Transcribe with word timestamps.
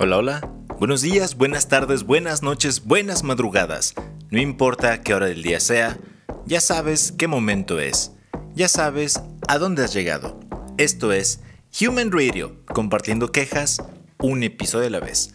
Hola, 0.00 0.18
hola. 0.18 0.52
Buenos 0.78 1.02
días, 1.02 1.34
buenas 1.36 1.66
tardes, 1.66 2.04
buenas 2.04 2.44
noches, 2.44 2.84
buenas 2.84 3.24
madrugadas. 3.24 3.94
No 4.30 4.38
importa 4.38 5.02
qué 5.02 5.12
hora 5.12 5.26
del 5.26 5.42
día 5.42 5.58
sea, 5.58 5.98
ya 6.46 6.60
sabes 6.60 7.12
qué 7.18 7.26
momento 7.26 7.80
es. 7.80 8.12
Ya 8.54 8.68
sabes 8.68 9.20
a 9.48 9.58
dónde 9.58 9.82
has 9.82 9.92
llegado. 9.92 10.38
Esto 10.76 11.10
es 11.10 11.40
Human 11.80 12.12
Radio, 12.12 12.64
compartiendo 12.66 13.32
quejas 13.32 13.82
un 14.20 14.44
episodio 14.44 14.86
a 14.86 14.90
la 14.90 15.00
vez. 15.00 15.34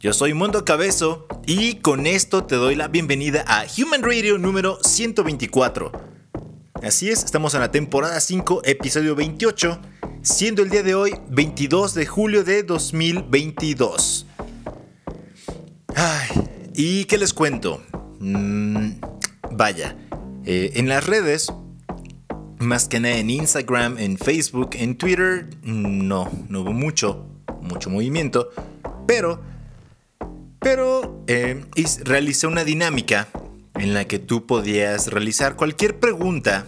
Yo 0.00 0.12
soy 0.12 0.34
Mundo 0.34 0.66
Cabezo 0.66 1.26
y 1.46 1.76
con 1.76 2.06
esto 2.06 2.44
te 2.44 2.56
doy 2.56 2.74
la 2.74 2.88
bienvenida 2.88 3.46
a 3.48 3.64
Human 3.78 4.02
Radio 4.02 4.36
número 4.36 4.78
124. 4.82 5.92
Así 6.82 7.08
es, 7.08 7.24
estamos 7.24 7.54
en 7.54 7.60
la 7.60 7.70
temporada 7.70 8.20
5, 8.20 8.60
episodio 8.66 9.14
28, 9.14 9.80
siendo 10.22 10.62
el 10.62 10.70
día 10.70 10.82
de 10.82 10.94
hoy 10.94 11.14
22 11.28 11.94
de 11.94 12.06
julio 12.06 12.44
de 12.44 12.62
2022. 12.62 14.26
Ay, 15.94 16.28
¿y 16.74 17.04
qué 17.04 17.18
les 17.18 17.32
cuento? 17.32 17.82
Mm, 18.18 19.00
vaya, 19.52 19.96
eh, 20.44 20.72
en 20.74 20.88
las 20.88 21.06
redes, 21.06 21.52
más 22.58 22.88
que 22.88 23.00
nada 23.00 23.16
en 23.16 23.30
Instagram, 23.30 23.98
en 23.98 24.18
Facebook, 24.18 24.70
en 24.74 24.96
Twitter, 24.96 25.48
no, 25.62 26.30
no 26.48 26.60
hubo 26.60 26.72
mucho, 26.72 27.26
mucho 27.62 27.90
movimiento, 27.90 28.50
pero 29.06 29.40
pero 30.62 31.24
eh, 31.26 31.64
realicé 32.04 32.46
una 32.46 32.64
dinámica 32.64 33.28
en 33.74 33.94
la 33.94 34.06
que 34.06 34.18
tú 34.18 34.46
podías 34.46 35.06
realizar 35.06 35.56
cualquier 35.56 35.98
pregunta 35.98 36.66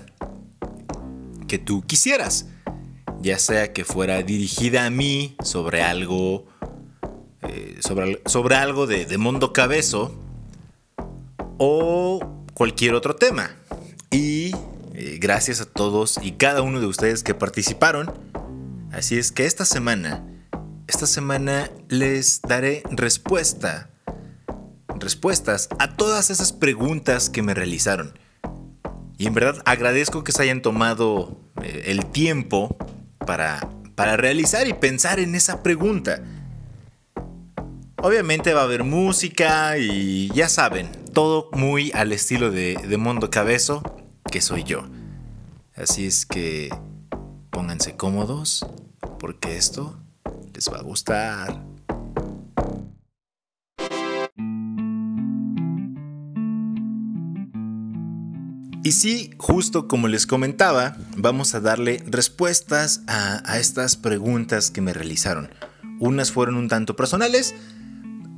que 1.47 1.59
tú 1.59 1.83
quisieras, 1.83 2.47
ya 3.23 3.39
sea 3.39 3.73
que 3.73 3.85
fuera 3.85 4.23
dirigida 4.23 4.85
a 4.85 4.91
mí 4.91 5.37
sobre 5.43 5.83
algo, 5.83 6.47
eh, 7.43 7.79
sobre, 7.81 8.21
sobre, 8.27 8.57
algo 8.57 8.87
de, 8.87 9.07
de 9.07 9.19
Mundo 9.19 9.53
Cabezo 9.53 10.15
o 11.59 12.21
cualquier 12.55 12.95
otro 12.95 13.17
tema. 13.17 13.57
Y 14.11 14.53
eh, 14.95 15.19
gracias 15.21 15.61
a 15.61 15.65
todos 15.65 16.19
y 16.23 16.33
cada 16.33 16.63
uno 16.63 16.81
de 16.81 16.87
ustedes 16.87 17.23
que 17.23 17.35
participaron. 17.35 18.13
Así 18.93 19.17
es 19.17 19.33
que 19.33 19.47
esta 19.47 19.65
semana 19.65 20.23
esta 20.93 21.07
semana 21.07 21.71
les 21.89 22.43
daré 22.43 22.83
respuesta, 22.91 23.89
respuestas 24.99 25.69
a 25.79 25.97
todas 25.97 26.29
esas 26.29 26.53
preguntas 26.53 27.31
que 27.31 27.41
me 27.43 27.55
realizaron. 27.55 28.19
Y 29.17 29.27
en 29.27 29.33
verdad 29.33 29.63
agradezco 29.65 30.23
que 30.23 30.33
se 30.33 30.43
hayan 30.43 30.61
tomado 30.61 31.41
eh, 31.63 31.85
el 31.87 32.05
tiempo 32.07 32.77
para, 33.27 33.69
para 33.95 34.17
realizar 34.17 34.67
y 34.69 34.73
pensar 34.73 35.21
en 35.21 35.35
esa 35.35 35.63
pregunta. 35.63 36.23
Obviamente 37.99 38.53
va 38.53 38.63
a 38.63 38.65
haber 38.65 38.85
música 38.85 39.79
y 39.79 40.29
ya 40.35 40.49
saben, 40.49 40.91
todo 41.13 41.49
muy 41.53 41.93
al 41.93 42.13
estilo 42.13 42.51
de, 42.51 42.75
de 42.75 42.97
Mundo 42.97 43.31
Cabezo, 43.31 43.83
que 44.31 44.41
soy 44.41 44.65
yo. 44.65 44.85
Así 45.77 46.07
es 46.07 46.27
que 46.27 46.69
pónganse 47.51 47.97
cómodos, 47.97 48.67
porque 49.19 49.57
esto 49.57 49.99
les 50.53 50.69
va 50.71 50.79
a 50.79 50.83
gustar. 50.83 51.72
Y 58.85 58.93
sí, 58.93 59.31
justo 59.39 59.87
como 59.87 60.09
les 60.09 60.27
comentaba, 60.27 60.97
vamos 61.17 61.55
a 61.55 61.61
darle 61.61 62.03
respuestas 62.07 63.03
a, 63.07 63.59
estas 63.59 63.95
preguntas 63.97 64.73
que 64.73 64.81
me 64.81 64.93
realizaron. 64.93 65.51
Unas 66.01 66.33
fueron 66.33 66.57
un 66.57 66.67
tanto 66.67 66.97
personales, 66.97 67.55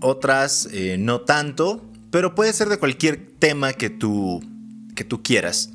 otras 0.03 0.69
eh, 0.71 0.97
no 0.99 1.23
tanto, 1.23 1.91
pero 2.11 2.35
puede 2.35 2.53
ser 2.53 2.69
de 2.69 2.77
cualquier 2.77 3.33
tema 3.39 3.73
que 3.73 3.89
tú, 3.89 4.43
que 4.95 5.05
tú 5.05 5.23
quieras. 5.23 5.71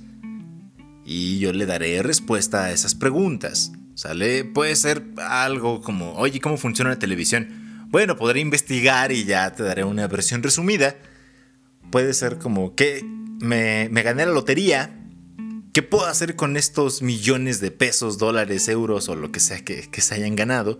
Y 1.03 1.39
yo 1.39 1.51
le 1.51 1.65
daré 1.65 2.03
respuesta 2.03 2.65
a 2.65 2.71
esas 2.71 2.93
preguntas. 2.93 3.71
¿Sale? 3.95 4.45
Puede 4.45 4.77
ser 4.77 5.03
algo 5.17 5.81
como, 5.81 6.13
oye, 6.13 6.39
¿cómo 6.39 6.55
funciona 6.57 6.91
la 6.91 6.99
televisión? 6.99 7.87
Bueno, 7.89 8.15
podré 8.15 8.39
investigar 8.39 9.11
y 9.11 9.25
ya 9.25 9.51
te 9.51 9.63
daré 9.63 9.83
una 9.83 10.07
versión 10.07 10.43
resumida. 10.43 10.95
Puede 11.91 12.13
ser 12.13 12.37
como 12.37 12.75
que 12.75 13.03
me, 13.39 13.87
gané 13.89 14.25
la 14.25 14.31
lotería. 14.31 14.95
¿Qué 15.73 15.83
puedo 15.83 16.05
hacer 16.05 16.35
con 16.35 16.57
estos 16.57 17.01
millones 17.01 17.61
de 17.61 17.71
pesos, 17.71 18.17
dólares, 18.17 18.67
euros 18.67 19.07
o 19.09 19.15
lo 19.15 19.31
que 19.31 19.39
sea 19.39 19.63
que, 19.63 20.01
se 20.01 20.15
hayan 20.15 20.35
ganado? 20.35 20.79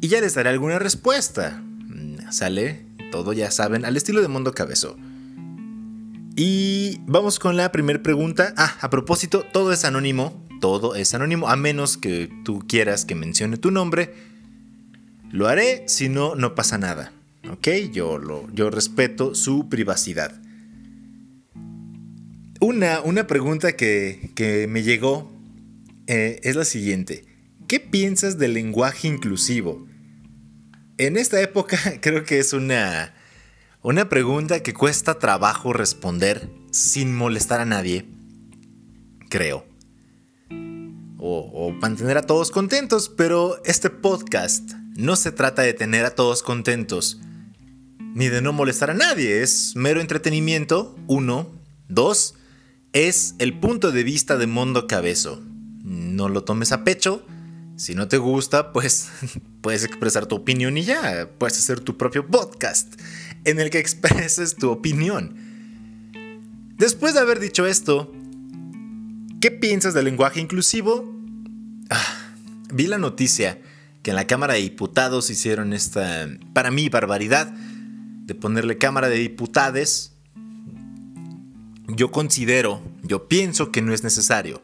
Y 0.00 0.08
ya 0.08 0.20
les 0.20 0.34
daré 0.34 0.50
alguna 0.50 0.78
respuesta. 0.78 1.62
¿Sale? 2.30 2.86
Todo 3.10 3.32
ya 3.32 3.50
saben, 3.50 3.84
al 3.84 3.96
estilo 3.96 4.22
de 4.22 4.28
Mundo 4.28 4.52
Cabezo. 4.52 4.96
Y 6.34 7.00
vamos 7.06 7.38
con 7.38 7.56
la 7.56 7.72
primera 7.72 8.02
pregunta. 8.02 8.54
Ah, 8.56 8.76
a 8.80 8.88
propósito, 8.88 9.44
todo 9.52 9.72
es 9.72 9.84
anónimo 9.84 10.42
todo 10.62 10.94
es 10.94 11.12
anónimo, 11.12 11.48
a 11.48 11.56
menos 11.56 11.96
que 11.96 12.30
tú 12.44 12.64
quieras 12.68 13.04
que 13.04 13.16
mencione 13.16 13.56
tu 13.56 13.72
nombre. 13.72 14.14
Lo 15.32 15.48
haré, 15.48 15.82
si 15.88 16.08
no, 16.08 16.36
no 16.36 16.54
pasa 16.54 16.78
nada. 16.78 17.12
¿Ok? 17.50 17.66
Yo, 17.92 18.16
lo, 18.16 18.48
yo 18.52 18.70
respeto 18.70 19.34
su 19.34 19.68
privacidad. 19.68 20.40
Una, 22.62 23.00
una 23.00 23.26
pregunta 23.26 23.72
que, 23.72 24.66
me 24.68 24.84
llegó 24.84 25.32
eh, 26.06 26.38
es 26.44 26.54
la 26.54 26.64
siguiente. 26.64 27.24
¿Qué 27.66 27.80
piensas 27.80 28.38
del 28.38 28.54
lenguaje 28.54 29.08
inclusivo? 29.08 29.84
En 30.96 31.16
esta 31.16 31.40
época 31.40 31.76
creo 32.00 32.22
que 32.22 32.38
es 32.38 32.52
una, 32.52 33.14
una 33.82 34.08
pregunta 34.08 34.62
que 34.62 34.74
cuesta 34.74 35.18
trabajo 35.18 35.72
responder 35.72 36.50
sin 36.70 37.12
molestar 37.12 37.60
a 37.60 37.64
nadie. 37.64 38.06
Creo 39.28 39.66
o, 41.18 41.72
mantener 41.80 42.16
a 42.16 42.22
todos 42.22 42.52
contentos, 42.52 43.08
pero 43.08 43.60
este 43.64 43.90
podcast 43.90 44.70
no 44.94 45.16
se 45.16 45.32
trata 45.32 45.62
de 45.62 45.72
tener 45.72 46.04
a 46.04 46.14
todos 46.14 46.44
contentos, 46.44 47.20
ni 48.14 48.28
de 48.28 48.40
no 48.40 48.52
molestar 48.52 48.90
a 48.90 48.94
nadie, 48.94 49.42
es 49.42 49.74
mero 49.74 50.00
entretenimiento, 50.00 50.96
uno, 51.08 51.50
dos, 51.88 52.36
es 52.92 53.34
el 53.38 53.58
punto 53.58 53.92
de 53.92 54.04
vista 54.04 54.36
de 54.36 54.46
Mundo 54.46 54.86
Cabezo. 54.86 55.42
No 55.82 56.28
lo 56.28 56.44
tomes 56.44 56.72
a 56.72 56.84
pecho, 56.84 57.24
si 57.76 57.94
no 57.94 58.08
te 58.08 58.18
gusta, 58.18 58.72
pues 58.72 59.10
puedes 59.60 59.84
expresar 59.84 60.26
tu 60.26 60.36
opinión 60.36 60.76
y 60.76 60.84
ya, 60.84 61.28
puedes 61.38 61.58
hacer 61.58 61.80
tu 61.80 61.96
propio 61.96 62.26
podcast 62.26 63.00
en 63.44 63.58
el 63.60 63.70
que 63.70 63.78
expreses 63.78 64.56
tu 64.56 64.70
opinión. 64.70 65.36
Después 66.76 67.14
de 67.14 67.20
haber 67.20 67.40
dicho 67.40 67.66
esto, 67.66 68.12
¿Qué 69.42 69.50
piensas 69.50 69.92
del 69.92 70.04
lenguaje 70.04 70.38
inclusivo? 70.38 71.12
Ah, 71.90 72.30
vi 72.72 72.86
la 72.86 72.98
noticia 72.98 73.58
que 74.04 74.10
en 74.10 74.16
la 74.16 74.28
Cámara 74.28 74.54
de 74.54 74.60
Diputados 74.60 75.30
hicieron 75.30 75.72
esta, 75.72 76.28
para 76.52 76.70
mí, 76.70 76.88
barbaridad 76.88 77.52
de 77.52 78.36
ponerle 78.36 78.78
Cámara 78.78 79.08
de 79.08 79.16
Diputades. 79.16 80.11
Yo 81.94 82.10
considero, 82.10 82.82
yo 83.02 83.28
pienso 83.28 83.70
que 83.70 83.82
no 83.82 83.92
es 83.92 84.02
necesario. 84.02 84.62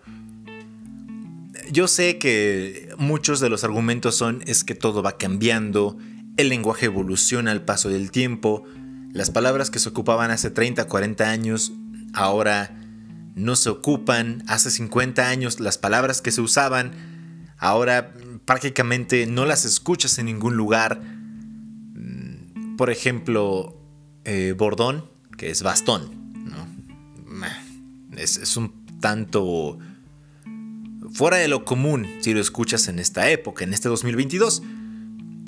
Yo 1.70 1.88
sé 1.88 2.18
que 2.18 2.88
muchos 2.96 3.40
de 3.40 3.50
los 3.50 3.64
argumentos 3.64 4.14
son 4.14 4.42
es 4.46 4.64
que 4.64 4.74
todo 4.74 5.02
va 5.02 5.18
cambiando, 5.18 5.98
el 6.36 6.48
lenguaje 6.48 6.86
evoluciona 6.86 7.50
al 7.50 7.64
paso 7.64 7.90
del 7.90 8.10
tiempo, 8.10 8.64
las 9.12 9.30
palabras 9.30 9.70
que 9.70 9.78
se 9.78 9.88
ocupaban 9.88 10.30
hace 10.30 10.50
30, 10.50 10.86
40 10.86 11.30
años 11.30 11.72
ahora 12.12 12.74
no 13.34 13.56
se 13.56 13.70
ocupan. 13.70 14.42
Hace 14.46 14.70
50 14.70 15.28
años 15.28 15.60
las 15.60 15.78
palabras 15.78 16.20
que 16.20 16.30
se 16.30 16.40
usaban 16.40 16.92
ahora 17.56 18.12
prácticamente 18.44 19.26
no 19.26 19.44
las 19.44 19.64
escuchas 19.64 20.18
en 20.18 20.26
ningún 20.26 20.56
lugar. 20.56 21.00
Mm, 21.00 22.76
por 22.76 22.90
ejemplo, 22.90 23.80
eh, 24.24 24.54
bordón, 24.56 25.10
que 25.36 25.50
es 25.50 25.62
bastón. 25.62 26.27
Es, 28.16 28.56
un 28.56 28.72
tanto 29.00 29.78
fuera 31.12 31.36
de 31.36 31.48
lo 31.48 31.64
común 31.64 32.06
si 32.20 32.34
lo 32.34 32.40
escuchas 32.40 32.88
en 32.88 32.98
esta 32.98 33.30
época, 33.30 33.64
en 33.64 33.72
este 33.72 33.88
2022. 33.88 34.62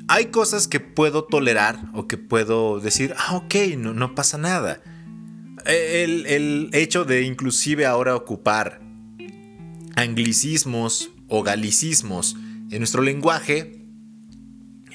Hay 0.09 0.27
cosas 0.27 0.67
que 0.67 0.81
puedo 0.81 1.25
tolerar 1.25 1.91
o 1.95 2.09
que 2.09 2.17
puedo 2.17 2.81
decir, 2.81 3.15
ah, 3.17 3.37
ok, 3.37 3.55
no, 3.77 3.95
no 3.95 4.15
pasa 4.15 4.39
nada. 4.39 4.83
El, 5.67 6.71
hecho 6.73 7.05
de 7.05 7.23
inclusive 7.23 7.87
ahora 7.87 8.17
ocupar 8.17 8.81
anglicismos 9.95 11.11
o 11.29 11.43
galicismos 11.43 12.37
en 12.71 12.79
nuestro 12.79 13.03
lenguaje 13.03 13.85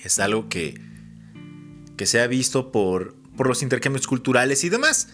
es 0.03 0.19
algo 0.19 0.49
que, 0.49 0.81
que 1.97 2.05
se 2.05 2.19
ha 2.19 2.27
visto 2.27 2.71
por, 2.71 3.15
por 3.37 3.47
los 3.47 3.61
intercambios 3.63 4.07
culturales 4.07 4.63
y 4.63 4.69
demás. 4.69 5.09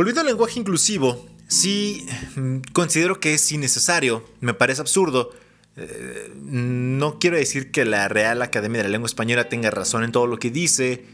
Volviendo 0.00 0.22
al 0.22 0.28
lenguaje 0.28 0.58
inclusivo, 0.58 1.28
sí 1.46 2.06
mm, 2.34 2.60
considero 2.72 3.20
que 3.20 3.34
es 3.34 3.52
innecesario, 3.52 4.24
me 4.40 4.54
parece 4.54 4.80
absurdo 4.80 5.30
Eh, 5.76 6.32
no 6.36 7.18
quiero 7.18 7.36
decir 7.36 7.70
que 7.70 7.84
la 7.84 8.08
Real 8.08 8.40
Academia 8.40 8.78
de 8.78 8.84
la 8.84 8.92
Lengua 8.92 9.06
Española 9.06 9.50
tenga 9.50 9.70
razón 9.70 10.02
en 10.02 10.10
todo 10.10 10.26
lo 10.26 10.38
que 10.38 10.50
dice, 10.50 11.04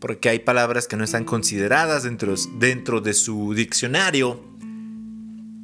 porque 0.00 0.28
hay 0.28 0.40
palabras 0.40 0.88
que 0.88 0.96
no 0.96 1.04
están 1.04 1.24
consideradas 1.24 2.02
dentro, 2.02 2.34
dentro 2.58 3.00
de 3.00 3.14
su 3.14 3.54
diccionario 3.54 4.42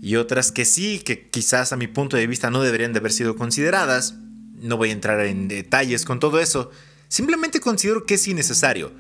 y 0.01 0.15
otras 0.15 0.53
que 0.53 0.65
sí, 0.65 1.01
que 1.01 1.29
quizás 1.29 1.73
a 1.73 1.77
mi 1.77 1.89
punto 1.89 2.17
de 2.17 2.29
vista 2.29 2.49
no 2.49 2.63
deberían 2.63 2.93
de 2.93 3.01
haber 3.01 3.13
sido 3.13 3.35
consideradas. 3.35 4.15
No 4.55 4.77
voy 4.77 4.91
a 4.91 4.93
entrar 4.93 5.19
en 5.27 5.49
detalles 5.49 6.05
con 6.05 6.21
todo 6.21 6.39
eso. 6.39 6.71
Simplemente 7.09 7.59
considero 7.59 8.07
que 8.07 8.15
es 8.15 8.29
innecesario. 8.29 8.93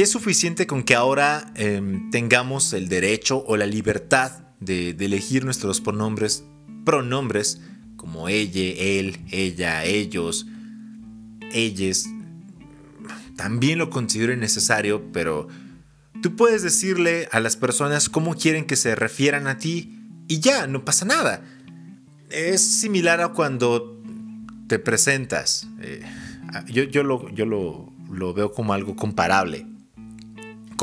Y 0.00 0.02
es 0.02 0.12
suficiente 0.12 0.66
con 0.66 0.82
que 0.82 0.94
ahora 0.94 1.52
em, 1.56 2.10
tengamos 2.10 2.72
el 2.72 2.88
derecho 2.88 3.44
o 3.46 3.58
la 3.58 3.66
libertad 3.66 4.32
de, 4.58 4.92
elegir 4.98 5.44
nuestros 5.44 5.82
pronombres, 5.82 6.42
pronombres 6.86 7.60
como 7.96 8.30
ella, 8.30 8.62
él, 8.78 9.18
ella, 9.30 9.84
ellos, 9.84 10.46
ellas. 11.52 12.08
También 13.36 13.76
lo 13.76 13.90
considero 13.90 14.32
innecesario, 14.32 15.12
pero 15.12 15.48
tú 16.22 16.34
puedes 16.34 16.62
decirle 16.62 17.28
a 17.30 17.38
las 17.38 17.58
personas 17.58 18.08
cómo 18.08 18.36
quieren 18.36 18.64
que 18.64 18.76
se 18.76 18.94
refieran 18.94 19.46
a 19.48 19.58
ti 19.58 20.00
y 20.28 20.40
ya, 20.40 20.66
no 20.66 20.82
pasa 20.82 21.04
nada. 21.04 21.44
Es 22.30 22.62
similar 22.62 23.20
a 23.20 23.34
cuando 23.34 24.02
te 24.66 24.78
presentas. 24.78 25.68
Eh, 25.82 26.02
yo, 26.68 26.84
yo, 26.84 27.02
lo, 27.02 27.28
yo 27.34 27.44
lo, 27.44 27.92
lo 28.10 28.32
veo 28.32 28.54
como 28.54 28.72
algo 28.72 28.96
comparable 28.96 29.66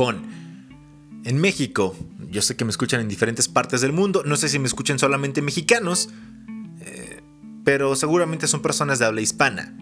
en 0.06 1.38
México. 1.40 1.96
Yo 2.30 2.42
sé 2.42 2.56
que 2.56 2.66
me 2.66 2.72
escuchan 2.72 3.02
en 3.02 3.08
diferentes 3.08 3.48
partes 3.48 3.82
del 3.82 3.94
mundo. 3.94 4.24
No 4.26 4.36
sé 4.36 4.50
si 4.50 4.60
me 4.60 4.68
escuchan 4.68 5.00
solamente 5.00 5.42
mexicanos, 5.42 6.10
eh, 6.82 7.22
pero 7.64 7.96
seguramente 7.96 8.48
son 8.48 8.62
personas 8.62 9.00
de 9.00 9.06
habla 9.06 9.22
hispana. 9.22 9.76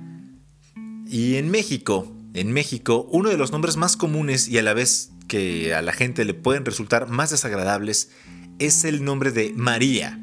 Y 1.07 1.35
en 1.35 1.49
México, 1.49 2.15
en 2.33 2.51
México, 2.51 3.07
uno 3.11 3.29
de 3.29 3.37
los 3.37 3.51
nombres 3.51 3.77
más 3.77 3.97
comunes 3.97 4.47
y 4.47 4.57
a 4.57 4.63
la 4.63 4.73
vez 4.73 5.11
que 5.27 5.73
a 5.73 5.81
la 5.81 5.91
gente 5.91 6.23
le 6.23 6.33
pueden 6.33 6.65
resultar 6.65 7.09
más 7.09 7.31
desagradables 7.31 8.11
es 8.59 8.85
el 8.85 9.03
nombre 9.03 9.31
de 9.31 9.53
María. 9.53 10.19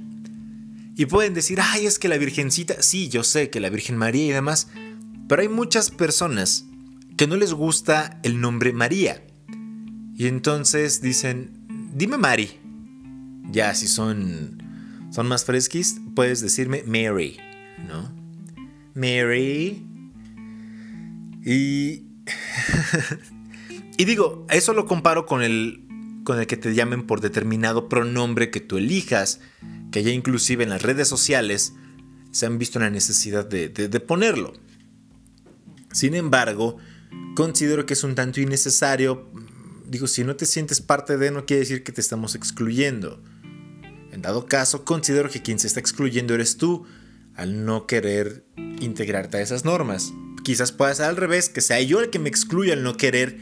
Y 0.97 1.07
pueden 1.07 1.35
decir, 1.35 1.59
ay, 1.61 1.87
es 1.87 1.99
que 1.99 2.09
la 2.09 2.19
Virgencita, 2.19 2.83
sí, 2.83 3.09
yo 3.09 3.25
sé 3.25 3.51
que 3.51 3.61
la 3.61 3.71
Virgen 3.71 3.97
María 3.97 4.27
y 4.27 4.33
demás, 4.33 4.69
pero 5.29 5.43
hay 5.43 5.49
muchas 5.49 5.91
personas 5.91 6.65
que 7.17 7.27
no 7.27 7.37
les 7.37 7.53
gusta 7.53 8.21
el 8.23 8.41
nombre 8.41 8.73
María. 8.73 9.23
Y 10.17 10.27
entonces 10.27 11.01
dicen, 11.01 11.51
dime 11.95 12.19
Mari. 12.19 12.51
Ya, 13.51 13.75
si 13.75 13.89
son, 13.89 14.63
son 15.11 15.27
más 15.29 15.45
fresquis, 15.45 16.01
puedes 16.15 16.41
decirme 16.41 16.85
Mary, 16.87 17.39
¿no? 17.87 18.11
Mary. 18.95 19.87
Y... 21.45 22.05
y 23.99 24.05
digo, 24.05 24.47
eso 24.49 24.73
lo 24.73 24.87
comparo 24.87 25.27
con 25.27 25.43
el, 25.43 25.85
con 26.25 26.39
el 26.39 26.47
que 26.47 26.57
te 26.57 26.75
llamen 26.75 27.07
por 27.07 27.21
determinado 27.21 27.89
pronombre 27.89 28.51
que 28.51 28.61
tú 28.61 28.79
elijas, 28.79 29.41
que 29.91 30.03
ya 30.03 30.11
inclusive 30.11 30.65
en 30.65 30.71
las 30.71 30.83
redes 30.83 31.09
sociales 31.09 31.75
se 32.31 32.47
han 32.47 32.59
visto 32.59 32.79
la 32.79 32.91
necesidad 32.91 33.47
de 33.47 34.01
ponerlo. 34.01 34.55
Sin 35.93 36.15
embargo, 36.15 36.79
considero 37.35 37.87
que 37.87 37.93
es 37.93 38.03
un 38.03 38.15
tanto 38.15 38.41
innecesario. 38.41 39.31
Digo, 39.93 40.07
si 40.07 40.25
no 40.25 40.37
te 40.37 40.47
sientes 40.47 40.81
parte 40.81 41.19
de, 41.19 41.31
no 41.31 41.45
quiere 41.45 41.61
decir 41.61 41.85
que 41.85 41.93
te 41.93 42.01
estamos 42.01 42.35
excluyendo. 42.35 43.23
En 44.11 44.23
dado 44.23 44.47
caso, 44.47 44.87
considero 44.87 45.29
que 45.29 45.43
quien 45.43 45.59
se 45.59 45.67
está 45.67 45.81
excluyendo 45.81 46.33
eres 46.33 46.57
tú 46.57 46.87
al 47.35 47.67
no 47.67 47.87
querer 47.87 48.47
integrarte 48.81 49.37
a 49.37 49.43
esas 49.43 49.67
normas. 49.67 50.15
Quizás 50.45 50.73
pueda 50.73 50.95
ser 50.95 51.05
al 51.05 51.19
revés, 51.19 51.51
que 51.51 51.61
sea 51.61 51.79
yo 51.83 52.01
el 52.01 52.09
que 52.09 52.19
me 52.19 52.31
excluya 52.31 52.73
al 52.73 52.83
no 52.83 52.97
querer 52.97 53.39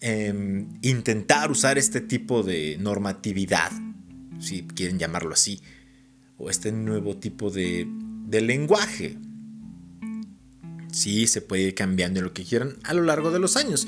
em, 0.00 0.78
intentar 0.80 1.50
usar 1.50 1.76
este 1.76 2.00
tipo 2.00 2.42
de 2.42 2.78
normatividad, 2.80 3.72
si 4.40 4.62
quieren 4.62 4.98
llamarlo 4.98 5.34
así, 5.34 5.60
o 6.38 6.48
este 6.48 6.72
nuevo 6.72 7.18
tipo 7.18 7.50
de, 7.50 7.86
de 8.24 8.40
lenguaje 8.40 9.18
sí 10.92 11.26
se 11.26 11.42
puede 11.42 11.64
ir 11.64 11.74
cambiando 11.74 12.22
lo 12.22 12.32
que 12.32 12.42
quieran 12.42 12.78
a 12.84 12.94
lo 12.94 13.02
largo 13.02 13.30
de 13.30 13.38
los 13.38 13.58
años. 13.58 13.86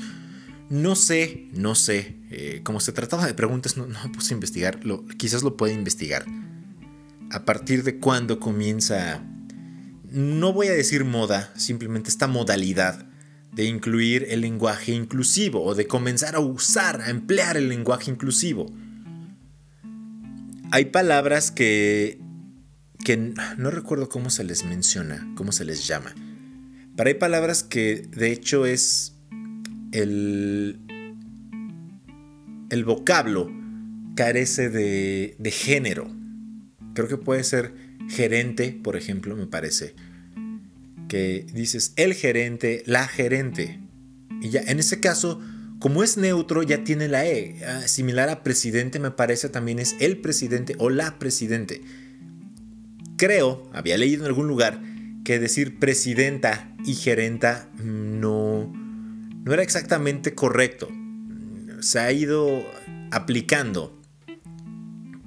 No 0.69 0.95
sé, 0.95 1.47
no 1.53 1.75
sé. 1.75 2.15
Eh, 2.31 2.61
como 2.63 2.79
se 2.79 2.91
trataba 2.91 3.25
de 3.25 3.33
preguntas, 3.33 3.77
no, 3.77 3.87
no 3.87 3.99
puse 4.11 4.33
a 4.33 4.37
investigar. 4.37 4.79
quizás 5.17 5.43
lo 5.43 5.57
pueda 5.57 5.73
investigar. 5.73 6.25
A 7.31 7.45
partir 7.45 7.83
de 7.83 7.99
cuándo 7.99 8.39
comienza, 8.39 9.23
no 10.11 10.53
voy 10.53 10.67
a 10.67 10.73
decir 10.73 11.05
moda, 11.05 11.51
simplemente 11.55 12.09
esta 12.09 12.27
modalidad 12.27 13.07
de 13.51 13.65
incluir 13.65 14.27
el 14.29 14.41
lenguaje 14.41 14.91
inclusivo 14.91 15.63
o 15.63 15.75
de 15.75 15.87
comenzar 15.87 16.35
a 16.35 16.39
usar, 16.39 17.01
a 17.01 17.09
emplear 17.09 17.57
el 17.57 17.69
lenguaje 17.69 18.09
inclusivo. 18.09 18.71
Hay 20.71 20.85
palabras 20.85 21.51
que, 21.51 22.19
que 23.03 23.17
no 23.17 23.69
recuerdo 23.69 24.09
cómo 24.09 24.31
se 24.31 24.43
les 24.43 24.63
menciona, 24.63 25.31
cómo 25.35 25.51
se 25.51 25.65
les 25.65 25.87
llama 25.87 26.13
pero 26.95 27.07
hay 27.07 27.15
palabras 27.15 27.63
que 27.63 28.07
de 28.15 28.31
hecho 28.31 28.65
es 28.65 29.12
el, 29.93 30.79
el 32.69 32.83
vocablo 32.83 33.49
carece 34.15 34.69
de, 34.69 35.35
de 35.39 35.51
género. 35.51 36.11
Creo 36.93 37.07
que 37.07 37.17
puede 37.17 37.43
ser 37.43 37.73
gerente, 38.09 38.77
por 38.83 38.97
ejemplo, 38.97 39.35
me 39.35 39.47
parece. 39.47 39.95
Que 41.07 41.45
dices 41.53 41.93
el 41.95 42.13
gerente, 42.13 42.83
la 42.85 43.07
gerente. 43.07 43.79
Y 44.41 44.49
ya, 44.49 44.61
en 44.61 44.79
ese 44.79 44.99
caso, 44.99 45.39
como 45.79 46.03
es 46.03 46.17
neutro, 46.17 46.63
ya 46.63 46.83
tiene 46.83 47.07
la 47.07 47.25
E. 47.25 47.57
Ah, 47.65 47.87
similar 47.87 48.29
a 48.29 48.43
presidente, 48.43 48.99
me 48.99 49.11
parece 49.11 49.49
también 49.49 49.79
es 49.79 49.95
el 49.99 50.17
presidente 50.17 50.75
o 50.79 50.89
la 50.89 51.19
presidente. 51.19 51.81
Creo, 53.17 53.69
había 53.73 53.97
leído 53.97 54.23
en 54.23 54.27
algún 54.27 54.47
lugar, 54.47 54.81
que 55.23 55.39
decir 55.39 55.79
presidenta 55.79 56.75
y 56.85 56.95
gerenta 56.95 57.69
no, 57.83 58.42
no 59.43 59.53
era 59.53 59.61
exactamente 59.61 60.33
correcto. 60.33 60.89
Se 61.81 61.99
ha 61.99 62.11
ido 62.11 62.63
aplicando, 63.11 64.01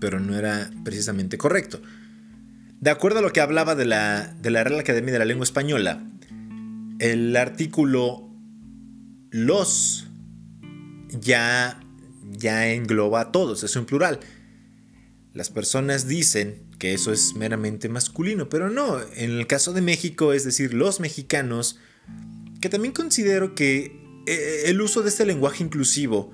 pero 0.01 0.21
no 0.21 0.35
era 0.37 0.71
precisamente 0.85 1.39
correcto. 1.39 1.81
De 2.81 2.91
acuerdo 2.91 3.19
a 3.19 3.23
lo 3.23 3.33
que 3.33 3.41
hablaba 3.41 3.75
de 3.75 3.85
la, 3.85 4.35
de 4.41 4.51
la 4.51 4.65
Real 4.65 4.81
Academia 4.81 5.13
de 5.13 5.19
la 5.19 5.25
Lengua 5.25 5.45
Española, 5.45 6.03
el 6.99 7.37
artículo 7.37 8.31
los 9.31 10.07
ya, 11.11 11.81
ya 12.33 12.69
engloba 12.69 13.21
a 13.21 13.33
todos, 13.33 13.65
es 13.65 13.77
un 13.77 13.85
plural. 13.85 14.21
Las 15.35 15.51
personas 15.51 16.09
dicen 16.09 16.63
que 16.79 16.95
eso 16.95 17.13
es 17.13 17.35
meramente 17.35 17.91
masculino, 17.91 18.49
pero 18.49 18.71
no, 18.71 18.99
en 19.15 19.33
el 19.33 19.47
caso 19.47 19.75
de 19.75 19.83
México, 19.83 20.33
es 20.33 20.45
decir, 20.45 20.73
los 20.73 21.01
mexicanos, 21.01 21.79
que 22.61 22.71
también 22.71 22.95
considero 22.95 23.55
que 23.55 24.06
el 24.27 24.81
uso 24.81 25.03
de 25.03 25.09
este 25.09 25.25
lenguaje 25.25 25.63
inclusivo 25.63 26.33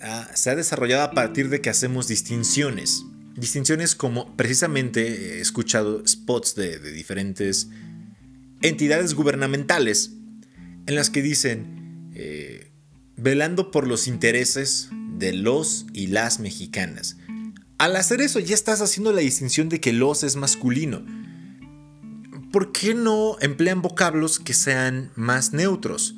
ah, 0.00 0.28
se 0.34 0.50
ha 0.50 0.56
desarrollado 0.56 1.02
a 1.02 1.12
partir 1.12 1.48
de 1.48 1.60
que 1.60 1.70
hacemos 1.70 2.08
distinciones. 2.08 3.04
Distinciones 3.36 3.94
como 3.94 4.36
precisamente 4.36 5.36
he 5.36 5.40
escuchado 5.40 6.06
spots 6.06 6.54
de, 6.56 6.78
diferentes 6.92 7.68
entidades 8.62 9.14
gubernamentales 9.14 10.10
en 10.86 10.94
las 10.96 11.10
que 11.10 11.22
dicen, 11.22 12.10
eh, 12.14 12.72
velando 13.16 13.70
por 13.70 13.86
los 13.86 14.08
intereses 14.08 14.88
de 15.16 15.32
los 15.32 15.86
y 15.92 16.08
las 16.08 16.40
mexicanas. 16.40 17.16
Al 17.78 17.94
hacer 17.94 18.20
eso 18.20 18.40
ya 18.40 18.54
estás 18.54 18.80
haciendo 18.80 19.12
la 19.12 19.20
distinción 19.20 19.68
de 19.68 19.80
que 19.80 19.92
los 19.92 20.24
es 20.24 20.34
masculino. 20.34 21.04
¿Por 22.50 22.72
qué 22.72 22.94
no 22.94 23.36
emplean 23.40 23.82
vocablos 23.82 24.40
que 24.40 24.54
sean 24.54 25.12
más 25.14 25.52
neutros? 25.52 26.16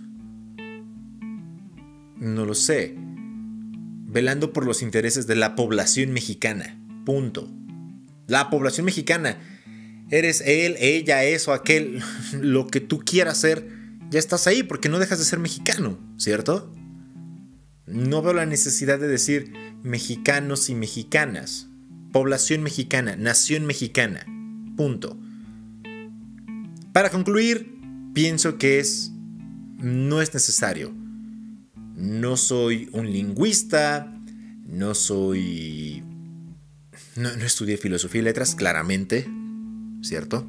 No 2.21 2.45
lo 2.45 2.55
sé. 2.55 2.95
Velando 2.97 4.53
por 4.53 4.67
los 4.67 4.83
intereses 4.83 5.27
de 5.27 5.37
la 5.37 5.57
población 5.57 6.13
mexicana. 6.13 6.79
Punto. 7.07 7.51
La 8.27 8.51
población 8.51 8.85
mexicana. 8.85 9.39
Eres 10.11 10.43
él, 10.43 10.77
ella, 10.79 11.25
eso, 11.25 11.53
aquel, 11.53 12.03
lo 12.41 12.67
que 12.67 12.81
tú 12.81 13.01
quieras 13.01 13.39
ser. 13.39 13.67
Ya 14.11 14.19
estás 14.19 14.47
ahí 14.47 14.63
porque 14.63 14.89
no 14.89 14.99
dejas 14.99 15.19
de 15.19 15.25
ser 15.25 15.39
mexicano, 15.39 15.99
¿cierto? 16.19 16.75
No 17.87 18.23
veo 18.23 18.35
la 18.35 18.47
necesidad 18.47 18.99
de 18.99 19.09
decir 19.09 19.53
mexicanos 19.83 20.69
y 20.69 20.75
mexicanas, 20.75 21.69
población 22.13 22.63
mexicana, 22.63 23.17
nación 23.17 23.67
mexicana, 23.67 24.27
punto. 24.77 25.19
Para 26.93 27.11
concluir, 27.11 27.79
pienso 28.15 28.59
que 28.59 28.81
es 28.81 29.13
no 29.79 30.21
es 30.21 30.35
necesario. 30.35 31.00
No 32.01 32.37
soy 32.37 32.89
un 32.93 33.13
lingüista, 33.13 34.13
no 34.67 34.95
soy 34.95 36.03
no, 37.17 37.37
no 37.37 37.45
estudié 37.45 37.77
filosofía 37.77 38.21
y 38.21 38.25
letras 38.25 38.55
claramente, 38.55 39.29
¿cierto? 40.03 40.47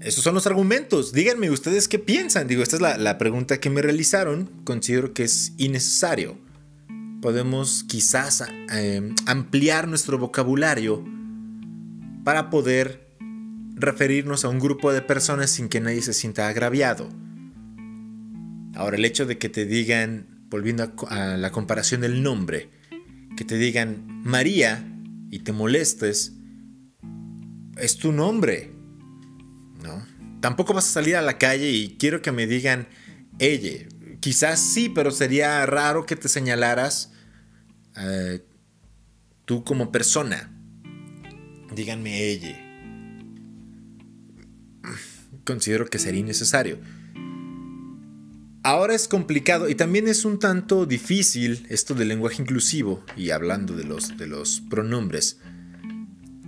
Esos 0.00 0.22
son 0.22 0.34
los 0.34 0.46
argumentos. 0.46 1.12
Díganme 1.12 1.50
ustedes 1.50 1.88
qué 1.88 1.98
piensan. 1.98 2.46
Digo, 2.46 2.62
esta 2.62 2.76
es 2.76 2.82
la, 2.82 3.18
pregunta 3.18 3.58
que 3.58 3.70
me 3.70 3.82
realizaron. 3.82 4.48
Considero 4.64 5.12
que 5.12 5.24
es 5.24 5.52
innecesario. 5.56 6.38
Podemos 7.20 7.84
quizás 7.88 8.44
eh, 8.72 9.12
ampliar 9.26 9.88
nuestro 9.88 10.16
vocabulario 10.18 11.04
para 12.24 12.50
poder 12.50 13.08
referirnos 13.74 14.44
a 14.44 14.48
un 14.48 14.60
grupo 14.60 14.92
de 14.92 15.02
personas 15.02 15.50
sin 15.50 15.68
que 15.68 15.80
nadie 15.80 16.02
se 16.02 16.12
sienta 16.12 16.48
agraviado. 16.48 17.08
Ahora, 18.76 18.96
el 18.96 19.04
hecho 19.06 19.24
de 19.24 19.38
que 19.38 19.48
te 19.48 19.64
digan, 19.64 20.44
volviendo 20.50 20.92
a, 21.08 21.36
la 21.36 21.50
comparación 21.50 22.02
del 22.02 22.22
nombre, 22.22 22.70
que 23.36 23.44
te 23.44 23.56
digan 23.56 24.22
María 24.22 24.86
y 25.30 25.40
te 25.40 25.52
molestes, 25.52 26.34
es 27.78 27.96
tu 27.96 28.12
nombre. 28.12 28.72
¿No? 29.82 30.06
Tampoco 30.40 30.74
vas 30.74 30.86
a 30.88 30.92
salir 30.92 31.16
a 31.16 31.22
la 31.22 31.38
calle 31.38 31.70
y 31.70 31.96
quiero 31.96 32.20
que 32.20 32.32
me 32.32 32.46
digan 32.46 32.86
ella. 33.38 33.86
Quizás 34.20 34.60
sí, 34.60 34.90
pero 34.90 35.10
sería 35.10 35.64
raro 35.64 36.04
que 36.04 36.16
te 36.16 36.28
señalaras 36.28 37.12
eh, 37.96 38.44
tú 39.46 39.64
como 39.64 39.90
persona. 39.90 40.52
Díganme 41.74 42.24
ella. 42.24 42.62
Considero 45.44 45.86
que 45.86 45.98
sería 45.98 46.20
innecesario. 46.20 46.78
Ahora 48.66 48.96
es 48.96 49.06
complicado 49.06 49.68
y 49.68 49.76
también 49.76 50.08
es 50.08 50.24
un 50.24 50.40
tanto 50.40 50.86
difícil 50.86 51.64
esto 51.68 51.94
del 51.94 52.08
lenguaje 52.08 52.42
inclusivo 52.42 53.00
y 53.16 53.30
hablando 53.30 53.76
de 53.76 53.84
los, 53.84 54.18
de 54.18 54.26
los 54.26 54.60
pronombres. 54.60 55.38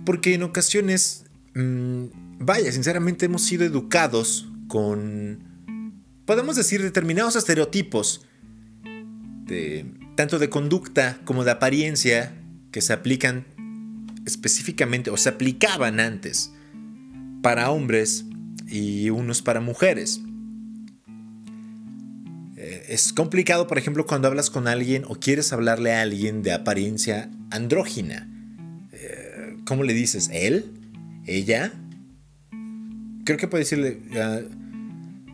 Porque 0.05 0.33
en 0.33 0.43
ocasiones, 0.43 1.23
mm, 1.55 2.07
vaya, 2.39 2.73
sinceramente 2.73 3.27
hemos 3.27 3.43
sido 3.43 3.63
educados 3.63 4.49
con, 4.67 5.39
podemos 6.25 6.57
decir, 6.57 6.81
determinados 6.81 7.37
estereotipos, 7.37 8.25
tanto 10.17 10.39
de 10.39 10.49
conducta 10.49 11.21
como 11.23 11.45
de 11.45 11.51
apariencia, 11.51 12.35
que 12.73 12.81
se 12.81 12.91
aplican 12.91 13.45
específicamente 14.25 15.09
o 15.09 15.15
se 15.15 15.29
aplicaban 15.29 16.01
antes 16.01 16.51
para 17.41 17.71
hombres 17.71 18.25
y 18.67 19.09
unos 19.09 19.41
para 19.41 19.61
mujeres. 19.61 20.19
Es 22.87 23.13
complicado, 23.13 23.67
por 23.67 23.77
ejemplo, 23.77 24.05
cuando 24.05 24.27
hablas 24.27 24.49
con 24.49 24.67
alguien 24.67 25.03
o 25.07 25.15
quieres 25.15 25.53
hablarle 25.53 25.93
a 25.93 26.01
alguien 26.01 26.41
de 26.43 26.51
apariencia 26.51 27.29
andrógina. 27.51 28.29
Eh, 28.91 29.57
¿Cómo 29.65 29.83
le 29.83 29.93
dices? 29.93 30.29
¿Él? 30.31 30.65
¿Ella? 31.25 31.73
Creo 33.25 33.37
que 33.37 33.47
puedes 33.47 33.69
decirle, 33.69 34.01
ah, 34.19 34.41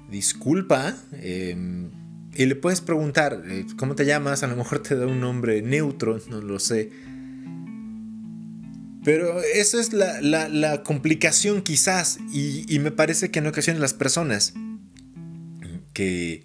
disculpa, 0.10 0.96
em, 1.22 1.92
y 2.36 2.46
le 2.46 2.56
puedes 2.56 2.82
preguntar, 2.82 3.44
eh, 3.48 3.66
¿cómo 3.78 3.96
te 3.96 4.06
llamas? 4.06 4.44
A 4.44 4.48
lo 4.48 4.56
mejor 4.56 4.80
te 4.80 4.96
da 4.96 5.08
un 5.08 5.22
nombre 5.22 5.62
neutro, 5.62 6.20
no 6.30 6.42
lo 6.42 6.60
sé. 6.60 6.92
Pero 9.06 9.40
esa 9.42 9.80
es 9.80 9.94
la, 9.94 10.82
complicación 10.84 11.62
quizás, 11.62 12.18
y, 12.34 12.80
me 12.80 12.92
parece 12.92 13.30
que 13.30 13.40
en 13.40 13.48
ocasiones 13.48 13.80
las 13.80 13.94
personas 13.94 14.54
que, 15.94 16.44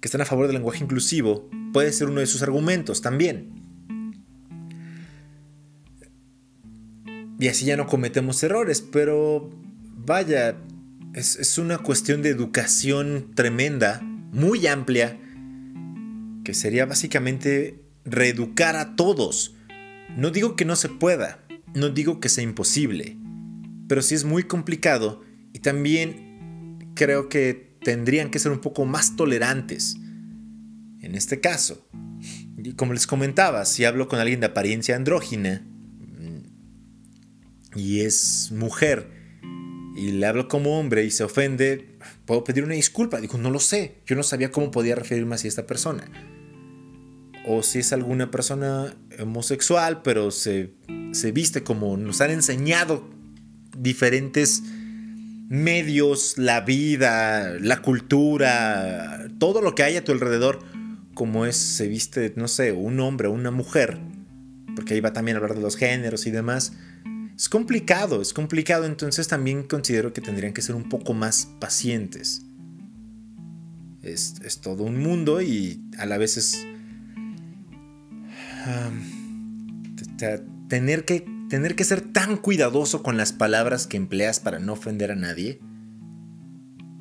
que 0.00 0.08
están 0.08 0.20
a 0.20 0.24
favor 0.24 0.46
del 0.46 0.54
lenguaje 0.54 0.82
inclusivo 0.82 1.48
puede 1.72 1.92
ser 1.92 2.08
uno 2.08 2.20
de 2.20 2.26
sus 2.26 2.42
argumentos 2.42 3.02
también. 3.02 3.52
Y 7.40 7.48
así 7.48 7.66
ya 7.66 7.76
no 7.76 7.86
cometemos 7.86 8.42
errores, 8.42 8.80
pero 8.80 9.50
vaya, 9.96 10.56
es, 11.14 11.36
es, 11.36 11.56
una 11.58 11.78
cuestión 11.78 12.20
de 12.20 12.30
educación 12.30 13.30
tremenda, 13.34 14.00
muy 14.02 14.66
amplia, 14.66 15.18
que 16.44 16.52
sería 16.52 16.84
básicamente 16.86 17.80
reeducar 18.04 18.74
a 18.74 18.96
todos. 18.96 19.54
No 20.16 20.30
digo 20.30 20.56
que 20.56 20.64
no 20.64 20.74
se 20.74 20.88
pueda, 20.88 21.44
no 21.74 21.90
digo 21.90 22.18
que 22.18 22.28
sea 22.28 22.42
imposible, 22.42 23.16
pero 23.86 24.02
sí 24.02 24.14
es 24.16 24.24
muy 24.24 24.42
complicado 24.42 25.22
y 25.52 25.60
también 25.60 26.92
creo 26.94 27.28
que 27.28 27.67
tendrían 27.82 28.30
que 28.30 28.38
ser 28.38 28.52
un 28.52 28.60
poco 28.60 28.84
más 28.84 29.16
tolerantes 29.16 29.96
en 31.00 31.14
este 31.14 31.40
caso. 31.40 31.88
Como 32.76 32.92
les 32.92 33.06
comentaba, 33.06 33.64
si 33.64 33.84
hablo 33.84 34.08
con 34.08 34.18
alguien 34.18 34.40
de 34.40 34.46
apariencia 34.46 34.96
andrógina 34.96 35.64
mm, 35.64 37.78
y 37.78 38.00
es 38.00 38.50
mujer 38.52 39.10
y 39.96 40.12
le 40.12 40.26
hablo 40.26 40.48
como 40.48 40.78
hombre 40.78 41.04
y 41.04 41.10
se 41.10 41.24
ofende, 41.24 41.98
puedo 42.24 42.44
pedir 42.44 42.64
una 42.64 42.74
disculpa. 42.74 43.20
Digo, 43.20 43.38
no 43.38 43.50
lo 43.50 43.60
sé, 43.60 44.02
yo 44.06 44.16
no 44.16 44.22
sabía 44.22 44.50
cómo 44.50 44.70
podía 44.70 44.94
referirme 44.94 45.34
a 45.34 45.38
esta 45.38 45.66
persona 45.66 46.10
o 47.48 47.62
si 47.62 47.78
es 47.78 47.94
alguna 47.94 48.30
persona 48.30 48.94
homosexual, 49.18 50.02
pero 50.02 50.30
se, 50.30 50.74
viste 51.32 51.62
como 51.62 51.96
nos 51.96 52.20
han 52.20 52.30
enseñado 52.30 53.08
diferentes 53.76 54.62
medios, 55.48 56.36
la 56.36 56.60
vida, 56.60 57.58
la 57.60 57.80
cultura, 57.82 59.28
todo 59.38 59.62
lo 59.62 59.74
que 59.74 59.82
hay 59.82 59.96
a 59.96 60.04
tu 60.04 60.12
alrededor, 60.12 60.60
como 61.14 61.46
es, 61.46 61.56
se 61.56 61.88
viste, 61.88 62.32
no 62.36 62.48
sé, 62.48 62.72
un 62.72 63.00
hombre 63.00 63.28
o 63.28 63.32
una 63.32 63.50
mujer, 63.50 63.98
porque 64.76 64.94
ahí 64.94 65.00
va 65.00 65.12
también 65.12 65.36
a 65.36 65.40
hablar 65.40 65.56
de 65.56 65.62
los 65.62 65.76
géneros 65.76 66.26
y 66.26 66.30
demás. 66.30 66.72
Es 67.36 67.48
complicado, 67.48 68.20
es 68.20 68.32
complicado, 68.32 68.84
entonces 68.84 69.28
también 69.28 69.62
considero 69.62 70.12
que 70.12 70.20
tendrían 70.20 70.52
que 70.52 70.62
ser 70.62 70.74
un 70.74 70.88
poco 70.88 71.14
más 71.14 71.48
pacientes. 71.60 72.42
Es, 74.02 74.34
es 74.44 74.60
todo 74.60 74.84
un 74.84 74.98
mundo 74.98 75.40
y 75.42 75.82
a 75.98 76.06
la 76.06 76.18
vez 76.18 76.36
es 76.36 76.66
tener, 80.68 81.04
que, 81.04 81.24
tener 81.48 81.74
que 81.74 81.84
ser 81.84 82.00
tan 82.00 82.36
cuidadoso 82.36 83.02
con 83.02 83.16
las 83.16 83.32
palabras 83.32 83.86
que 83.86 83.96
empleas 83.96 84.40
para 84.40 84.58
no 84.58 84.74
ofender 84.74 85.10
a 85.10 85.16
nadie 85.16 85.60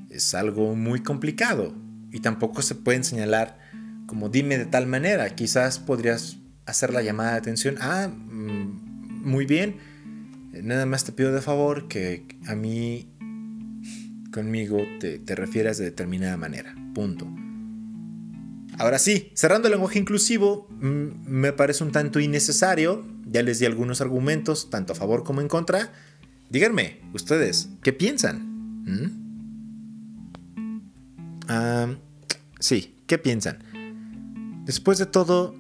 es 0.10 0.34
algo 0.34 0.76
muy 0.76 1.02
complicado. 1.02 1.74
Y 2.12 2.20
tampoco 2.20 2.62
se 2.62 2.76
pueden 2.76 3.04
señalar 3.04 3.60
como 4.08 4.30
dime 4.30 4.58
de 4.58 4.66
tal 4.66 4.88
manera. 4.88 5.30
Quizás 5.36 5.80
podrías 5.80 6.38
hacer 6.66 6.92
la 6.92 7.02
llamada 7.02 7.34
de 7.34 7.38
atención. 7.38 7.76
Ah, 7.80 8.08
mm, 8.08 9.24
muy 9.24 9.46
bien. 9.46 9.78
Nada 10.64 10.86
más 10.86 11.04
te 11.04 11.12
pido 11.12 11.32
de 11.32 11.42
favor 11.42 11.88
que 11.88 12.26
a 12.48 12.56
mí 12.56 13.08
conmigo 14.32 14.80
te, 15.00 15.20
te 15.20 15.36
refieras 15.36 15.78
de 15.78 15.86
determinada 15.86 16.38
manera. 16.38 16.74
Punto. 16.94 17.28
Ahora 18.80 19.00
sí, 19.00 19.32
cerrando 19.34 19.68
el 19.68 19.74
lenguaje 19.74 19.98
inclusivo, 19.98 20.68
mm, 20.70 21.28
me 21.28 21.52
parece 21.52 21.84
un 21.84 21.92
tanto 21.92 22.20
innecesario. 22.20 23.06
Ya 23.26 23.42
les 23.42 23.60
di 23.60 23.66
algunos 23.66 24.02
argumentos, 24.02 24.70
tanto 24.70 24.94
a 24.94 24.96
favor 24.96 25.24
como 25.24 25.42
en 25.42 25.48
contra. 25.48 25.92
Díganme, 26.50 27.02
ustedes, 27.14 27.70
¿qué 27.82 27.94
piensan? 27.94 28.84
¿Mm? 28.86 29.28
sí, 32.60 32.96
¿qué 33.08 33.18
piensan? 33.18 33.60
Después 34.66 34.98
de 34.98 35.06
todo, 35.06 35.56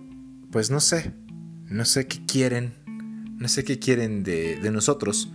pues 0.51 0.69
no 0.69 0.79
sé. 0.79 1.13
No 1.65 1.85
sé 1.85 2.07
qué 2.07 2.25
quieren. 2.25 2.73
No 3.39 3.47
sé 3.47 3.63
qué 3.63 3.79
quieren 3.79 4.23
de, 4.23 4.59
nosotros. 4.71 5.31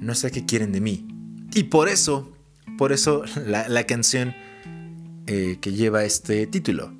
No 0.00 0.14
sé 0.14 0.30
qué 0.30 0.46
quieren 0.46 0.72
de 0.72 0.80
mí. 0.80 1.06
Y 1.54 1.64
por 1.64 1.88
eso, 1.88 2.32
por 2.78 2.92
eso 2.92 3.24
la, 3.46 3.68
la 3.68 3.84
canción 3.84 4.34
eh, 5.28 5.58
que 5.60 5.72
lleva 5.72 6.04
este 6.04 6.46
título, 6.46 6.92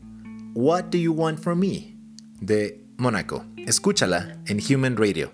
What 0.54 0.86
Do 0.86 0.98
You 0.98 1.12
Want 1.12 1.38
From 1.38 1.60
Me? 1.60 1.96
de 2.40 2.84
Mónaco. 2.96 3.44
Escúchala 3.66 4.42
en 4.46 4.58
Human 4.68 4.96
Radio. 4.96 5.30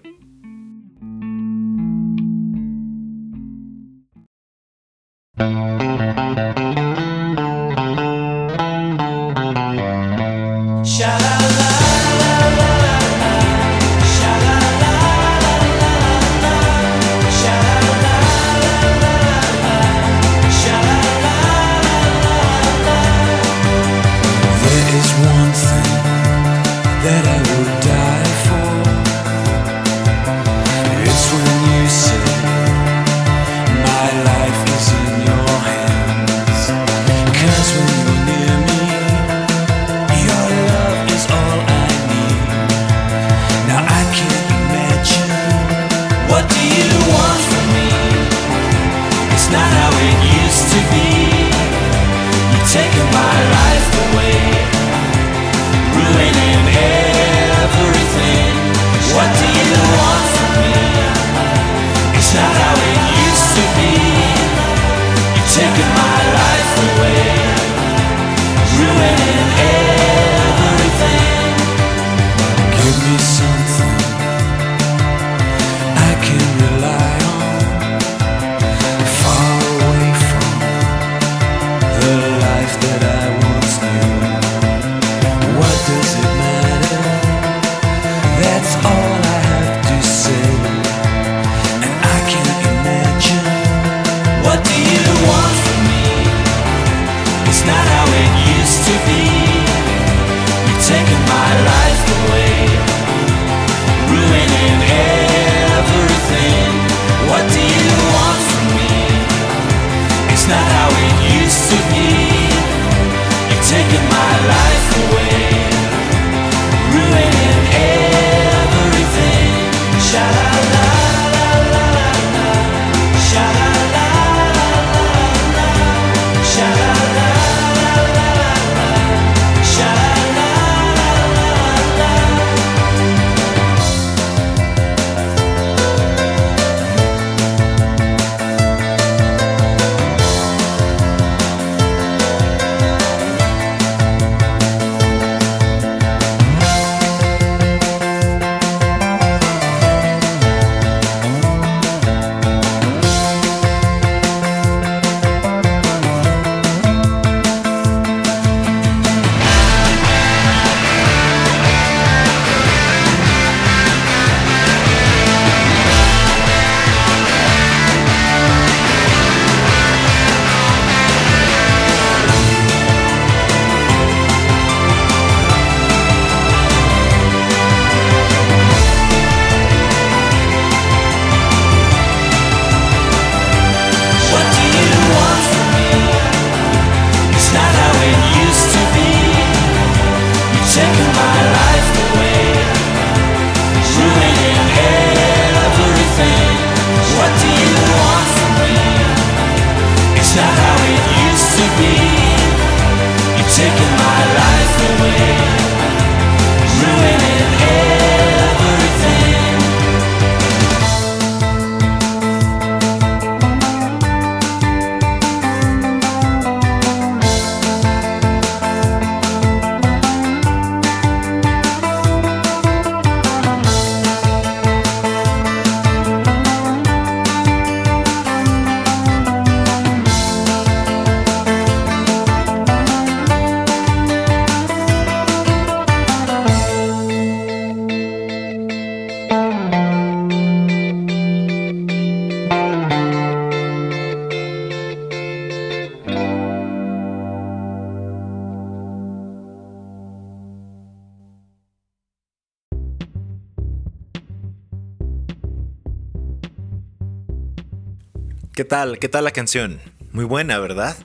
Tal? 258.73 258.99
¿Qué 258.99 259.11
tal 259.11 259.25
la 259.25 259.33
canción? 259.33 259.83
Muy 260.13 260.25
buena, 260.25 260.59
¿verdad? 260.59 260.97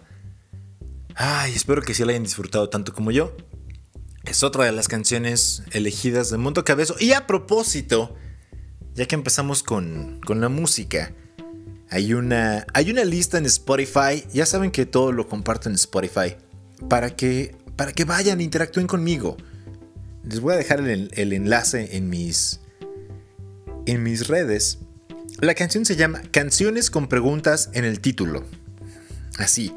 Ay, 1.16 1.52
espero 1.54 1.82
que 1.82 1.94
sí 1.94 2.06
la 2.06 2.12
hayan 2.12 2.24
disfrutado 2.24 2.70
tanto 2.70 2.94
como 2.94 3.12
yo. 3.12 3.36
Es 4.24 4.42
otra 4.42 4.64
de 4.64 4.72
las 4.72 4.88
canciones 4.88 5.64
elegidas 5.74 6.30
de 6.30 6.38
Mundo 6.38 6.64
Cabezo. 6.64 6.96
Y 6.98 7.12
a 7.12 7.28
propósito, 7.28 8.16
ya 8.94 9.06
que 9.06 9.16
empezamos 9.16 9.64
con, 9.64 10.22
con 10.26 10.40
la 10.40 10.48
música, 10.48 11.12
hay 11.90 12.14
una, 12.14 12.66
hay 12.74 12.90
una 12.90 13.04
lista 13.04 13.38
en 13.38 13.46
Spotify. 13.46 14.24
Ya 14.32 14.46
saben 14.46 14.72
que 14.72 14.86
todo 14.86 15.12
lo 15.12 15.28
comparto 15.28 15.68
en 15.68 15.76
Spotify. 15.76 16.38
Para 16.88 17.18
que, 17.18 17.54
para 17.76 17.92
que 17.92 18.06
vayan, 18.06 18.40
interactúen 18.40 18.88
conmigo. 18.88 19.36
Les 20.24 20.40
voy 20.40 20.54
a 20.54 20.58
dejar 20.58 20.80
el, 20.80 21.12
el 21.12 21.34
enlace 21.34 21.98
en 21.98 22.10
mis, 22.10 22.62
en 23.86 24.04
mis 24.04 24.30
redes 24.30 24.87
la 25.40 25.54
canción 25.54 25.86
se 25.86 25.96
llama 25.96 26.22
Canciones 26.32 26.90
con 26.90 27.08
preguntas 27.08 27.70
en 27.74 27.86
el 27.86 28.00
título. 28.00 28.46
Así. 29.38 29.72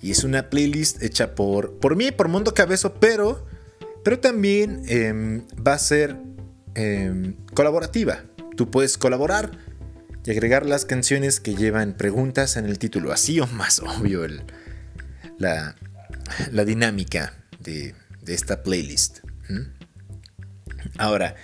Y 0.00 0.10
es 0.10 0.22
una 0.22 0.50
playlist 0.50 1.02
hecha 1.02 1.34
por, 1.34 1.78
por 1.78 1.96
mí, 1.96 2.12
por 2.12 2.28
Mundo 2.28 2.54
Cabezo, 2.54 2.94
pero, 2.94 3.46
pero 4.04 4.20
también 4.20 4.82
em, 4.86 5.42
va 5.66 5.74
a 5.74 5.78
ser 5.78 6.16
em, 6.74 7.34
colaborativa. 7.54 8.24
Tú 8.56 8.70
puedes 8.70 8.98
colaborar 8.98 9.58
y 10.24 10.30
agregar 10.30 10.64
las 10.66 10.84
canciones 10.84 11.40
que 11.40 11.54
llevan 11.54 11.94
preguntas 11.94 12.56
en 12.56 12.66
el 12.66 12.78
título. 12.78 13.12
Así 13.12 13.40
o 13.40 13.46
más 13.48 13.80
obvio 13.80 14.24
el, 14.24 14.42
la, 15.38 15.74
la, 16.52 16.64
dinámica 16.64 17.34
de, 17.58 17.94
de, 18.22 18.34
esta 18.34 18.62
playlist. 18.62 19.20
Ahora, 20.98 21.34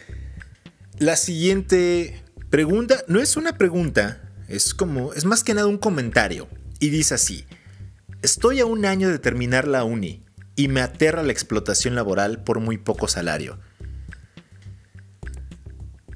la 0.98 1.16
siguiente 1.16 2.22
Pregunta, 2.50 3.04
no 3.06 3.20
es 3.20 3.36
una 3.36 3.56
pregunta, 3.56 4.20
es 4.48 4.74
como, 4.74 5.12
es 5.14 5.24
más 5.24 5.44
que 5.44 5.54
nada 5.54 5.68
un 5.68 5.78
comentario. 5.78 6.48
Y 6.80 6.90
dice 6.90 7.14
así, 7.14 7.46
estoy 8.22 8.58
a 8.58 8.66
un 8.66 8.84
año 8.84 9.08
de 9.08 9.20
terminar 9.20 9.68
la 9.68 9.84
uni 9.84 10.24
y 10.56 10.66
me 10.66 10.80
aterra 10.80 11.22
la 11.22 11.30
explotación 11.30 11.94
laboral 11.94 12.42
por 12.42 12.58
muy 12.58 12.76
poco 12.76 13.06
salario. 13.06 13.58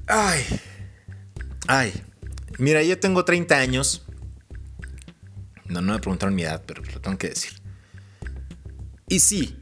Ay, 0.07 0.43
ay, 1.67 1.93
mira, 2.59 2.83
yo 2.83 2.99
tengo 2.99 3.23
30 3.23 3.57
años. 3.57 4.05
No, 5.65 5.81
no 5.81 5.93
me 5.93 5.99
preguntaron 5.99 6.35
mi 6.35 6.43
edad, 6.43 6.63
pero 6.65 6.83
lo 6.83 6.99
tengo 6.99 7.17
que 7.17 7.29
decir. 7.29 7.53
Y 9.07 9.19
sí, 9.21 9.57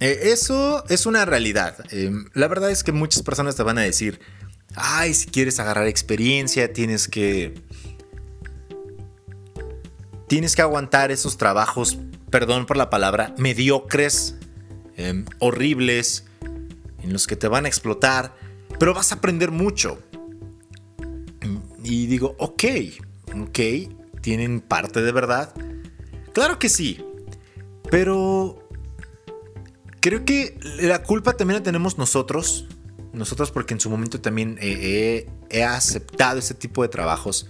eh, 0.00 0.18
eso 0.24 0.84
es 0.88 1.06
una 1.06 1.24
realidad. 1.24 1.76
Eh, 1.92 2.10
la 2.34 2.48
verdad 2.48 2.70
es 2.70 2.82
que 2.82 2.92
muchas 2.92 3.22
personas 3.22 3.56
te 3.56 3.62
van 3.62 3.78
a 3.78 3.82
decir, 3.82 4.20
ay, 4.76 5.14
si 5.14 5.26
quieres 5.26 5.58
agarrar 5.58 5.86
experiencia, 5.86 6.72
tienes 6.72 7.08
que... 7.08 7.54
Tienes 10.28 10.56
que 10.56 10.62
aguantar 10.62 11.12
esos 11.12 11.36
trabajos 11.36 11.98
perdón 12.30 12.66
por 12.66 12.76
la 12.76 12.90
palabra, 12.90 13.34
mediocres, 13.38 14.34
em, 14.96 15.24
horribles, 15.38 16.24
en 17.02 17.12
los 17.12 17.26
que 17.26 17.36
te 17.36 17.48
van 17.48 17.64
a 17.64 17.68
explotar, 17.68 18.34
pero 18.78 18.94
vas 18.94 19.12
a 19.12 19.16
aprender 19.16 19.50
mucho. 19.50 19.98
Y 21.82 22.06
digo, 22.06 22.34
ok, 22.38 22.64
ok, 23.42 23.58
tienen 24.20 24.60
parte 24.60 25.02
de 25.02 25.12
verdad. 25.12 25.54
Claro 26.32 26.58
que 26.58 26.68
sí, 26.68 27.04
pero 27.90 28.68
creo 30.00 30.24
que 30.24 30.58
la 30.80 31.02
culpa 31.04 31.34
también 31.34 31.60
la 31.60 31.62
tenemos 31.62 31.96
nosotros. 31.96 32.66
Nosotros 33.16 33.50
porque 33.50 33.72
en 33.72 33.80
su 33.80 33.88
momento 33.88 34.20
también 34.20 34.58
he, 34.60 35.26
he 35.48 35.64
aceptado 35.64 36.38
ese 36.38 36.52
tipo 36.52 36.82
de 36.82 36.88
trabajos. 36.88 37.48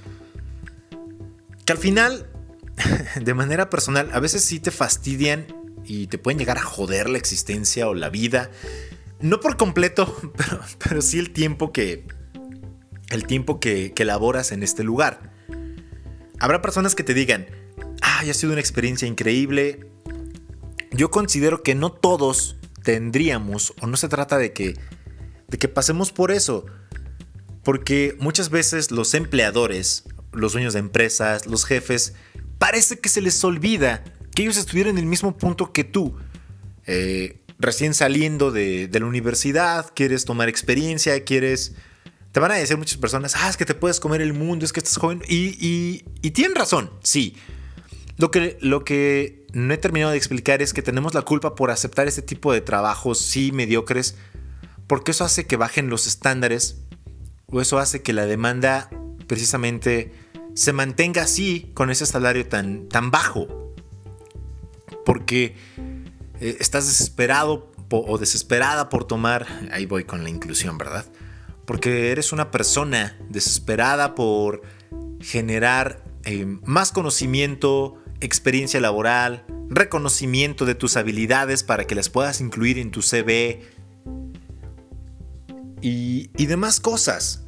Que 1.65 1.73
al 1.73 1.79
final, 1.79 2.31
de 3.21 3.35
manera 3.35 3.69
personal, 3.69 4.09
a 4.13 4.21
veces 4.21 4.45
sí 4.45 4.61
te 4.61 4.71
fastidian 4.71 5.47
y 5.85 6.07
te 6.07 6.19
pueden 6.19 6.39
llegar 6.39 6.57
a 6.59 6.63
joder 6.63 7.11
la 7.11 7.19
existencia 7.19 7.89
o 7.89 7.95
la 7.95 8.11
vida. 8.11 8.51
No 9.21 9.41
por 9.41 9.57
completo, 9.57 10.17
pero, 10.79 11.03
sí 11.03 11.19
el 11.19 11.33
tiempo 11.33 11.73
que. 11.73 12.07
El 13.11 13.27
tiempo 13.27 13.59
que, 13.59 13.93
elaboras 13.97 14.53
en 14.53 14.63
este 14.63 14.85
lugar. 14.85 15.33
Habrá 16.39 16.63
personas 16.63 16.95
que 16.95 17.03
te 17.03 17.15
digan, 17.15 17.47
ah, 18.03 18.21
ha 18.21 18.35
sido 18.35 18.53
una 18.53 18.61
experiencia 18.61 19.09
increíble. 19.09 19.91
Yo 20.93 21.11
considero 21.11 21.65
que 21.65 21.75
no 21.75 21.91
todos 21.91 22.57
tendríamos, 22.85 23.75
o 23.81 23.89
no 23.89 23.97
se 23.97 24.09
trata 24.09 24.39
de 24.39 24.53
que, 24.53 24.77
de 25.49 25.59
que 25.59 25.69
pasemos 25.69 26.13
por 26.13 26.31
eso. 26.31 26.67
Porque 27.63 28.17
muchas 28.21 28.51
veces 28.51 28.91
los 28.91 29.15
empleadores, 29.15 30.05
los 30.33 30.53
dueños 30.53 30.75
de 30.75 30.81
empresas, 30.81 31.47
los 31.47 31.65
jefes, 31.65 32.15
parece 32.59 32.99
que 32.99 33.09
se 33.09 33.21
les 33.21 33.43
olvida 33.45 34.05
que 34.35 34.43
ellos 34.43 34.57
estuvieron 34.57 34.93
en 34.93 34.99
el 34.99 35.07
mismo 35.07 35.37
punto 35.37 35.73
que 35.73 35.83
tú. 35.83 36.17
Eh, 36.87 37.43
recién 37.59 37.95
saliendo 37.95 38.53
de, 38.53 38.89
la 38.93 39.07
universidad, 39.07 39.93
quieres 39.95 40.25
tomar 40.25 40.49
experiencia, 40.49 41.25
quieres... 41.25 41.75
Te 42.33 42.41
van 42.41 42.53
a 42.53 42.57
decir 42.57 42.77
muchas 42.77 42.99
personas, 42.99 43.35
ah, 43.35 43.49
es 43.49 43.57
que 43.57 43.65
te 43.65 43.75
puedes 43.75 43.99
comer 43.99 44.21
el 44.21 44.35
mundo, 44.35 44.67
es 44.67 44.73
que 44.73 44.81
estás 44.81 44.99
joven. 44.99 45.23
Y, 45.27 46.03
tienen 46.33 46.55
razón, 46.55 46.91
sí. 47.03 47.35
Lo 48.19 48.31
que, 48.31 48.59
lo 48.61 48.85
que 48.85 49.47
no 49.55 49.73
he 49.73 49.79
terminado 49.79 50.13
de 50.13 50.19
explicar 50.19 50.61
es 50.61 50.75
que 50.75 50.83
tenemos 50.83 51.15
la 51.15 51.23
culpa 51.23 51.55
por 51.55 51.71
aceptar 51.71 52.07
este 52.07 52.21
tipo 52.21 52.53
de 52.53 52.61
trabajos, 52.61 53.19
sí, 53.19 53.53
mediocres, 53.53 54.17
porque 54.87 55.11
eso 55.11 55.25
hace 55.25 55.47
que 55.47 55.57
bajen 55.57 55.89
los 55.89 56.07
estándares, 56.07 56.83
o 57.47 57.61
eso 57.61 57.79
hace 57.79 58.03
que 58.03 58.13
la 58.13 58.27
demanda 58.27 58.91
precisamente 59.27 60.13
se 60.55 60.73
mantenga 60.73 61.23
así, 61.23 61.71
con 61.75 61.91
ese 61.91 62.07
salario 62.07 62.47
tan, 62.47 62.89
tan 62.89 63.11
bajo. 63.11 63.75
Porque 65.05 65.55
eh, 66.41 66.57
estás 66.61 66.87
desesperado 66.87 67.73
o 67.91 68.19
desesperada 68.19 68.89
por 68.89 69.05
tomar, 69.05 69.47
ahí 69.71 69.87
voy 69.87 70.05
con 70.05 70.25
la 70.25 70.31
inclusión, 70.31 70.77
¿verdad? 70.77 71.07
Porque 71.67 72.11
eres 72.11 72.33
una 72.33 72.51
persona 72.51 73.17
desesperada 73.29 74.15
por 74.15 74.63
generar 75.21 76.03
eh, 76.25 76.47
más 76.65 76.91
conocimiento, 76.91 78.03
experiencia 78.21 78.81
laboral, 78.81 79.45
reconocimiento 79.69 80.65
de 80.65 80.75
tus 80.75 80.97
habilidades 80.97 81.63
para 81.63 81.87
que 81.87 81.95
las 81.95 82.09
puedas 82.09 82.41
incluir 82.41 82.79
en 82.79 82.91
tu 82.91 83.03
CV 83.03 83.63
y, 85.89 86.47
demás 86.47 86.81
cosas. 86.81 87.45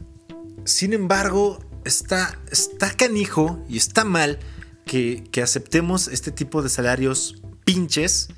Sin 0.64 0.92
embargo, 0.92 1.58
está, 1.84 2.38
está 2.50 2.92
canijo 2.92 3.64
y 3.68 3.76
está 3.78 4.04
mal 4.04 4.38
que, 4.84 5.24
que 5.32 5.42
aceptemos 5.42 6.08
este 6.08 6.30
tipo 6.30 6.62
de 6.62 6.68
salarios 6.68 7.42
pinches 7.64 8.28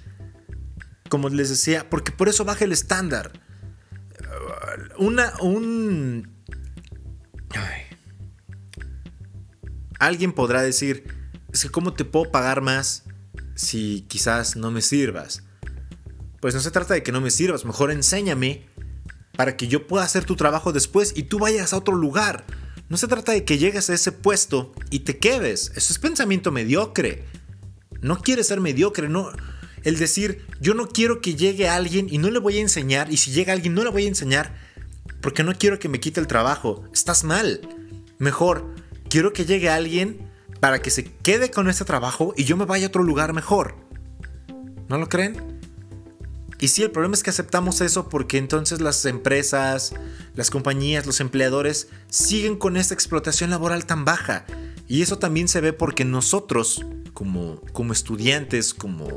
como 1.11 1.29
les 1.29 1.51
decía, 1.51 1.91
porque 1.91 2.13
por 2.13 2.29
eso 2.31 2.47
baja 2.47 2.65
el 2.65 2.73
estándar. 2.73 3.33
Una, 4.97 5.35
un... 5.43 6.31
Alguien 9.99 10.33
podrá 10.33 10.63
decir, 10.63 11.05
es 11.53 11.63
que 11.63 11.69
¿cómo 11.69 11.93
te 11.93 12.07
puedo 12.07 12.31
pagar 12.31 12.63
más 12.63 13.05
si 13.55 14.07
quizás 14.09 14.57
no 14.57 14.71
me 14.71 14.81
sirvas? 14.81 15.43
Pues 16.41 16.55
no 16.55 16.61
se 16.61 16.71
trata 16.71 16.95
de 16.95 17.03
que 17.03 17.13
no 17.13 17.21
me 17.21 17.31
sirvas, 17.31 17.67
mejor 17.67 17.91
enséñame 17.91 18.67
para 19.41 19.57
que 19.57 19.69
yo 19.69 19.87
pueda 19.87 20.05
hacer 20.05 20.27
tu 20.27 20.37
trabajo 20.37 20.71
después 20.71 21.15
y 21.17 21.23
tú 21.23 21.39
vayas 21.39 21.73
a 21.73 21.79
otro 21.79 21.95
lugar. 21.95 22.45
No 22.91 22.99
se 22.99 23.09
trata 23.09 23.33
de 23.33 23.47
que 23.47 23.57
llegues 23.57 23.89
a 23.89 23.95
ese 23.95 24.13
puesto 24.13 24.75
y 24.91 24.99
te 24.99 25.17
quedes. 25.17 25.73
Eso 25.77 25.95
es 25.95 25.99
pensamiento 25.99 26.53
mediocre. 26.53 27.25
No 28.03 28.21
quieres 28.21 28.49
ser 28.49 28.61
mediocre, 28.61 29.09
no, 29.09 29.33
el 29.83 29.99
decir, 29.99 30.45
yo 30.61 30.75
no 30.75 30.89
quiero 30.89 31.23
que 31.23 31.37
llegue 31.37 31.71
alguien 31.71 32.07
y 32.11 32.19
no 32.19 32.31
le 32.31 32.39
voy 32.39 32.59
a 32.59 32.61
enseñar, 32.61 33.11
y 33.11 33.17
si 33.17 33.31
llega 33.31 33.55
alguien 33.55 33.73
no 33.73 33.83
le 33.83 33.89
voy 33.89 34.05
a 34.05 34.09
enseñar, 34.09 34.55
porque 35.23 35.43
no 35.43 35.55
quiero 35.55 35.79
que 35.79 35.89
me 35.89 36.01
quite 36.01 36.21
el 36.21 36.27
trabajo. 36.27 36.85
Estás 36.93 37.25
mal. 37.25 37.63
Mejor, 38.19 38.75
quiero 39.09 39.33
que 39.33 39.47
llegue 39.47 39.71
alguien 39.71 40.31
para 40.61 40.83
que 40.83 40.91
se 40.91 41.05
quede 41.05 41.51
con 41.51 41.71
este 41.71 41.87
trabajo 41.87 42.35
y 42.37 42.45
yo 42.45 42.59
me 42.59 42.67
vaya 42.67 42.85
a 42.85 42.89
otro 42.89 43.05
lugar 43.05 43.33
mejor. 43.33 43.75
¿No 44.91 44.99
lo 44.99 45.09
creen? 45.09 45.60
Y 46.61 46.69
sí, 46.69 46.83
el 46.83 46.91
problema 46.91 47.15
es 47.15 47.23
que 47.23 47.31
aceptamos 47.31 47.81
eso 47.81 48.09
porque 48.09 48.37
entonces 48.37 48.81
las 48.81 49.05
empresas, 49.07 49.95
las 50.35 50.51
compañías, 50.51 51.07
los 51.07 51.21
empleadores 51.21 51.89
siguen 52.09 52.57
con 52.57 52.77
esta 52.77 52.93
explotación 52.93 53.49
laboral 53.49 53.87
tan 53.87 54.05
baja. 54.05 54.45
Y 54.87 55.01
eso 55.01 55.19
también 55.19 55.49
se 55.49 55.63
ve 55.63 55.73
porque 55.73 56.05
nosotros, 56.05 56.85
como, 57.15 57.63
como 57.73 57.93
estudiantes, 57.95 58.75
como 58.75 59.09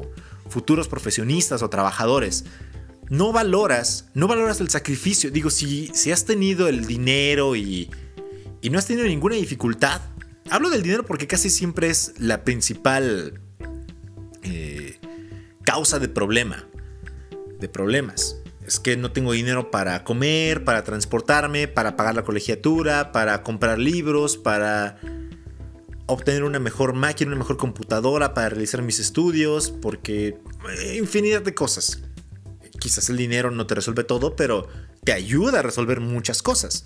futuros 0.47 0.87
profesionistas 0.87 1.63
o 1.63 1.69
trabajadores, 1.69 2.45
no 3.09 3.33
valoras, 3.33 4.05
no 4.13 4.27
valoras 4.27 4.61
el 4.61 4.69
sacrificio. 4.69 5.29
Digo, 5.29 5.49
si, 5.49 5.89
si 5.93 6.11
has 6.11 6.25
tenido 6.25 6.69
el 6.69 6.85
dinero 6.85 7.55
y, 7.57 7.89
y 8.61 8.69
no 8.69 8.79
has 8.79 8.87
tenido 8.87 9.05
ninguna 9.05 9.35
dificultad, 9.35 9.99
hablo 10.49 10.69
del 10.69 10.83
dinero 10.83 11.05
porque 11.05 11.27
casi 11.27 11.49
siempre 11.49 11.89
es 11.89 12.13
la 12.17 12.43
principal 12.43 13.41
eh, 14.43 14.99
causa 15.63 15.99
de 15.99 16.07
problema, 16.07 16.67
de 17.63 17.69
problemas. 17.69 18.37
Es 18.67 18.79
que 18.79 18.95
no 18.97 19.11
tengo 19.11 19.31
dinero 19.31 19.71
para 19.71 20.03
comer, 20.03 20.63
para 20.63 20.83
transportarme, 20.83 21.67
para 21.67 21.95
pagar 21.95 22.13
la 22.13 22.23
colegiatura, 22.23 23.11
para 23.11 23.41
comprar 23.41 23.79
libros, 23.79 24.37
para 24.37 24.99
obtener 26.05 26.43
una 26.43 26.59
mejor 26.59 26.93
máquina, 26.93 27.29
una 27.29 27.39
mejor 27.39 27.57
computadora 27.57 28.33
para 28.33 28.49
realizar 28.49 28.81
mis 28.81 28.99
estudios, 28.99 29.71
porque 29.71 30.37
eh, 30.77 30.97
infinidad 30.97 31.41
de 31.41 31.55
cosas. 31.55 32.01
Quizás 32.79 33.09
el 33.09 33.17
dinero 33.17 33.49
no 33.49 33.65
te 33.65 33.75
resuelve 33.75 34.03
todo, 34.03 34.35
pero 34.35 34.67
te 35.05 35.13
ayuda 35.13 35.59
a 35.59 35.61
resolver 35.61 36.01
muchas 36.01 36.41
cosas. 36.41 36.85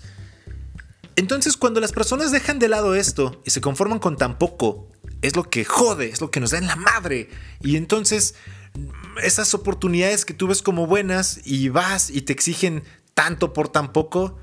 Entonces 1.16 1.56
cuando 1.56 1.80
las 1.80 1.90
personas 1.90 2.30
dejan 2.30 2.60
de 2.60 2.68
lado 2.68 2.94
esto 2.94 3.42
y 3.44 3.50
se 3.50 3.60
conforman 3.60 3.98
con 3.98 4.16
tan 4.16 4.38
poco, 4.38 4.92
es 5.22 5.34
lo 5.34 5.50
que 5.50 5.64
jode, 5.64 6.08
es 6.10 6.20
lo 6.20 6.30
que 6.30 6.38
nos 6.38 6.52
da 6.52 6.58
en 6.58 6.68
la 6.68 6.76
madre. 6.76 7.28
Y 7.60 7.76
entonces 7.76 8.36
esas 9.22 9.54
oportunidades 9.54 10.24
que 10.24 10.34
tú 10.34 10.46
ves 10.48 10.62
como 10.62 10.86
buenas 10.86 11.40
y 11.44 11.68
vas 11.68 12.10
y 12.10 12.22
te 12.22 12.32
exigen 12.32 12.84
tanto 13.14 13.52
por 13.52 13.68
tan 13.68 13.92
poco, 13.92 14.38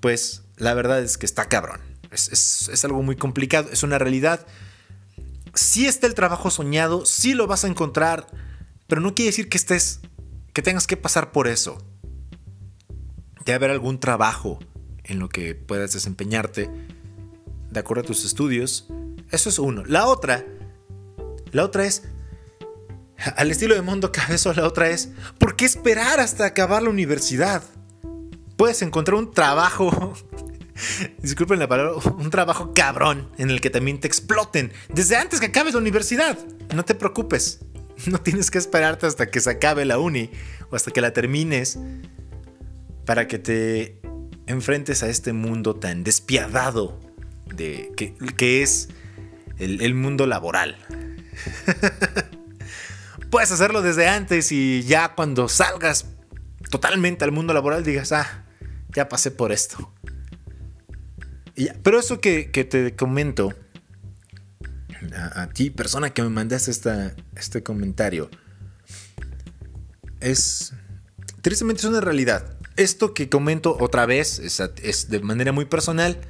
pues 0.00 0.42
la 0.56 0.74
verdad 0.74 1.00
es 1.02 1.18
que 1.18 1.26
está 1.26 1.48
cabrón. 1.48 1.80
Es, 2.10 2.84
algo 2.84 3.02
muy 3.02 3.16
complicado, 3.16 3.68
es 3.72 3.82
una 3.82 3.98
realidad. 3.98 4.46
Si 5.54 5.86
está 5.86 6.06
el 6.06 6.14
trabajo 6.14 6.50
soñado, 6.50 7.04
sí 7.06 7.34
lo 7.34 7.46
vas 7.46 7.64
a 7.64 7.68
encontrar, 7.68 8.26
pero 8.86 9.00
no 9.00 9.14
quiere 9.14 9.30
decir 9.30 9.48
que 9.48 9.58
estés, 9.58 10.00
que 10.52 10.62
tengas 10.62 10.86
que 10.86 10.96
pasar 10.96 11.32
por 11.32 11.48
eso. 11.48 11.78
Debe 13.44 13.54
haber 13.54 13.70
algún 13.70 14.00
trabajo 14.00 14.58
en 15.04 15.18
lo 15.18 15.28
que 15.28 15.54
puedas 15.54 15.92
desempeñarte 15.92 16.70
de 17.70 17.80
acuerdo 17.80 18.02
a 18.02 18.06
tus 18.06 18.24
estudios. 18.24 18.86
Eso 19.30 19.48
es 19.48 19.58
uno. 19.58 19.84
La 19.84 20.06
otra, 20.06 20.44
la 21.52 21.64
otra 21.64 21.84
es, 21.84 22.04
al 23.36 23.50
estilo 23.50 23.74
de 23.74 23.82
Mundo 23.82 24.12
Cabezo, 24.12 24.52
la 24.54 24.66
otra 24.66 24.88
es, 24.88 25.10
¿por 25.38 25.56
qué 25.56 25.64
esperar 25.64 26.20
hasta 26.20 26.46
acabar 26.46 26.82
la 26.82 26.90
universidad? 26.90 27.62
Puedes 28.56 28.82
encontrar 28.82 29.16
un 29.16 29.32
trabajo 29.32 30.14
disculpen 31.22 31.58
la 31.58 31.68
palabra, 31.68 31.92
un 31.94 32.30
trabajo 32.30 32.72
cabrón 32.74 33.28
en 33.38 33.50
el 33.50 33.60
que 33.60 33.70
también 33.70 34.00
te 34.00 34.06
exploten 34.06 34.72
desde 34.88 35.16
antes 35.16 35.40
que 35.40 35.46
acabes 35.46 35.74
la 35.74 35.80
universidad. 35.80 36.38
No 36.74 36.84
te 36.84 36.94
preocupes, 36.94 37.60
no 38.06 38.18
tienes 38.20 38.50
que 38.50 38.58
esperarte 38.58 39.06
hasta 39.06 39.30
que 39.30 39.40
se 39.40 39.50
acabe 39.50 39.84
la 39.84 39.98
uni 39.98 40.30
o 40.70 40.76
hasta 40.76 40.90
que 40.90 41.00
la 41.00 41.12
termines 41.12 41.78
para 43.04 43.26
que 43.26 43.38
te 43.38 44.00
enfrentes 44.46 45.02
a 45.02 45.08
este 45.08 45.32
mundo 45.32 45.76
tan 45.76 46.04
despiadado 46.04 47.00
de, 47.54 47.92
que, 47.96 48.62
es 48.62 48.88
el 49.58 49.94
mundo 49.94 50.26
laboral. 50.26 50.76
Puedes 53.30 53.52
hacerlo 53.52 53.82
desde 53.82 54.08
antes 54.08 54.52
y 54.52 54.82
ya 54.82 55.14
cuando 55.14 55.48
salgas 55.48 56.06
totalmente 56.70 57.24
al 57.24 57.32
mundo 57.32 57.52
laboral 57.52 57.84
digas, 57.84 58.12
ah, 58.12 58.44
ya 58.90 59.08
pasé 59.08 59.30
por 59.30 59.52
esto 59.52 59.92
pero 61.82 61.98
eso 61.98 62.20
que, 62.20 62.44
te 62.46 62.94
comento 62.94 63.52
a, 65.14 65.48
ti, 65.48 65.70
persona 65.70 66.10
que 66.10 66.22
me 66.22 66.28
mandaste 66.28 66.70
esta, 66.70 67.14
este 67.36 67.62
comentario. 67.62 68.30
Es, 70.20 70.72
tristemente 71.42 71.80
es 71.80 71.86
una 71.86 72.00
realidad. 72.00 72.56
Esto 72.76 73.12
que 73.12 73.28
comento 73.28 73.76
otra 73.80 74.06
vez 74.06 74.38
es, 74.38 75.10
de 75.10 75.20
manera 75.20 75.52
muy 75.52 75.64
personal. 75.64 76.20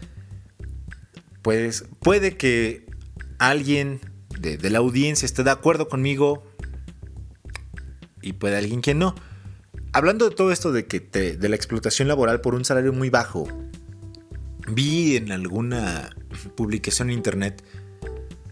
Pues 1.43 1.85
puede 2.01 2.37
que 2.37 2.87
alguien 3.39 4.01
de, 4.41 4.59
la 4.71 4.79
audiencia 4.79 5.27
esté 5.27 5.45
de 5.45 5.51
acuerdo 5.51 5.89
conmigo 5.89 6.43
y 8.29 8.33
puede 8.33 8.57
alguien 8.57 8.81
que 8.81 8.95
no. 8.95 9.15
Hablando 9.93 10.29
de 10.29 10.35
todo 10.35 10.53
esto 10.53 10.73
de 10.73 10.87
que 10.87 11.01
de 11.01 11.49
la 11.49 11.57
explotación 11.57 12.09
laboral 12.09 12.41
por 12.41 12.55
un 12.55 12.65
salario 12.65 12.93
muy 12.93 13.11
bajo, 13.11 13.49
vi 14.69 15.17
en 15.17 15.33
alguna 15.33 16.15
publicación 16.57 17.11
en 17.11 17.17
internet 17.17 17.65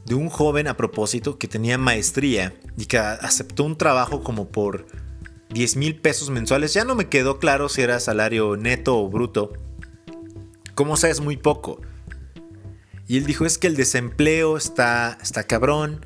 de 0.06 0.14
un 0.14 0.28
joven 0.28 0.68
a 0.68 0.76
propósito 0.76 1.38
que 1.38 1.48
tenía 1.48 1.78
maestría 1.78 2.54
y 2.78 2.86
que 2.86 2.98
aceptó 2.98 3.64
un 3.64 3.76
trabajo 3.76 4.22
como 4.22 4.48
por 4.48 4.86
10 5.50 5.76
mil 5.76 5.96
pesos 5.96 6.30
mensuales. 6.30 6.74
Ya 6.74 6.84
no 6.84 6.94
me 6.94 7.08
quedó 7.08 7.38
claro 7.38 7.68
si 7.68 7.82
era 7.82 7.98
salario 8.00 8.56
neto 8.56 8.98
o 8.98 9.08
bruto. 9.08 9.52
Como 10.74 10.96
sea, 10.96 11.10
es 11.10 11.20
muy 11.20 11.36
poco. 11.36 11.80
Y 13.08 13.16
él 13.16 13.26
dijo, 13.26 13.46
es 13.46 13.58
que 13.58 13.66
el 13.66 13.76
desempleo 13.76 14.56
está, 14.56 15.18
está 15.22 15.44
cabrón. 15.44 16.04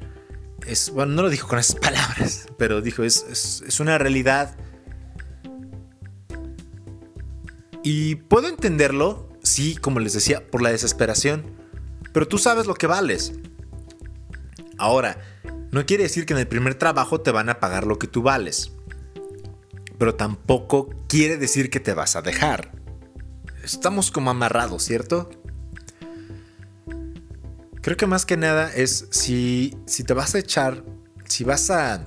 Es, 0.67 0.91
bueno, 0.91 1.13
no 1.15 1.23
lo 1.23 1.31
dijo 1.31 1.49
con 1.49 1.59
esas 1.59 1.77
palabras, 1.77 2.47
pero 2.59 2.81
dijo, 2.81 3.03
es, 3.03 3.63
es 3.67 3.81
una 3.81 3.99
realidad. 3.99 4.57
Y 7.83 8.17
puedo 8.17 8.49
entenderlo, 8.49 9.29
sí, 9.43 9.77
como 9.77 10.01
les 10.01 10.13
decía, 10.13 10.47
por 10.47 10.63
la 10.63 10.71
desesperación. 10.71 11.45
Pero 12.13 12.29
tú 12.29 12.39
sabes 12.39 12.67
lo 12.67 12.75
que 12.75 12.87
vales. 12.87 13.33
Ahora, 14.79 15.19
no 15.71 15.87
quiere 15.87 16.05
decir 16.05 16.27
que 16.27 16.33
en 16.33 16.41
el 16.41 16.49
primer 16.49 16.75
trabajo 16.75 17.21
te 17.21 17.31
van 17.31 17.49
a 17.49 17.61
pagar 17.61 17.87
lo 17.87 17.99
que 17.99 18.07
tú 18.07 18.23
vales. 18.23 18.73
Pero 19.99 20.15
tampoco 20.15 20.91
quiere 21.07 21.37
decir 21.37 21.71
que 21.71 21.81
te 21.81 21.95
vas 21.95 22.17
a 22.17 22.23
dejar. 22.23 22.73
Estamos 23.63 24.11
como 24.11 24.31
amarrados, 24.31 24.83
¿cierto? 24.83 25.31
Creo 27.83 27.97
que 27.97 28.07
más 28.07 28.27
que 28.27 28.37
nada 28.37 28.71
es 28.75 29.07
si, 29.11 29.75
si 29.87 30.05
te 30.05 30.13
vas 30.13 30.35
a 30.35 30.39
echar, 30.39 30.85
si 31.25 31.45
vas 31.45 31.71
a, 31.71 32.07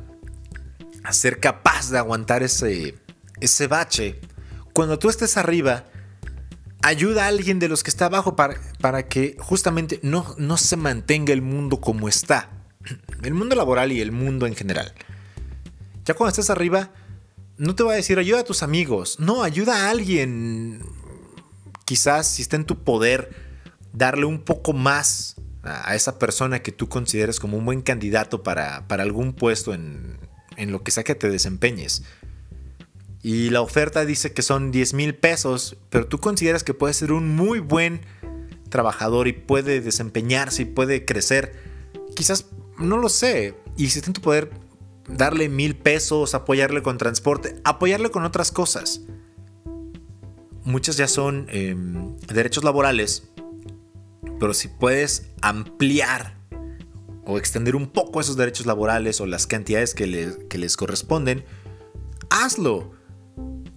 ser 1.11 1.39
capaz 1.39 1.89
de 1.89 1.97
aguantar 1.97 2.43
ese, 2.43 2.95
ese 3.39 3.67
bache, 3.67 4.19
cuando 4.73 4.99
tú 4.99 5.09
estés 5.09 5.35
arriba, 5.35 5.85
ayuda 6.83 7.25
a 7.25 7.27
alguien 7.27 7.57
de 7.57 7.69
los 7.69 7.83
que 7.83 7.89
está 7.89 8.05
abajo 8.05 8.35
para, 8.35 8.55
para 8.79 9.07
que 9.07 9.35
justamente 9.39 9.99
no, 10.03 10.35
no 10.37 10.57
se 10.57 10.77
mantenga 10.77 11.33
el 11.33 11.41
mundo 11.41 11.81
como 11.81 12.07
está. 12.07 12.49
El 13.23 13.33
mundo 13.33 13.55
laboral 13.55 13.93
y 13.93 14.01
el 14.01 14.11
mundo 14.11 14.45
en 14.45 14.53
general. 14.53 14.93
Ya 16.03 16.13
cuando 16.13 16.31
estés 16.31 16.49
arriba, 16.49 16.91
no 17.57 17.73
te 17.73 17.83
va 17.83 17.93
a 17.93 17.95
decir 17.95 18.19
ayuda 18.19 18.41
a 18.41 18.43
tus 18.43 18.63
amigos. 18.63 19.17
No, 19.17 19.43
ayuda 19.43 19.85
a 19.85 19.89
alguien. 19.89 20.81
Quizás 21.85 22.27
si 22.27 22.41
está 22.41 22.57
en 22.57 22.65
tu 22.65 22.83
poder, 22.83 23.33
darle 23.93 24.25
un 24.25 24.41
poco 24.41 24.73
más 24.73 25.37
a 25.63 25.95
esa 25.95 26.19
persona 26.19 26.61
que 26.61 26.71
tú 26.71 26.89
consideres 26.89 27.39
como 27.39 27.57
un 27.57 27.65
buen 27.65 27.81
candidato 27.81 28.43
para, 28.43 28.85
algún 28.89 29.33
puesto 29.33 29.73
en, 29.73 30.17
en, 30.57 30.71
lo 30.71 30.83
que 30.83 30.91
sea 30.91 31.03
que 31.03 31.15
te 31.15 31.29
desempeñes. 31.29 32.03
Y 33.21 33.49
la 33.49 33.61
oferta 33.61 34.03
dice 34.05 34.33
que 34.33 34.41
son 34.41 34.71
10 34.71 34.93
mil 34.93 35.15
pesos, 35.15 35.77
pero 35.89 36.07
tú 36.07 36.19
consideras 36.19 36.63
que 36.65 36.73
puede 36.73 36.93
ser 36.93 37.13
un 37.13 37.33
muy 37.33 37.59
buen 37.59 38.01
trabajador 38.69 39.29
y 39.29 39.33
puede 39.33 39.79
desempeñarse 39.79 40.63
y 40.63 40.65
puede 40.65 41.05
crecer. 41.05 41.53
Quizás, 42.15 42.47
no 42.77 42.97
lo 42.97 43.07
sé. 43.07 43.55
Y 43.77 43.89
si 43.89 43.99
está 43.99 44.09
en 44.09 44.13
tu 44.13 44.21
poder 44.21 44.51
darle 45.07 45.47
mil 45.47 45.75
pesos, 45.75 46.35
apoyarle 46.35 46.81
con 46.81 46.97
transporte, 46.97 47.55
apoyarle 47.63 48.11
con 48.11 48.25
otras 48.25 48.51
cosas. 48.51 49.01
Muchas 50.65 50.97
ya 50.97 51.07
son 51.07 51.47
em, 51.49 52.17
derechos 52.19 52.63
laborales 52.63 53.32
pero 54.39 54.53
si 54.53 54.67
puedes 54.67 55.29
ampliar 55.41 56.37
o 57.25 57.37
extender 57.37 57.75
un 57.75 57.87
poco 57.87 58.19
esos 58.19 58.35
derechos 58.35 58.65
laborales 58.65 59.21
o 59.21 59.25
las 59.25 59.47
cantidades 59.47 59.93
que, 59.93 60.05
les 60.05 60.77
corresponden, 60.77 61.45
hazlo. 62.29 62.91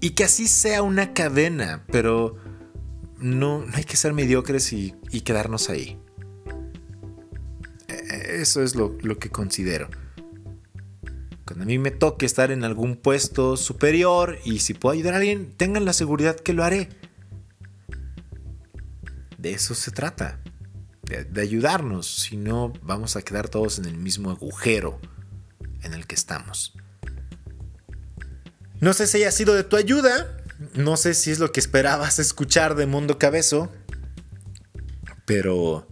Y 0.01 0.11
que 0.11 0.25
así 0.25 0.47
sea 0.47 0.83
una 0.83 1.15
cadena, 1.15 1.85
pero 1.91 2.37
no, 3.19 3.65
hay 3.73 3.85
que 3.85 3.97
ser 3.97 4.13
mediocres 4.13 4.73
y, 4.73 4.95
quedarnos 5.25 5.71
ahí. 5.71 5.99
E, 7.89 8.41
eso 8.41 8.63
es 8.63 8.75
lo, 8.75 8.97
lo, 9.01 9.19
que 9.19 9.31
considero. 9.31 9.89
Cuando 11.47 11.65
a 11.65 11.67
mí 11.67 11.79
me 11.79 11.93
toque 11.93 12.27
estar 12.27 12.51
en 12.51 12.65
algún 12.65 12.97
puesto 12.97 13.57
superior 13.57 14.39
y 14.45 14.59
si 14.59 14.75
puedo 14.75 14.93
ayudar 14.93 15.15
a 15.15 15.19
alguien, 15.19 15.55
tengan 15.57 15.85
la 15.85 15.93
seguridad 15.93 16.37
que 16.37 16.53
lo 16.53 16.65
haré. 16.65 16.89
De 19.47 19.53
eso 19.53 19.77
se 19.77 19.93
trata 19.93 20.41
de, 21.05 21.41
ayudarnos, 21.41 22.13
si 22.17 22.37
no 22.37 22.73
vamos 22.83 23.15
a 23.15 23.23
quedar 23.23 23.49
todos 23.49 23.79
en 23.79 23.85
el 23.85 23.97
mismo 23.97 24.33
agujero 24.33 25.01
en 25.83 25.95
el 25.95 26.09
que 26.09 26.17
estamos. 26.17 26.75
No 28.81 28.93
sé 28.93 29.07
si 29.07 29.19
haya 29.19 29.31
sido 29.31 29.55
de 29.55 29.63
tu 29.63 29.77
ayuda, 29.77 30.37
no 30.75 30.97
sé 30.97 31.15
si 31.15 31.31
es 31.31 31.39
lo 31.39 31.53
que 31.53 31.61
esperabas 31.61 32.19
escuchar 32.19 32.75
de 32.75 32.87
Mundo 32.87 33.21
Cabezo, 33.21 33.71
pero 35.27 35.87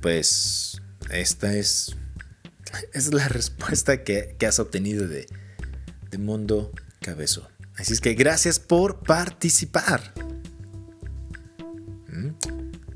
pues 0.00 0.82
esta 1.08 1.54
es, 1.54 1.94
es 2.94 3.14
la 3.14 3.28
respuesta 3.28 4.02
que, 4.02 4.36
has 4.44 4.58
obtenido 4.58 5.06
de, 5.06 5.28
de 6.10 6.18
Mundo 6.18 6.72
Cabezo. 7.00 7.48
Así 7.76 7.92
es 7.92 8.00
que 8.00 8.14
gracias 8.14 8.58
por 8.58 9.04
participar. 9.04 10.12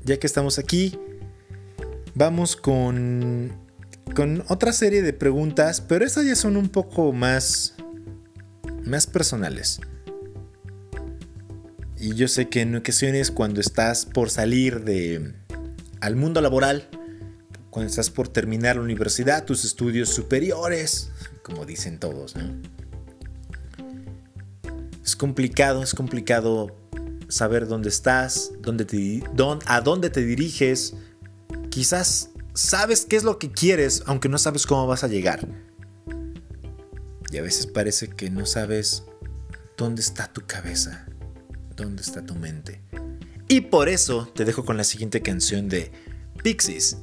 Ya 0.03 0.17
que 0.17 0.27
estamos 0.27 0.59
aquí, 0.59 0.97
vamos 2.15 2.55
con, 2.55 3.51
con 4.15 4.43
otra 4.47 4.73
serie 4.73 5.01
de 5.01 5.13
preguntas, 5.13 5.81
pero 5.81 6.05
estas 6.05 6.25
ya 6.25 6.35
son 6.35 6.57
un 6.57 6.69
poco 6.69 7.11
más, 7.13 7.75
más 8.85 9.07
personales. 9.07 9.79
Y 11.99 12.13
yo 12.13 12.27
sé 12.27 12.47
que 12.47 12.61
en 12.61 12.75
ocasiones 12.75 13.31
cuando 13.31 13.59
estás 13.59 14.05
por 14.05 14.29
salir 14.29 14.83
de, 14.83 15.33
al 15.99 16.15
mundo 16.15 16.41
laboral, 16.41 16.87
cuando 17.71 17.89
estás 17.89 18.09
por 18.09 18.27
terminar 18.27 18.75
la 18.75 18.83
universidad, 18.83 19.45
tus 19.45 19.65
estudios 19.65 20.09
superiores, 20.09 21.11
como 21.41 21.65
dicen 21.65 21.99
todos, 21.99 22.35
Es 25.03 25.15
complicado, 25.15 25.81
es 25.81 25.93
complicado 25.93 26.76
saber 27.27 27.67
dónde 27.67 27.89
estás, 27.89 28.51
dónde 28.59 28.85
te, 28.85 29.23
a 29.65 29.81
dónde 29.81 30.09
te 30.09 30.21
diriges. 30.21 30.95
Quizás 31.69 32.29
sabes 32.53 33.05
qué 33.05 33.15
es 33.15 33.23
lo 33.23 33.39
que 33.39 33.51
quieres, 33.51 34.03
aunque 34.05 34.29
no 34.29 34.37
sabes 34.37 34.65
cómo 34.65 34.87
vas 34.87 35.03
a 35.03 35.07
llegar. 35.07 35.47
Y 37.31 37.37
a 37.37 37.41
veces 37.41 37.67
parece 37.67 38.09
que 38.09 38.29
no 38.29 38.45
sabes 38.45 39.03
dónde 39.75 40.01
está 40.01 40.31
tu 40.31 40.41
cabeza, 40.45 41.05
dónde 41.75 42.01
está 42.01 42.25
tu 42.25 42.35
mente. 42.35 42.81
Y 43.47 43.61
por 43.61 43.89
eso 43.89 44.31
te 44.33 44.45
dejo 44.45 44.65
con 44.65 44.77
la 44.77 44.83
siguiente 44.83 45.21
canción 45.21 45.69
de 45.69 45.91
Pixies. 46.43 46.97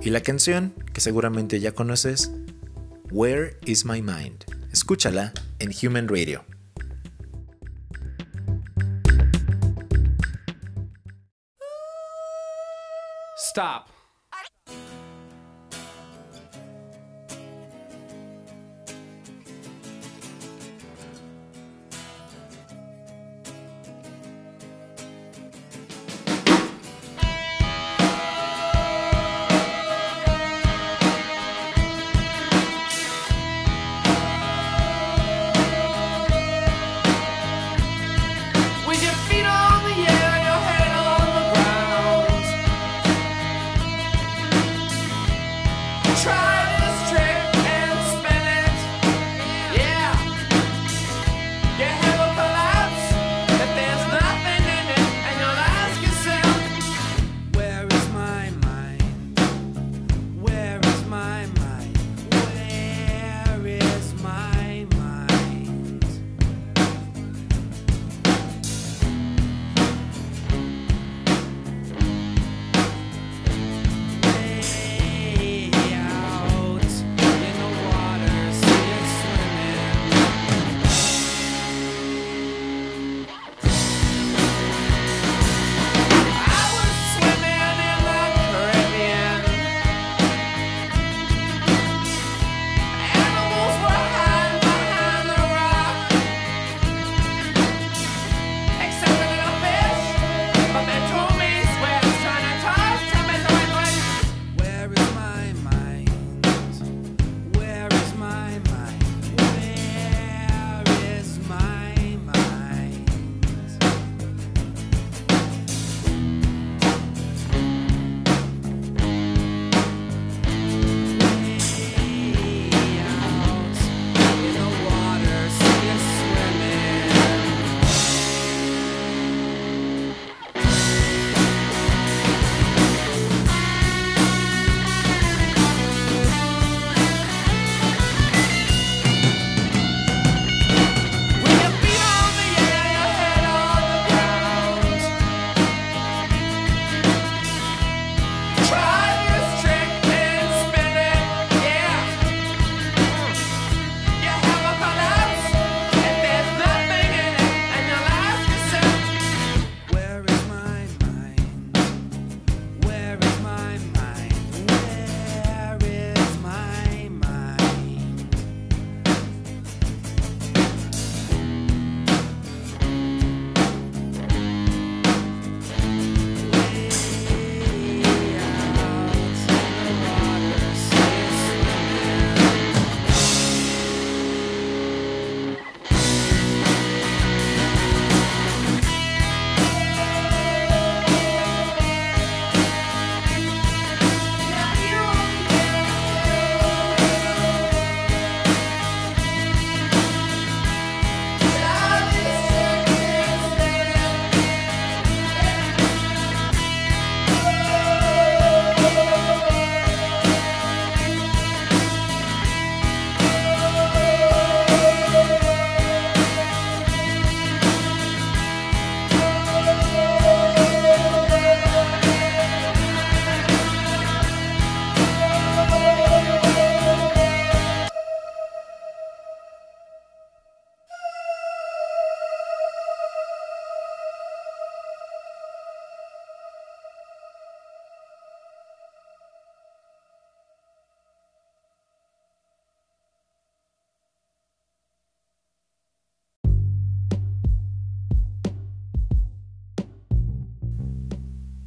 Y 0.00 0.10
la 0.10 0.20
canción, 0.20 0.74
que 0.92 1.00
seguramente 1.00 1.60
ya 1.60 1.72
conoces, 1.72 2.30
Where 3.10 3.56
is 3.64 3.84
My 3.84 4.02
Mind? 4.02 4.44
Escúchala 4.72 5.32
en 5.58 5.70
Human 5.82 6.08
Radio. 6.08 6.44
Stop. 13.58 13.97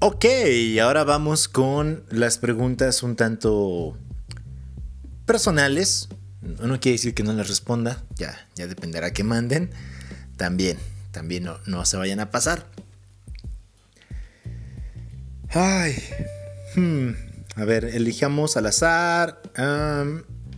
Ok, 0.04 0.26
ahora 0.82 1.04
vamos 1.04 1.48
con 1.48 2.04
las 2.10 2.40
preguntas 2.40 3.04
un 3.04 3.16
tanto 3.16 3.96
personales. 5.28 6.10
No 6.42 6.80
quiere 6.80 6.94
decir 6.94 7.14
que 7.14 7.22
no 7.22 7.34
les 7.34 7.48
responda, 7.48 8.04
ya, 8.16 8.36
ya 8.56 8.66
dependerá 8.66 9.14
que 9.14 9.24
manden. 9.24 9.70
También, 10.38 10.80
también 11.12 11.44
no, 11.44 11.60
no 11.68 11.86
se 11.86 11.98
vayan 11.98 12.20
a 12.20 12.32
pasar. 12.32 12.66
Ay, 15.50 15.96
hmm, 16.76 17.10
a 17.58 17.66
ver, 17.66 17.86
elijamos 17.86 18.58
al 18.58 18.66
azar. 18.66 19.40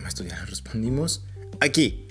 esto 0.08 0.24
ya 0.24 0.46
respondimos. 0.46 1.26
Aquí. 1.60 2.08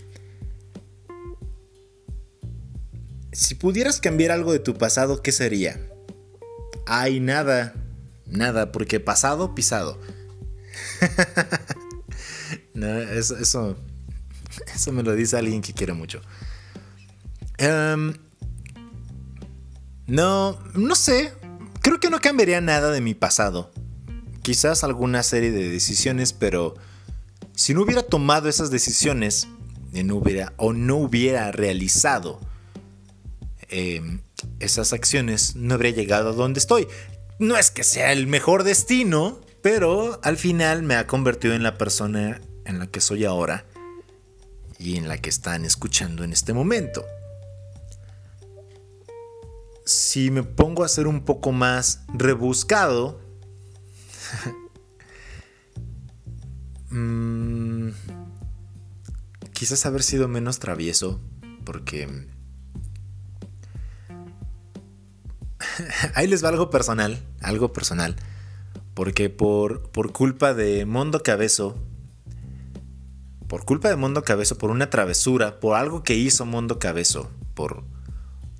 Si 3.33 3.55
pudieras 3.55 4.01
cambiar 4.01 4.33
algo 4.33 4.53
de 4.53 4.59
tu 4.59 4.75
pasado, 4.75 5.23
¿qué 5.23 5.33
sería? 5.33 5.81
Ay, 6.87 7.21
nada. 7.21 7.75
Nada, 8.27 8.73
porque 8.73 9.01
pasado, 9.01 9.55
pisado. 9.55 10.01
eso, 12.75 13.37
eso, 13.37 13.77
eso, 14.75 14.93
me 14.93 15.03
lo 15.03 15.15
dice 15.15 15.37
alguien 15.37 15.61
que 15.61 15.75
quiere 15.75 15.93
mucho. 15.93 16.21
Em, 17.59 18.15
no, 20.07 20.59
no 20.75 20.95
sé. 20.95 21.33
Creo 21.83 22.01
que 22.01 22.11
no 22.11 22.21
cambiaría 22.21 22.61
nada 22.61 22.91
de 22.91 23.01
mi 23.01 23.15
pasado. 23.15 23.71
Quizás 24.43 24.83
alguna 24.83 25.23
serie 25.23 25.51
de 25.51 25.69
decisiones, 25.69 26.33
pero 26.33 26.75
si 27.55 27.75
no 27.75 27.83
hubiera 27.83 28.03
tomado 28.03 28.49
esas 28.49 28.71
decisiones, 28.71 29.47
no 29.93 30.17
hubiera, 30.17 30.55
o 30.57 30.73
no 30.73 30.97
hubiera 30.97 31.53
realizado 31.53 32.41
em, 33.69 34.21
esas 34.63 34.93
acciones, 34.93 35.57
no 35.57 35.75
habría 35.75 35.93
llegado 35.93 36.31
a 36.31 36.33
donde 36.33 36.61
estoy. 36.61 36.89
No 37.39 37.57
es 37.57 37.71
que 37.71 37.85
sea 37.85 38.13
el 38.13 38.27
mejor 38.27 38.63
destino, 38.63 39.41
pero 39.63 40.21
al 40.23 40.37
final 40.37 40.83
me 40.83 40.95
ha 40.95 41.07
convertido 41.07 41.55
en 41.55 41.63
la 41.63 41.79
persona 41.79 42.41
en 42.65 42.79
la 42.79 42.87
que 42.87 43.01
soy 43.01 43.25
ahora 43.25 43.65
y 44.79 44.97
en 44.97 45.09
la 45.09 45.19
que 45.19 45.31
están 45.31 45.65
escuchando 45.65 46.25
en 46.25 46.33
este 46.33 46.53
momento. 46.53 47.05
Si 49.85 50.31
me 50.31 50.43
pongo 50.43 50.85
a 50.85 50.89
ser 50.89 51.07
un 51.07 51.25
poco 51.25 51.53
más 51.53 52.03
rebuscado, 52.15 53.21
mm, 56.91 57.89
quizás 59.53 59.87
haber 59.87 60.03
sido 60.03 60.29
menos 60.29 60.59
travieso, 60.59 61.21
porque 61.65 62.32
ahí 66.15 66.27
les 66.27 66.45
va 66.45 66.49
algo 66.49 66.71
personal, 66.71 67.19
algo 67.41 67.73
personal. 67.73 68.17
Porque 68.95 69.31
por, 69.31 69.91
por 69.91 70.13
culpa 70.13 70.55
de 70.55 70.85
Mondo 70.85 71.23
Cabezo, 71.23 71.77
por 73.49 73.65
culpa 73.65 73.89
de 73.89 73.97
Mondo 73.97 74.23
Cabezo, 74.23 74.59
por 74.59 74.71
una 74.71 74.91
travesura, 74.91 75.61
por 75.61 75.77
algo 75.77 76.03
que 76.03 76.15
hizo 76.15 76.45
Mondo 76.45 76.79
Cabezo, 76.79 77.31
por, 77.55 77.85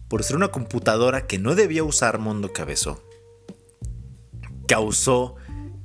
por 0.09 0.23
ser 0.23 0.37
una 0.37 0.49
computadora 0.49 1.27
que 1.27 1.39
no 1.39 1.55
debía 1.55 1.85
usar 1.85 2.19
Mondo 2.19 2.53
Cabezo, 2.53 3.03
causó 4.67 5.37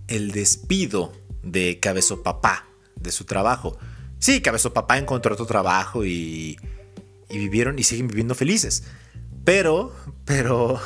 el 0.07 0.31
despido 0.31 1.11
de 1.43 1.79
Cabezo 1.79 2.23
Papá 2.23 2.67
de 2.95 3.11
su 3.11 3.25
trabajo. 3.25 3.77
Sí, 4.19 4.41
Cabezo 4.41 4.73
Papá 4.73 4.97
encontró 4.97 5.33
otro 5.33 5.45
trabajo 5.45 6.05
y, 6.05 6.57
y 7.29 7.37
vivieron 7.37 7.77
y 7.79 7.83
siguen 7.83 8.07
viviendo 8.07 8.35
felices. 8.35 8.83
Pero, 9.47 9.95
pero, 10.25 10.77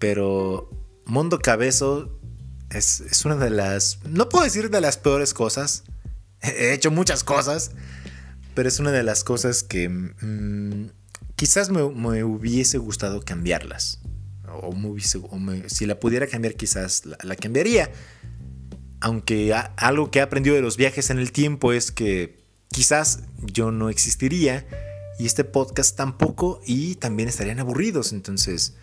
pero 0.00 0.68
Mondo 1.04 1.38
Cabezo 1.38 2.18
es, 2.68 2.98
es, 2.98 3.24
una 3.24 3.36
de 3.36 3.48
las, 3.48 4.00
no 4.04 4.28
puedo 4.28 4.42
decir 4.42 4.70
de 4.70 4.80
las 4.80 4.96
peores 4.96 5.32
cosas. 5.32 5.84
He 6.40 6.72
hecho 6.72 6.90
muchas 6.90 7.22
cosas, 7.22 7.70
pero 8.56 8.68
es 8.68 8.80
una 8.80 8.90
de 8.90 9.04
las 9.04 9.22
cosas 9.22 9.62
que 9.62 9.88
mm, 9.88 10.90
quizás 11.36 11.70
me, 11.70 11.84
hubiese 11.84 12.78
gustado 12.78 13.22
cambiarlas. 13.24 14.00
O, 14.60 14.74
si 15.68 15.86
la 15.86 16.00
pudiera 16.00 16.26
cambiar, 16.26 16.56
quizás 16.56 17.04
la, 17.06 17.36
cambiaría. 17.36 17.92
Aunque 19.00 19.54
algo 19.76 20.10
que 20.10 20.18
he 20.18 20.22
aprendido 20.22 20.56
de 20.56 20.62
los 20.62 20.76
viajes 20.76 21.08
en 21.10 21.20
el 21.20 21.30
tiempo 21.30 21.72
es 21.72 21.92
que 21.92 22.42
quizás 22.72 23.20
yo 23.44 23.70
no 23.70 23.90
existiría 23.90 24.66
y 25.18 25.26
este 25.26 25.44
podcast 25.44 25.96
tampoco 25.96 26.60
y 26.66 26.96
también 26.96 27.28
estarían 27.28 27.60
aburridos. 27.60 28.12
Entonces, 28.12 28.76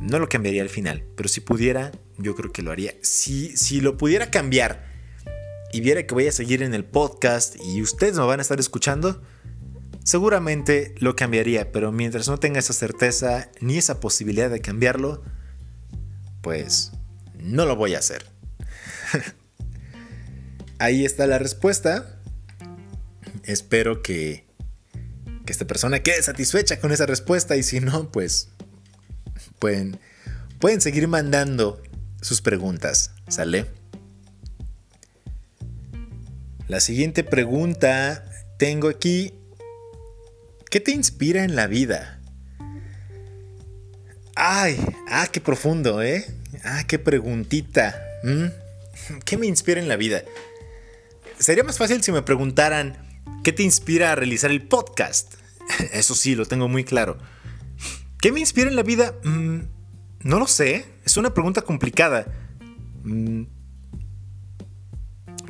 no 0.00 0.18
lo 0.18 0.28
cambiaría 0.28 0.62
al 0.62 0.68
final, 0.68 1.04
pero 1.16 1.28
si 1.28 1.40
pudiera, 1.40 1.92
yo 2.18 2.34
creo 2.34 2.52
que 2.52 2.62
lo 2.62 2.70
haría. 2.70 2.94
Si, 3.02 3.56
si 3.56 3.80
lo 3.80 3.96
pudiera 3.96 4.30
cambiar 4.30 4.90
y 5.72 5.80
viera 5.80 6.06
que 6.06 6.14
voy 6.14 6.26
a 6.26 6.32
seguir 6.32 6.62
en 6.62 6.74
el 6.74 6.84
podcast 6.84 7.56
y 7.62 7.82
ustedes 7.82 8.16
me 8.16 8.24
van 8.24 8.38
a 8.38 8.42
estar 8.42 8.58
escuchando, 8.58 9.22
seguramente 10.04 10.94
lo 10.98 11.16
cambiaría, 11.16 11.70
pero 11.70 11.92
mientras 11.92 12.28
no 12.28 12.38
tenga 12.38 12.58
esa 12.58 12.72
certeza 12.72 13.50
ni 13.60 13.78
esa 13.78 14.00
posibilidad 14.00 14.50
de 14.50 14.60
cambiarlo, 14.60 15.22
pues 16.40 16.92
no 17.38 17.66
lo 17.66 17.76
voy 17.76 17.94
a 17.94 17.98
hacer. 17.98 18.26
Ahí 20.78 21.04
está 21.04 21.26
la 21.26 21.38
respuesta. 21.38 22.20
Espero 23.44 24.02
que 24.02 24.49
esta 25.50 25.66
persona 25.66 26.02
quede 26.02 26.22
satisfecha 26.22 26.78
con 26.80 26.92
esa 26.92 27.06
respuesta 27.06 27.56
y 27.56 27.62
si 27.62 27.80
no, 27.80 28.10
pues 28.10 28.48
pueden, 29.58 29.98
pueden 30.58 30.80
seguir 30.80 31.08
mandando 31.08 31.82
sus 32.20 32.40
preguntas, 32.40 33.12
¿sale? 33.28 33.66
La 36.68 36.80
siguiente 36.80 37.24
pregunta 37.24 38.24
tengo 38.58 38.88
aquí, 38.88 39.34
¿qué 40.70 40.80
te 40.80 40.92
inspira 40.92 41.44
en 41.44 41.56
la 41.56 41.66
vida? 41.66 42.20
Ay, 44.36 44.78
ah, 45.08 45.28
qué 45.30 45.40
profundo, 45.40 46.02
¿eh? 46.02 46.24
Ah, 46.64 46.84
qué 46.86 46.98
preguntita. 46.98 48.00
¿Qué 49.24 49.36
me 49.36 49.46
inspira 49.46 49.80
en 49.80 49.88
la 49.88 49.96
vida? 49.96 50.22
Sería 51.38 51.64
más 51.64 51.78
fácil 51.78 52.02
si 52.02 52.12
me 52.12 52.22
preguntaran, 52.22 53.10
¿Qué 53.42 53.52
te 53.52 53.62
inspira 53.62 54.12
a 54.12 54.14
realizar 54.14 54.50
el 54.50 54.60
podcast? 54.60 55.39
Eso 55.92 56.14
sí, 56.14 56.34
lo 56.34 56.46
tengo 56.46 56.68
muy 56.68 56.84
claro. 56.84 57.18
¿Qué 58.20 58.32
me 58.32 58.40
inspira 58.40 58.68
en 58.68 58.76
la 58.76 58.82
vida? 58.82 59.14
Mm, 59.24 59.60
no 60.22 60.38
lo 60.38 60.46
sé. 60.46 60.86
Es 61.04 61.16
una 61.16 61.32
pregunta 61.32 61.62
complicada. 61.62 62.26
Mm, 63.04 63.44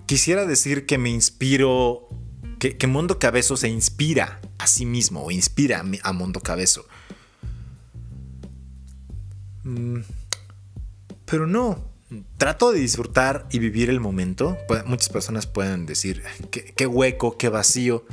quisiera 0.06 0.46
decir 0.46 0.86
que 0.86 0.98
me 0.98 1.10
inspiro. 1.10 2.08
Que, 2.58 2.76
que, 2.76 2.86
Mondo 2.86 3.18
Cabezo 3.18 3.56
se 3.56 3.68
inspira 3.68 4.40
a 4.58 4.66
sí 4.66 4.84
mismo 4.84 5.22
o 5.24 5.30
inspira 5.30 5.82
a 6.02 6.12
Mondo 6.12 6.40
Cabezo. 6.40 6.86
Mm, 9.64 10.00
pero 11.24 11.46
no 11.46 11.90
trato 12.36 12.72
de 12.72 12.80
disfrutar 12.80 13.46
y 13.50 13.58
vivir 13.58 13.90
el 13.90 14.00
momento. 14.00 14.58
Muchas 14.86 15.08
personas 15.08 15.46
pueden 15.46 15.86
decir, 15.86 16.22
qué, 16.50 16.86
hueco, 16.86 17.36
qué 17.36 17.48
vacío. 17.48 18.04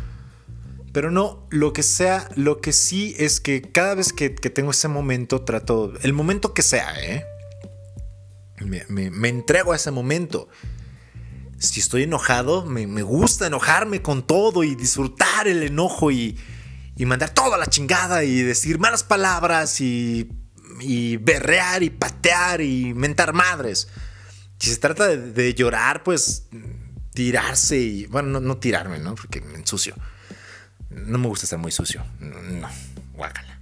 Pero 0.94 1.12
no, 1.12 1.48
lo 1.52 1.74
que 1.74 1.84
sea, 1.84 2.30
lo 2.36 2.60
que 2.62 2.74
sí 2.74 3.16
es 3.20 3.40
que 3.40 3.62
cada 3.62 3.96
vez 3.96 4.14
que, 4.14 4.30
tengo 4.30 4.72
ese 4.72 4.88
momento, 4.88 5.42
trato, 5.42 5.94
el 6.02 6.14
momento 6.14 6.54
que 6.54 6.62
sea, 6.62 6.94
¿eh? 7.04 7.26
Me, 8.60 9.30
entrego 9.30 9.74
a 9.74 9.76
ese 9.76 9.92
momento. 9.92 10.50
Si 11.60 11.80
estoy 11.80 12.04
enojado, 12.04 12.66
me, 12.66 12.86
gusta 13.04 13.48
enojarme 13.48 14.02
con 14.02 14.26
todo 14.26 14.64
y 14.64 14.76
disfrutar 14.76 15.48
el 15.48 15.64
enojo 15.64 16.12
y, 16.12 16.38
y 16.96 17.06
mandar 17.06 17.32
toda 17.32 17.58
la 17.58 17.68
chingada 17.68 18.24
y 18.24 18.42
decir 18.42 18.80
malas 18.80 19.04
palabras 19.04 19.80
y 19.82 20.28
berrear 21.18 21.84
y 21.84 21.90
patear 21.90 22.62
y 22.62 22.94
mentar 22.94 23.34
madres. 23.34 23.88
Si 24.60 24.72
se 24.72 24.78
trata 24.78 25.08
de, 25.08 25.54
llorar, 25.54 26.04
pues 26.04 26.48
tirarse 27.14 27.78
y. 27.78 28.06
Bueno, 28.08 28.40
no, 28.40 28.58
tirarme, 28.58 28.98
¿no? 29.00 29.16
Porque 29.16 29.42
me 29.42 29.56
ensucio. 29.56 29.96
No 30.90 31.18
me 31.18 31.28
gusta 31.28 31.46
estar 31.46 31.60
muy 31.60 31.72
sucio. 31.72 32.06
No, 32.20 32.70
guácala. 33.14 33.60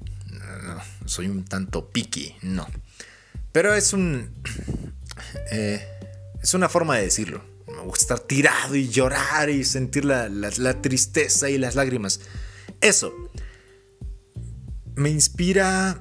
No, 0.64 0.82
soy 1.06 1.28
un 1.28 1.46
tanto 1.46 1.90
piqui, 1.90 2.36
no. 2.42 2.68
Pero 3.52 3.74
es 3.74 3.94
un. 3.94 4.32
Eh, 5.52 5.86
es 6.42 6.54
una 6.54 6.70
forma 6.70 6.98
de 6.98 7.04
decirlo. 7.04 7.44
Me 7.68 7.82
gusta 7.82 8.16
estar 8.16 8.20
tirado 8.20 8.76
y 8.76 8.90
llorar 8.90 9.50
y 9.50 9.64
sentir 9.64 10.06
la, 10.06 10.30
la 10.30 10.82
tristeza 10.82 11.50
y 11.50 11.58
las 11.58 11.76
lágrimas. 11.76 12.22
Eso. 12.82 13.14
Me 14.96 15.10
inspira 15.10 16.00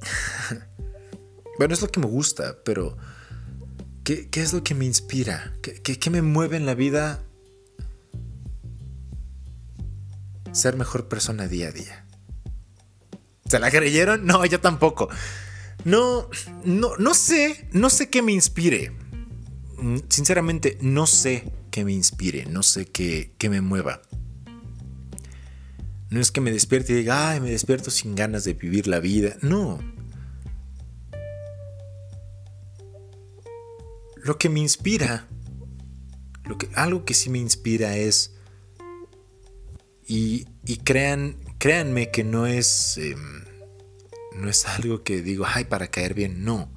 bueno, 1.58 1.74
es 1.74 1.82
lo 1.82 1.88
que 1.88 2.00
me 2.00 2.06
gusta, 2.06 2.58
pero 2.64 2.96
¿qué, 4.04 4.28
es 4.32 4.52
lo 4.52 4.62
que 4.62 4.74
me 4.74 4.84
inspira? 4.84 5.52
¿Qué, 5.62 6.10
me 6.10 6.22
mueve 6.22 6.56
en 6.56 6.66
la 6.66 6.74
vida? 6.74 7.22
Ser 10.56 10.74
mejor 10.74 11.06
persona 11.06 11.48
día 11.48 11.68
a 11.68 11.70
día. 11.70 12.06
¿Se 13.46 13.58
la 13.58 13.70
creyeron? 13.70 14.24
No, 14.24 14.46
yo 14.46 14.58
tampoco. 14.58 15.10
No, 15.84 16.30
no, 16.64 16.96
no 16.96 17.12
sé, 17.12 17.68
no 17.72 17.90
sé 17.90 18.08
qué 18.08 18.22
me 18.22 18.32
inspire. 18.32 18.90
Mm, 19.76 19.98
sinceramente, 20.08 20.78
no 20.80 21.06
sé 21.06 21.52
qué 21.70 21.84
me 21.84 21.92
inspire, 21.92 22.46
no 22.46 22.62
sé 22.62 22.86
qué, 22.86 23.34
qué 23.36 23.50
me 23.50 23.60
mueva. 23.60 24.00
No 26.08 26.20
es 26.22 26.30
que 26.30 26.40
me 26.40 26.50
despierte 26.50 26.94
y 26.94 26.96
diga, 26.96 27.32
ay, 27.32 27.40
me 27.40 27.50
despierto 27.50 27.90
sin 27.90 28.14
ganas 28.14 28.44
de 28.44 28.54
vivir 28.54 28.88
la 28.88 28.98
vida. 28.98 29.36
No. 29.42 29.78
Lo 34.16 34.38
que 34.38 34.48
me 34.48 34.60
inspira, 34.60 35.28
lo 36.46 36.56
que, 36.56 36.70
algo 36.74 37.04
que 37.04 37.12
sí 37.12 37.28
me 37.28 37.38
inspira 37.40 37.98
es, 37.98 38.35
y, 40.06 40.46
crean, 40.84 41.36
créanme 41.58 42.10
que 42.10 42.24
no 42.24 42.46
es, 42.46 42.98
em, 42.98 43.44
no 44.36 44.48
es 44.48 44.66
algo 44.66 45.02
que 45.02 45.22
digo, 45.22 45.44
ay, 45.46 45.64
para 45.64 45.88
caer 45.88 46.14
bien, 46.14 46.44
no. 46.44 46.70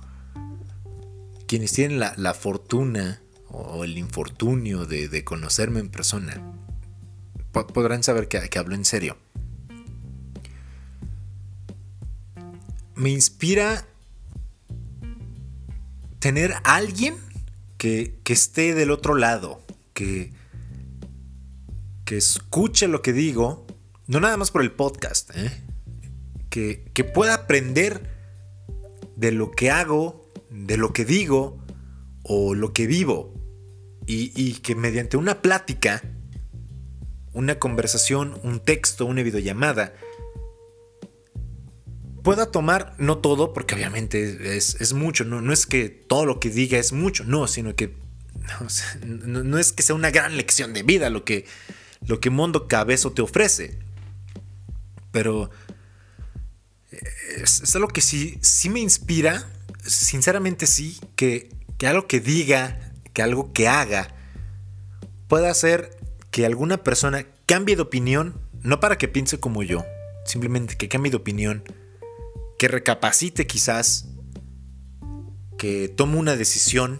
Quienes 1.48 1.72
tienen 1.72 2.00
la, 2.00 2.34
fortuna 2.34 3.22
o 3.48 3.84
el 3.84 3.98
infortunio 3.98 4.86
de 4.86 5.24
conocerme 5.24 5.80
en 5.80 5.90
persona, 5.90 6.60
podrán 7.52 8.04
saber 8.04 8.28
que, 8.28 8.60
hablo 8.60 8.76
en 8.76 8.86
serio. 8.86 9.18
Me 12.96 13.10
inspira 13.10 13.86
tener 16.20 16.54
alguien 16.64 17.16
que, 17.78 18.20
esté 18.26 18.76
del 18.76 18.92
otro 18.92 19.16
lado, 19.16 19.64
que, 19.94 20.32
que 22.10 22.18
escuche 22.18 22.88
lo 22.88 23.04
que 23.04 23.14
digo, 23.14 23.68
no 24.08 24.20
nada 24.20 24.36
más 24.36 24.50
por 24.50 24.64
el 24.64 24.72
podcast, 24.72 25.30
¿eh? 25.36 25.62
que, 26.50 26.90
que 26.96 27.04
pueda 27.04 27.36
aprender 27.36 28.02
de 29.16 29.32
lo 29.32 29.52
que 29.52 29.70
hago, 29.70 30.28
de 30.50 30.78
lo 30.78 30.92
que 30.92 31.06
digo 31.06 31.64
o 32.24 32.56
lo 32.56 32.74
que 32.74 32.88
vivo. 32.88 33.36
Y, 34.08 34.32
y, 34.36 34.54
que 34.54 34.74
mediante 34.74 35.18
una 35.18 35.44
plática 35.44 36.02
una 37.34 37.60
conversación, 37.60 38.40
un 38.42 38.60
texto, 38.60 39.06
una 39.06 39.22
videollamada, 39.22 39.94
pueda 42.24 42.50
tomar, 42.50 42.96
no 42.98 43.20
todo, 43.20 43.54
porque 43.54 43.76
obviamente 43.76 44.58
es, 44.58 44.94
mucho, 44.94 45.26
no, 45.26 45.42
no, 45.42 45.54
es 45.54 45.68
que 45.68 45.90
todo 45.90 46.26
lo 46.26 46.40
que 46.40 46.50
diga 46.50 46.80
es 46.80 46.92
mucho, 46.92 47.24
no, 47.24 47.46
sino 47.46 47.76
que 47.76 47.94
no, 49.06 49.60
es 49.60 49.74
que 49.74 49.84
sea 49.84 49.94
una 49.94 50.10
gran 50.10 50.38
lección 50.38 50.74
de 50.74 50.82
vida 50.82 51.12
lo 51.12 51.24
que, 51.24 51.46
lo 52.06 52.20
que 52.20 52.30
Mundo 52.30 52.68
Cabezo 52.68 53.12
te 53.12 53.22
ofrece. 53.22 53.80
Pero 55.12 55.50
es, 57.38 57.76
algo 57.76 57.88
que 57.88 58.02
sí, 58.02 58.38
sí 58.42 58.70
me 58.70 58.80
inspira, 58.80 59.50
sinceramente 59.86 60.68
sí, 60.68 61.00
que, 61.16 61.50
que 61.78 61.88
algo 61.88 62.08
que 62.08 62.20
diga, 62.20 62.94
que 63.14 63.22
algo 63.22 63.54
que 63.54 63.68
haga, 63.68 64.14
pueda 65.28 65.54
ser 65.54 65.98
que 66.32 66.46
alguna 66.46 66.84
persona 66.84 67.26
cambie 67.46 67.76
de 67.76 67.82
opinión, 67.82 68.40
no 68.62 68.80
para 68.80 68.98
que 68.98 69.08
piense 69.08 69.40
como 69.40 69.64
yo, 69.64 69.86
simplemente 70.26 70.76
que 70.76 70.90
cambie 70.90 71.12
de 71.12 71.18
opinión, 71.18 71.64
que 72.58 72.68
recapacite 72.68 73.48
quizás, 73.48 74.08
que 75.58 75.90
tome 75.90 76.18
una 76.18 76.36
decisión, 76.36 77.00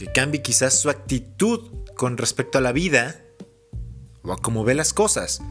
que 0.00 0.06
cambie 0.06 0.40
quizás 0.40 0.80
su 0.80 0.88
actitud 0.88 1.60
con 1.94 2.16
respecto 2.16 2.56
a 2.56 2.62
la 2.62 2.72
vida 2.72 3.20
o 4.22 4.32
a 4.32 4.38
cómo 4.38 4.64
ve 4.64 4.74
las 4.74 4.94
cosas. 4.94 5.42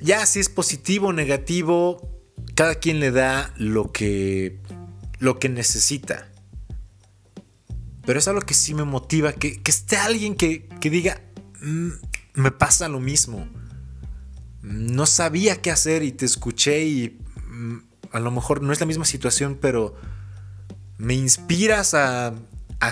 Ya 0.00 0.26
si 0.26 0.40
es 0.40 0.48
positivo 0.48 1.06
o 1.06 1.12
negativo, 1.12 2.10
cada 2.56 2.74
quien 2.74 2.98
le 2.98 3.12
da 3.12 3.54
lo 3.56 3.92
que 3.92 4.58
lo 5.20 5.38
que 5.38 5.48
necesita. 5.48 6.28
Pero 8.04 8.18
es 8.18 8.26
algo 8.26 8.40
que 8.40 8.54
sí 8.54 8.74
me 8.74 8.82
motiva, 8.82 9.32
que, 9.32 9.60
esté 9.64 9.96
alguien 9.96 10.34
que, 10.34 10.66
diga, 10.80 11.22
mm, 11.62 11.90
me 12.34 12.50
pasa 12.50 12.88
lo 12.88 12.98
mismo. 12.98 13.48
No 14.60 15.06
sabía 15.06 15.62
qué 15.62 15.70
hacer 15.70 16.02
y 16.02 16.10
te 16.10 16.26
escuché 16.26 16.84
y 16.84 17.20
mm, 17.46 17.76
a 18.10 18.18
lo 18.18 18.32
mejor 18.32 18.60
no 18.60 18.72
es 18.72 18.80
la 18.80 18.86
misma 18.86 19.04
situación, 19.04 19.56
pero 19.60 19.94
me 20.98 21.14
inspiras 21.14 21.94
a, 21.94 22.34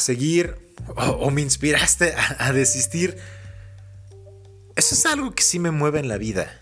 seguir 0.01 0.75
o, 0.97 1.31
me 1.31 1.43
inspiraste 1.43 2.15
a, 2.39 2.53
desistir. 2.53 3.17
Eso 4.77 4.95
es 4.95 5.07
algo 5.07 5.35
que 5.35 5.43
sí 5.43 5.59
me 5.59 5.71
mueve 5.71 5.99
en 5.99 6.09
la 6.09 6.19
vida. 6.19 6.61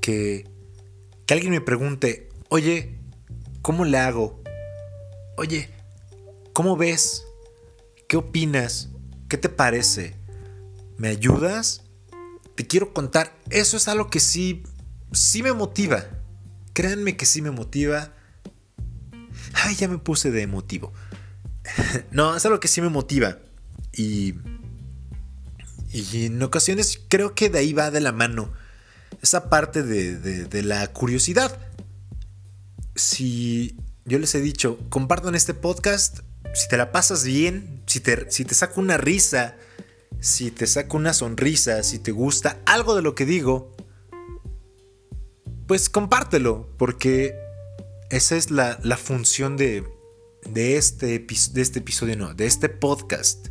Que, 0.00 0.46
que 1.26 1.34
alguien 1.34 1.52
me 1.52 1.60
pregunte, 1.60 2.28
oye, 2.48 2.98
¿cómo 3.62 3.84
le 3.84 3.98
hago? 3.98 4.42
Oye, 5.36 5.70
¿Cómo 6.52 6.76
ves? 6.76 7.24
¿Qué 8.08 8.18
opinas? 8.18 8.90
¿Qué 9.28 9.38
te 9.38 9.48
parece? 9.48 10.14
¿Me 10.98 11.08
ayudas? 11.08 11.82
Te 12.54 12.66
quiero 12.66 12.92
contar. 12.92 13.34
Eso 13.48 13.78
es 13.78 13.88
algo 13.88 14.10
que 14.10 14.20
sí, 14.20 14.62
sí 15.12 15.42
me 15.42 15.54
motiva. 15.54 16.04
Créanme 16.74 17.16
que 17.16 17.24
sí 17.24 17.40
me 17.40 17.50
motiva. 17.50 18.12
Ay, 19.54 19.76
ya 19.76 19.88
me 19.88 19.96
puse 19.96 20.30
de 20.30 20.42
emotivo. 20.42 20.92
no, 22.10 22.36
es 22.36 22.44
algo 22.44 22.60
que 22.60 22.68
sí 22.68 22.80
me 22.80 22.88
motiva. 22.88 23.38
Y, 23.92 24.34
y 25.92 26.26
en 26.26 26.42
ocasiones 26.42 27.00
creo 27.08 27.34
que 27.34 27.50
de 27.50 27.58
ahí 27.58 27.72
va 27.72 27.90
de 27.90 28.00
la 28.00 28.12
mano 28.12 28.52
esa 29.22 29.50
parte 29.50 29.82
de, 29.82 30.16
de 30.16 30.62
la 30.62 30.86
curiosidad. 30.88 31.58
Si 32.94 33.76
yo 34.04 34.18
les 34.18 34.34
he 34.34 34.40
dicho, 34.40 34.78
compartan 34.88 35.34
este 35.34 35.54
podcast 35.54 36.20
si 36.52 36.68
te 36.68 36.76
la 36.76 36.92
pasas 36.92 37.24
bien, 37.24 37.82
si 37.86 38.00
te, 38.00 38.30
si 38.30 38.44
te 38.44 38.54
saca 38.54 38.80
una 38.80 38.96
risa, 38.96 39.56
si 40.20 40.50
te 40.50 40.66
saca 40.66 40.96
una 40.96 41.14
sonrisa, 41.14 41.82
si 41.82 41.98
te 41.98 42.12
gusta 42.12 42.58
algo 42.66 42.94
de 42.94 43.02
lo 43.02 43.14
que 43.14 43.24
digo, 43.24 43.74
pues 45.66 45.88
compártelo, 45.88 46.68
porque 46.76 47.34
esa 48.10 48.36
es 48.36 48.50
la, 48.50 48.76
función 48.98 49.56
de, 49.56 49.84
de, 50.44 50.76
este, 50.76 51.18
de 51.18 51.62
este 51.62 51.78
episodio, 51.78 52.16
no, 52.16 52.34
de 52.34 52.46
este 52.46 52.68
podcast. 52.68 53.48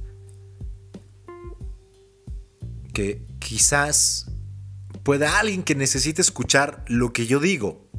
Que 2.94 3.26
quizás 3.40 4.32
pueda 5.04 5.40
alguien 5.40 5.64
que 5.64 5.76
necesite 5.76 6.22
escuchar 6.22 6.84
lo 6.88 7.14
que 7.14 7.26
yo 7.28 7.40
digo. 7.40 7.90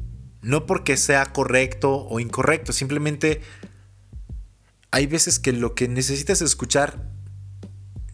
No 0.41 0.65
porque 0.65 0.97
sea 0.97 1.25
correcto 1.27 2.05
o 2.07 2.19
incorrecto, 2.19 2.73
simplemente 2.73 3.41
hay 4.91 5.07
veces 5.07 5.39
que 5.39 5.53
lo 5.53 5.73
que 5.73 5.87
necesitas 5.87 6.41
escuchar 6.41 7.09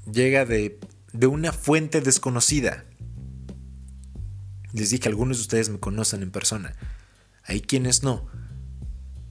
llega 0.09 0.45
de, 0.45 0.79
una 1.27 1.51
fuente 1.51 2.01
desconocida. 2.01 2.85
Les 4.71 4.91
dije, 4.91 5.09
algunos 5.09 5.37
de 5.37 5.41
ustedes 5.41 5.69
me 5.69 5.79
conocen 5.79 6.21
en 6.23 6.31
persona. 6.31 6.73
Hay 7.43 7.61
quienes 7.61 8.03
no. 8.03 8.27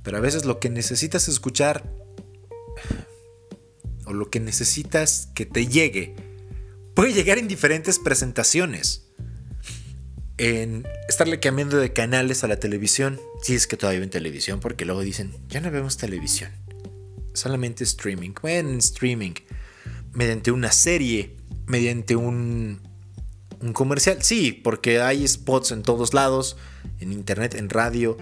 Pero 0.08 0.16
a 0.16 0.20
veces 0.22 0.46
lo 0.46 0.58
que 0.58 0.70
necesitas 0.70 1.28
escuchar 1.28 1.84
o 4.06 4.14
lo 4.14 4.30
que 4.30 4.40
necesitas 4.40 5.28
que 5.34 5.44
te 5.44 5.66
llegue 5.66 6.16
puede 6.94 7.12
llegar 7.12 7.36
en 7.36 7.46
diferentes 7.46 7.98
presentaciones. 7.98 9.10
En 10.38 10.88
estarle 11.10 11.40
cambiando 11.40 11.76
de 11.76 11.92
canales 11.92 12.42
a 12.42 12.48
la 12.48 12.58
televisión. 12.58 13.20
Si 13.42 13.54
es 13.54 13.66
que 13.66 13.76
todavía 13.76 14.00
ven 14.00 14.08
televisión, 14.08 14.60
porque 14.60 14.86
luego 14.86 15.02
dicen, 15.02 15.36
ya 15.50 15.60
no 15.60 15.70
vemos 15.70 15.98
televisión 15.98 16.52
solamente 17.34 17.84
streaming. 17.84 18.30
Bueno, 18.40 18.78
streaming. 18.78 19.34
Mediante 20.14 20.52
una 20.52 20.72
serie, 20.72 21.36
mediante 21.66 22.16
un, 22.16 22.80
un 23.60 23.72
comercial. 23.74 24.22
Sí, 24.22 24.52
porque 24.52 25.02
hay 25.02 25.28
spots 25.28 25.72
en 25.72 25.82
todos 25.82 26.14
lados, 26.14 26.56
en 26.98 27.12
internet, 27.12 27.54
en 27.56 27.68
radio. 27.68 28.16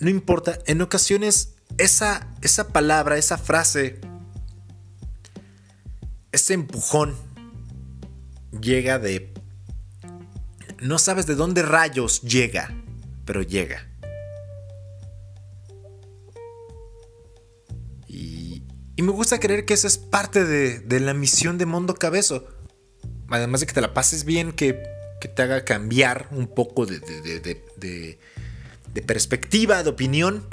No 0.00 0.10
importa, 0.10 0.58
en 0.66 0.82
ocasiones 0.82 1.54
esa, 1.78 2.28
esa 2.42 2.68
palabra, 2.68 3.16
esa 3.16 3.38
frase, 3.38 4.00
ese 6.32 6.54
empujón 6.54 7.16
llega 8.60 8.98
de... 8.98 9.32
No 10.80 10.98
sabes 10.98 11.26
de 11.26 11.34
dónde 11.34 11.62
rayos 11.62 12.20
llega, 12.22 12.70
pero 13.24 13.42
llega. 13.42 13.88
Y 18.96 19.02
me 19.02 19.12
gusta 19.12 19.38
creer 19.38 19.66
que 19.66 19.74
esa 19.74 19.86
es 19.88 19.98
parte 19.98 20.44
de, 20.44 21.00
la 21.00 21.12
misión 21.12 21.58
de 21.58 21.66
Mundo 21.66 21.94
Cabezo. 21.94 22.46
Además 23.28 23.60
de 23.60 23.66
que 23.66 23.74
te 23.74 23.82
la 23.82 23.92
pases 23.92 24.24
bien, 24.24 24.52
que, 24.52 24.82
te 25.34 25.42
haga 25.42 25.64
cambiar 25.64 26.28
un 26.30 26.46
poco 26.46 26.86
de, 26.86 27.00
de, 27.00 28.18
perspectiva, 29.02 29.82
de 29.82 29.90
opinión. 29.90 30.46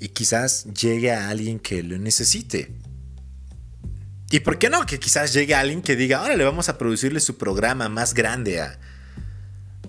Y 0.00 0.08
quizás 0.08 0.64
llegue 0.74 1.12
a 1.12 1.28
alguien 1.28 1.58
que 1.58 1.82
lo 1.82 1.98
necesite. 1.98 2.72
¿Y 4.30 4.40
por 4.40 4.58
qué 4.58 4.68
no? 4.68 4.84
Que 4.86 4.98
quizás 4.98 5.32
llegue 5.32 5.54
a 5.54 5.60
alguien 5.60 5.82
que 5.82 5.96
diga, 5.96 6.18
ahora 6.18 6.36
le 6.36 6.44
vamos 6.44 6.68
a 6.68 6.76
producirle 6.76 7.20
su 7.20 7.38
programa 7.38 7.88
más 7.88 8.14
grande 8.14 8.60
a, 8.60 8.78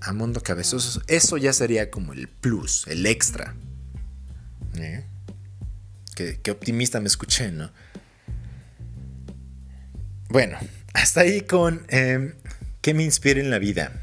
a 0.02 0.14
Mundo 0.14 0.42
Cabezoso. 0.42 1.02
Eso 1.08 1.38
ya 1.38 1.52
sería 1.52 1.90
como 1.90 2.14
el 2.14 2.28
plus, 2.28 2.86
el 2.88 3.06
extra. 3.06 3.56
¿Eh? 4.78 5.06
Qué, 6.16 6.52
optimista 6.52 7.00
me 7.02 7.08
escuché, 7.08 7.52
¿no? 7.52 7.72
Bueno, 10.30 10.58
hasta 10.94 11.22
ahí 11.22 11.42
con 11.42 11.86
em, 11.90 12.34
qué 12.82 12.94
me 12.94 13.04
inspira 13.04 13.40
en 13.40 13.50
la 13.50 13.60
vida. 13.60 14.02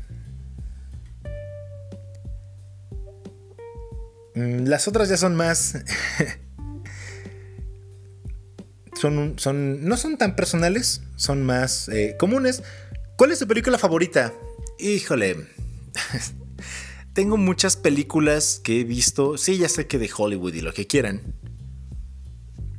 Las 4.35 4.89
otras 4.89 5.09
ya 5.09 5.17
son 5.17 5.37
más... 5.37 5.79
son, 9.01 9.39
son, 9.39 9.85
no 9.85 9.97
son 9.97 10.19
tan 10.19 10.37
personales, 10.37 11.03
son 11.17 11.45
más 11.45 11.89
eh, 11.89 12.17
comunes. 12.19 12.63
¿Cuál 13.17 13.33
es 13.33 13.39
tu 13.39 13.47
película 13.47 13.79
favorita? 13.79 14.33
Híjole. 14.79 15.37
Tengo 17.13 17.37
muchas 17.37 17.77
películas 17.77 18.61
que 18.63 18.81
he 18.81 18.85
visto. 18.85 19.37
Sí, 19.37 19.59
ya 19.59 19.69
sé 19.69 19.87
que 19.87 19.99
de 19.99 20.11
Hollywood 20.17 20.55
y 20.55 20.63
lo 20.63 20.73
que 20.73 20.87
quieran. 20.87 21.21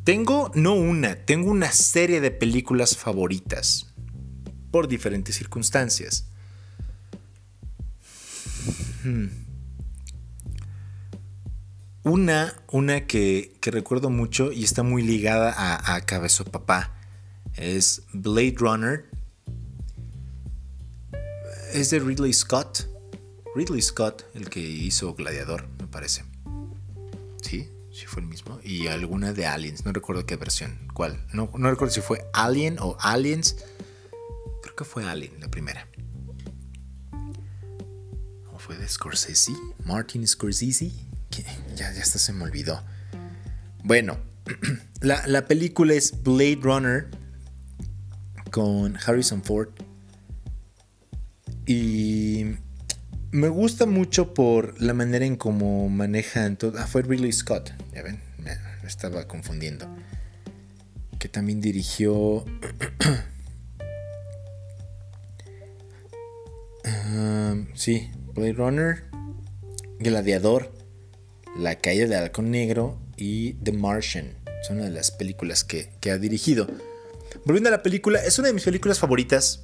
Tengo, 0.03 0.51
no 0.55 0.73
una, 0.73 1.15
tengo 1.15 1.51
una 1.51 1.71
serie 1.71 2.19
de 2.19 2.31
películas 2.31 2.97
favoritas. 2.97 3.93
Por 4.71 4.87
diferentes 4.87 5.35
circunstancias. 5.35 6.25
Hmm. 9.03 9.42
Una, 12.05 12.53
una 12.69 13.07
que, 13.07 13.55
recuerdo 13.61 14.09
mucho 14.09 14.51
y 14.51 14.65
está 14.65 14.83
muy 14.83 15.03
ligada 15.03 15.53
a, 15.55 15.95
a 15.95 16.01
Cabezo 16.01 16.43
Papá 16.43 16.93
es 17.55 18.03
Blade 18.11 18.55
Runner. 18.57 19.05
Es 21.71 21.91
de 21.91 21.99
Ridley 21.99 22.33
Scott. 22.33 22.87
Ridley 23.55 23.81
Scott, 23.81 24.25
el 24.33 24.49
que 24.49 24.59
hizo 24.59 25.13
Gladiador, 25.13 25.67
me 25.79 25.87
parece. 25.87 26.25
Sí, 27.41 27.69
sí 27.91 28.05
fue 28.05 28.21
el 28.21 28.27
mismo. 28.27 28.59
Y 28.63 28.87
alguna 28.87 29.31
de 29.31 29.45
Aliens, 29.45 29.85
no 29.85 29.93
recuerdo 29.93 30.25
qué 30.25 30.35
versión. 30.35 30.77
¿Cuál? 30.93 31.25
No, 31.31 31.49
no 31.57 31.69
recuerdo 31.69 31.93
si 31.93 32.01
fue 32.01 32.25
Alien 32.33 32.79
o 32.79 32.97
Aliens. 32.99 33.55
Creo 34.61 34.75
que 34.75 34.83
fue 34.83 35.05
Alien, 35.05 35.39
la 35.39 35.49
primera. 35.49 35.87
¿O 38.51 38.59
fue 38.59 38.77
de 38.77 38.87
Scorsese? 38.87 39.53
Martin 39.85 40.27
Scorsese 40.27 41.12
ya, 41.75 41.91
ya 41.91 42.01
hasta 42.01 42.19
se 42.19 42.33
me 42.33 42.43
olvidó. 42.43 42.83
Bueno, 43.83 44.17
la, 45.01 45.45
película 45.45 45.93
es 45.93 46.23
Blade 46.23 46.59
Runner 46.61 47.07
con 48.51 48.97
Harrison 49.05 49.43
Ford. 49.43 49.69
Y 51.65 52.45
me 53.31 53.47
gusta 53.47 53.85
mucho 53.85 54.33
por 54.33 54.81
la 54.81 54.93
manera 54.93 55.25
en 55.25 55.35
cómo 55.35 55.89
manejan 55.89 56.57
todo. 56.57 56.77
Ah, 56.77 56.87
fue 56.87 57.01
Ridley 57.01 57.31
Scott, 57.31 57.71
ya 57.93 58.03
ven, 58.03 58.19
me 58.37 58.53
estaba 58.87 59.27
confundiendo. 59.27 59.87
Que 61.19 61.29
también 61.29 61.61
dirigió. 61.61 62.45
Ah, 66.85 67.55
sí, 67.75 68.11
Blade 68.33 68.53
Runner, 68.53 69.05
Gladiador. 69.99 70.82
La 71.57 71.75
caída 71.75 72.05
del 72.05 72.13
halcón 72.13 72.49
negro 72.49 72.97
y 73.15 73.53
The 73.53 73.73
Martian. 73.73 74.33
Son 74.67 74.77
una 74.77 74.85
de 74.85 74.91
las 74.91 75.11
películas 75.11 75.63
que, 75.63 75.91
ha 76.09 76.17
dirigido. 76.17 76.67
Volviendo 77.45 77.69
a 77.69 77.71
la 77.71 77.83
película, 77.83 78.23
es 78.23 78.39
una 78.39 78.47
de 78.47 78.53
mis 78.55 78.63
películas 78.63 78.99
favoritas. 78.99 79.63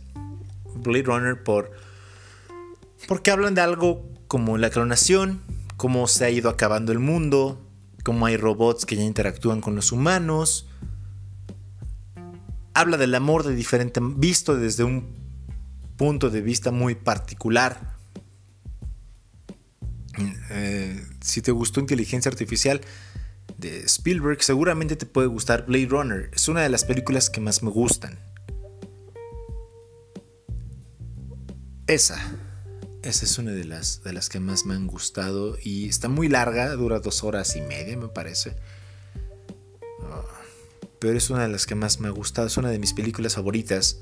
Blade 0.75 1.03
Runner 1.03 1.43
por... 1.43 1.71
Porque 3.07 3.31
hablan 3.31 3.55
de 3.55 3.61
algo 3.61 4.07
como 4.27 4.59
la 4.59 4.69
clonación, 4.69 5.41
cómo 5.77 6.07
se 6.07 6.25
ha 6.25 6.29
ido 6.29 6.49
acabando 6.49 6.91
el 6.91 6.99
mundo, 6.99 7.65
cómo 8.03 8.27
hay 8.27 8.37
robots 8.37 8.85
que 8.85 8.95
ya 8.95 9.03
interactúan 9.03 9.61
con 9.61 9.75
los 9.75 9.91
humanos. 9.91 10.67
Habla 12.75 12.97
del 12.97 13.15
amor 13.15 13.43
de 13.43 13.55
diferente, 13.55 13.99
visto 14.03 14.55
desde 14.55 14.83
un 14.83 15.15
punto 15.97 16.29
de 16.29 16.41
vista 16.41 16.71
muy 16.71 16.93
particular. 16.93 17.88
Eh, 20.49 21.05
si 21.21 21.41
te 21.41 21.51
gustó 21.51 21.79
Inteligencia 21.79 22.29
Artificial 22.29 22.81
de 23.57 23.81
Spielberg, 23.81 24.41
seguramente 24.43 24.95
te 24.95 25.05
puede 25.05 25.27
gustar 25.27 25.65
Blade 25.65 25.87
Runner. 25.87 26.31
Es 26.33 26.47
una 26.47 26.61
de 26.61 26.69
las 26.69 26.85
películas 26.85 27.29
que 27.29 27.41
más 27.41 27.63
me 27.63 27.69
gustan. 27.69 28.19
Esa. 31.87 32.19
Esa 33.01 33.25
es 33.25 33.37
una 33.37 33.51
de 33.51 33.63
las, 33.63 34.03
de 34.03 34.13
las 34.13 34.29
que 34.29 34.39
más 34.39 34.65
me 34.65 34.75
han 34.75 34.85
gustado 34.85 35.57
y 35.63 35.87
está 35.87 36.09
muy 36.09 36.27
larga, 36.27 36.69
dura 36.71 36.99
dos 36.99 37.23
horas 37.23 37.55
y 37.55 37.61
media 37.61 37.97
me 37.97 38.09
parece. 38.09 38.55
Pero 40.99 41.17
es 41.17 41.29
una 41.29 41.43
de 41.43 41.49
las 41.49 41.65
que 41.65 41.75
más 41.75 42.01
me 42.01 42.09
ha 42.09 42.11
gustado, 42.11 42.47
es 42.47 42.57
una 42.57 42.69
de 42.69 42.77
mis 42.77 42.93
películas 42.93 43.35
favoritas. 43.35 44.01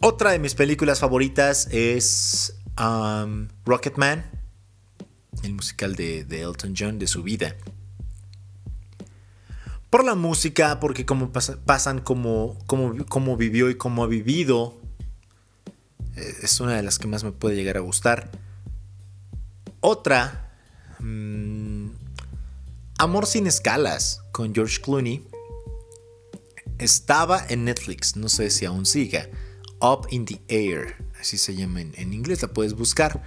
Otra 0.00 0.32
de 0.32 0.40
mis 0.40 0.54
películas 0.54 0.98
favoritas 0.98 1.68
es 1.70 2.59
um, 2.80 3.48
Rocketman, 3.64 4.24
el 5.42 5.54
musical 5.54 5.94
de, 5.94 6.24
Elton 6.30 6.74
John, 6.76 6.98
de 6.98 7.06
su 7.06 7.22
vida. 7.22 7.54
Por 9.90 10.04
la 10.04 10.14
música, 10.14 10.80
porque 10.80 11.04
como 11.04 11.32
pasan 11.32 12.00
como, 12.00 12.58
como, 12.66 13.36
vivió 13.36 13.70
y 13.70 13.76
cómo 13.76 14.04
ha 14.04 14.06
vivido. 14.06 14.80
Eh, 16.16 16.34
es 16.42 16.60
una 16.60 16.76
de 16.76 16.82
las 16.82 16.98
que 16.98 17.08
más 17.08 17.24
me 17.24 17.32
puede 17.32 17.56
llegar 17.56 17.76
a 17.76 17.80
gustar. 17.80 18.30
Otra, 19.80 20.52
mm, 21.00 21.88
Amor 23.00 23.24
sin 23.24 23.46
escalas, 23.46 24.20
con 24.30 24.54
George 24.54 24.78
Clooney. 24.82 25.26
Estaba 26.76 27.42
en 27.48 27.64
Netflix, 27.64 28.14
no 28.14 28.28
sé 28.28 28.50
si 28.50 28.66
aún 28.66 28.84
siga. 28.84 29.26
Up 29.80 30.06
in 30.10 30.24
the 30.24 30.40
Air, 30.48 30.96
así 31.20 31.38
se 31.38 31.54
llama 31.54 31.80
en, 31.80 32.12
inglés, 32.12 32.42
la 32.42 32.48
puedes 32.48 32.74
buscar. 32.74 33.22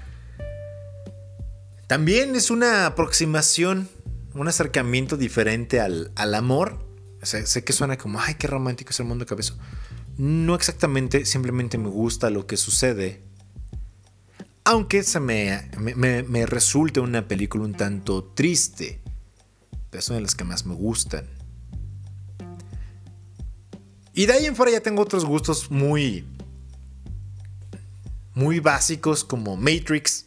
También 1.88 2.36
es 2.36 2.52
una 2.52 2.86
aproximación, 2.86 3.90
un 4.34 4.48
acercamiento 4.48 5.18
diferente 5.18 5.80
al, 5.80 6.12
amor. 6.16 6.86
sé 7.22 7.64
que 7.64 7.74
suena 7.74 7.98
como, 7.98 8.20
ay, 8.20 8.36
qué 8.36 8.48
romántico 8.48 8.92
es 8.92 9.00
el 9.00 9.06
mundo 9.06 9.26
cabezo. 9.26 9.58
No 10.18 10.56
exactamente, 10.56 11.26
simplemente 11.26 11.78
me 11.78 11.90
gusta 11.90 12.30
lo 12.30 12.46
que 12.46 12.58
sucede. 12.58 13.24
Aunque 14.64 15.04
se 15.04 15.20
me, 15.20 15.70
me, 15.78 16.24
me 16.24 16.46
resulte 16.46 17.00
una 17.00 17.28
película 17.28 17.66
un 17.66 17.74
tanto 17.74 18.24
triste. 18.24 19.02
Es 19.92 20.10
una 20.10 20.18
de 20.18 20.22
las 20.24 20.36
que 20.36 20.44
más 20.44 20.66
me 20.66 20.74
gustan. 20.74 21.28
Y 24.14 24.28
de 24.28 24.34
ahí 24.34 24.46
en 24.46 24.56
fuera 24.56 24.72
ya 24.72 24.82
tengo 24.82 25.02
otros 25.02 25.26
gustos 25.26 25.72
muy, 25.72 26.26
muy 28.36 28.60
básicos 28.60 29.24
como 29.24 29.58
Matrix, 29.58 30.26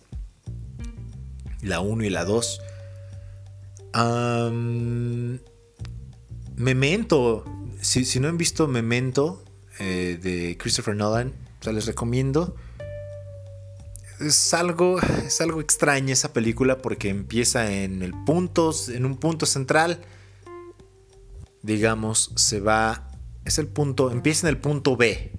la 1.62 1.80
1 1.80 2.04
y 2.04 2.10
la 2.10 2.24
2. 2.24 2.60
Memento, 6.56 7.44
si, 7.80 8.20
no 8.20 8.28
han 8.28 8.38
visto 8.38 8.66
Memento 8.68 9.44
eh, 9.78 10.18
de 10.22 10.56
Christopher 10.58 10.96
Nolan, 10.96 11.32
les 11.72 11.86
recomiendo. 11.86 12.56
Es 14.20 14.54
algo, 14.54 15.00
es 15.26 15.40
algo 15.40 15.60
extraña 15.60 16.12
esa 16.12 16.32
película 16.32 16.78
porque 16.78 17.08
empieza 17.08 17.72
en 17.72 18.02
el 18.02 18.12
en 18.12 19.04
un 19.04 19.16
punto 19.16 19.46
central. 19.46 20.00
Digamos, 21.62 22.32
se 22.36 22.60
va, 22.60 23.10
es 23.44 23.58
el 23.58 23.66
punto, 23.66 24.10
empieza 24.10 24.48
en 24.48 24.54
el 24.54 24.60
punto 24.60 24.96
B, 24.96 25.32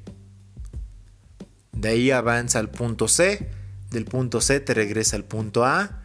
de 1.80 1.90
ahí 1.90 2.12
avanza 2.12 2.60
al 2.60 2.70
punto 2.70 3.08
C. 3.08 3.48
Del 3.92 4.06
punto 4.06 4.42
C 4.42 4.60
te 4.60 4.74
regresa 4.74 5.16
al 5.16 5.24
punto 5.24 5.64
A. 5.64 6.04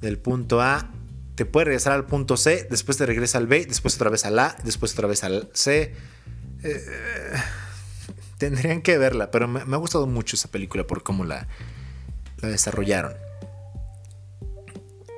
Del 0.00 0.18
punto 0.18 0.60
A 0.60 0.90
te 1.34 1.44
puede 1.44 1.66
regresar 1.66 1.92
al 1.92 2.06
punto 2.06 2.36
C. 2.36 2.66
Después 2.70 2.96
te 2.98 3.06
regresa 3.06 3.38
al 3.38 3.46
B. 3.46 3.66
Después 3.66 3.94
otra 3.96 4.10
vez 4.10 4.24
al 4.24 4.38
A. 4.38 4.56
Después 4.64 4.92
otra 4.92 5.08
vez 5.08 5.22
al 5.22 5.50
C. 5.52 5.94
Eh, 6.62 6.84
tendrían 8.38 8.80
que 8.80 8.96
verla. 8.96 9.30
Pero 9.30 9.48
me, 9.48 9.60
ha 9.60 9.78
gustado 9.78 10.06
mucho 10.06 10.36
esa 10.36 10.50
película 10.50 10.86
por 10.86 11.02
cómo 11.02 11.24
la, 11.24 11.46
la 12.40 12.48
desarrollaron. 12.48 13.12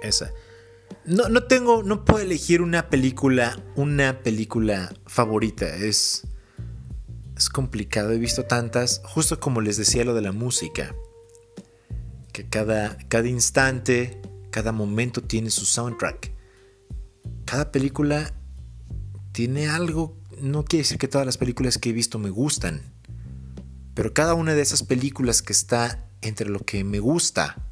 Esa. 0.02 0.32
No, 1.06 1.28
no 1.28 1.44
tengo, 1.44 1.82
no 1.82 2.04
puedo 2.04 2.20
elegir 2.20 2.62
una 2.62 2.88
película, 2.88 3.58
una 3.76 4.20
película 4.22 4.92
favorita. 5.06 5.66
Es, 5.66 6.26
es 7.36 7.48
complicado, 7.48 8.12
he 8.12 8.18
visto 8.18 8.44
tantas, 8.44 9.00
justo 9.04 9.40
como 9.40 9.60
les 9.60 9.76
decía 9.76 10.04
lo 10.04 10.14
de 10.14 10.22
la 10.22 10.32
música, 10.32 10.94
que 12.32 12.48
cada, 12.48 12.96
cada 13.08 13.28
instante, 13.28 14.20
cada 14.50 14.72
momento 14.72 15.22
tiene 15.22 15.50
su 15.50 15.64
soundtrack. 15.64 16.32
Cada 17.44 17.72
película 17.72 18.34
tiene 19.32 19.68
algo, 19.68 20.16
no 20.40 20.64
quiere 20.64 20.82
decir 20.82 20.98
que 20.98 21.08
todas 21.08 21.26
las 21.26 21.38
películas 21.38 21.78
que 21.78 21.90
he 21.90 21.92
visto 21.92 22.18
me 22.18 22.30
gustan, 22.30 22.82
pero 23.94 24.12
cada 24.12 24.34
una 24.34 24.54
de 24.54 24.62
esas 24.62 24.82
películas 24.82 25.42
que 25.42 25.52
está 25.52 26.08
entre 26.22 26.48
lo 26.48 26.60
que 26.60 26.84
me 26.84 26.98
gusta. 26.98 27.68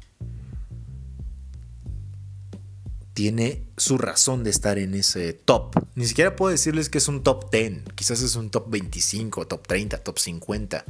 Tiene 3.13 3.67
su 3.77 3.99
razón 3.99 4.43
de 4.43 4.49
estar 4.49 4.79
en 4.79 4.95
ese 4.95 5.33
top. 5.33 5.75
Ni 5.93 6.07
siquiera 6.07 6.35
puedo 6.35 6.51
decirles 6.51 6.89
que 6.89 6.97
es 6.97 7.07
un 7.07 7.21
top 7.21 7.51
10. 7.51 7.83
Quizás 7.93 8.21
es 8.23 8.35
un 8.35 8.49
top 8.49 8.71
25, 8.71 9.45
top 9.45 9.67
30, 9.67 9.97
top 9.99 10.17
50. 10.17 10.85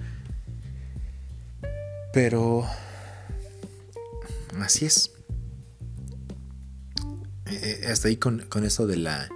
Pero... 2.13 2.65
Así 4.59 4.85
es. 4.85 5.11
Eh, 7.47 7.81
eh, 7.83 7.87
hasta 7.87 8.07
ahí 8.07 8.15
con, 8.15 8.45
con 8.47 8.63
esto 8.63 8.87
de, 8.87 8.97
la, 8.97 9.27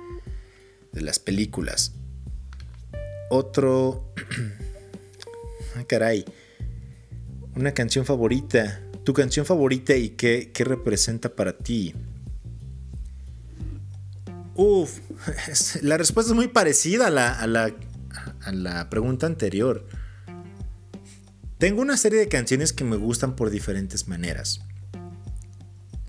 de 0.93 1.01
las 1.01 1.19
películas. 1.19 1.91
Otro... 3.29 4.13
ah, 5.75 5.83
caray. 5.87 6.23
Una 7.55 7.73
canción 7.73 8.05
favorita. 8.05 8.81
Tu 9.03 9.11
canción 9.11 9.45
favorita 9.45 9.93
y 9.95 10.11
qué, 10.11 10.51
qué 10.53 10.63
representa 10.63 11.35
para 11.35 11.57
ti. 11.57 11.93
Uf, 14.57 14.99
la 15.83 15.97
respuesta 15.97 16.31
es 16.31 16.35
muy 16.35 16.47
parecida 16.47 17.07
a 17.07 17.09
la, 17.11 17.31
a 17.31 17.45
la, 17.45 17.75
a 18.41 18.51
la 18.51 18.89
pregunta 18.89 19.27
anterior. 19.27 19.87
Tengo 21.59 21.81
una 21.81 21.95
serie 21.95 22.19
de 22.19 22.27
canciones 22.27 22.73
que 22.73 22.83
me 22.83 22.97
gustan 22.97 23.35
por 23.35 23.51
diferentes 23.51 24.07
maneras. 24.07 24.61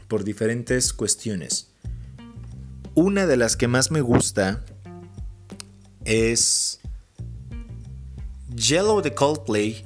Por 0.09 0.25
diferentes 0.25 0.95
cuestiones. 0.95 1.75
Una 2.95 3.27
de 3.27 3.37
las 3.37 3.57
que 3.57 3.69
más 3.69 3.91
me 3.91 4.01
gusta 4.01 4.65
es 6.07 6.81
Yellow 8.55 9.03
de 9.03 9.15
Coldplay. 9.15 9.85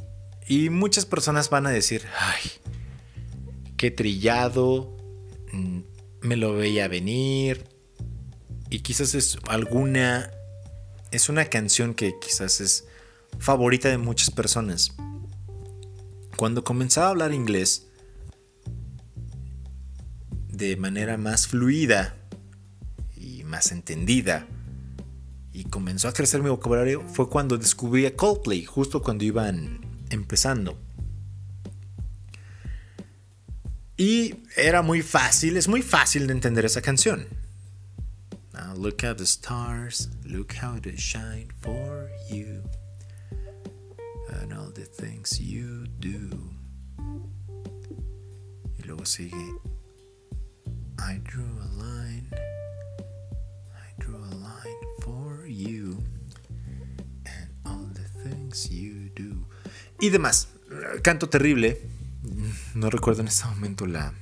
Y 0.49 0.71
muchas 0.71 1.05
personas 1.05 1.51
van 1.51 1.67
a 1.67 1.71
decir, 1.71 2.03
ay, 2.19 2.51
qué 3.77 3.91
trillado, 3.91 4.97
mm, 5.53 5.81
me 6.23 6.37
lo 6.37 6.55
veía 6.55 6.87
venir. 6.87 7.72
Y 8.73 8.81
quizás 8.81 9.15
es 9.15 9.37
alguna, 9.49 10.31
es 11.11 11.29
una 11.29 11.45
canción 11.45 11.93
que 11.93 12.15
quizás 12.19 12.63
es 12.63 12.87
favorita 13.39 13.91
de 13.91 13.99
muchas 13.99 14.31
personas. 14.31 14.97
Cuando 16.37 16.65
comenzaba 16.65 17.09
a 17.09 17.11
hablar 17.11 17.35
inglés 17.35 17.89
de 20.49 20.79
manera 20.79 21.19
más 21.19 21.49
fluida 21.49 22.17
y 23.15 23.45
más 23.45 23.73
entendida, 23.73 24.47
y 25.53 25.65
comenzó 25.65 26.09
a 26.09 26.15
crecer 26.15 26.43
mi 26.43 26.49
vocabulario 26.49 27.07
fue 27.07 27.29
cuando 27.29 27.59
descubrí 27.59 28.07
a 28.07 28.17
Coldplay, 28.17 28.65
justo 28.65 29.03
cuando 29.03 29.23
iban 29.23 29.81
empezando. 30.09 30.81
Y 33.99 34.37
era 34.57 34.81
muy 34.81 35.03
fácil, 35.03 35.59
es 35.59 35.69
muy 35.69 35.83
fácil 35.83 36.27
de 36.27 36.33
entender 36.33 36.65
esa 36.65 36.81
canción. 36.81 37.42
Now 38.55 38.75
look 38.75 39.05
at 39.05 39.19
the 39.19 39.27
stars, 39.27 40.09
look 40.25 40.53
how 40.53 40.79
they 40.81 40.97
shine 40.97 41.51
for 41.61 42.11
you, 42.31 42.63
and 44.29 44.53
all 44.53 44.71
the 44.71 44.85
things 44.85 45.41
you 45.41 45.87
do. 46.01 46.31
Y 48.79 48.85
luego 48.85 49.05
sigue, 49.05 49.59
I 50.99 51.21
drew 51.25 51.49
a 51.61 51.69
line. 51.83 52.03
you 58.71 59.11
do. 59.15 59.49
Y 60.01 60.11
demás. 60.11 60.49
Canto 61.03 61.29
terrible. 61.29 61.81
No 62.75 62.91
recuerdo 62.91 63.23
en 63.23 63.29
este 63.29 63.47
momento 63.47 63.87
la, 63.87 64.15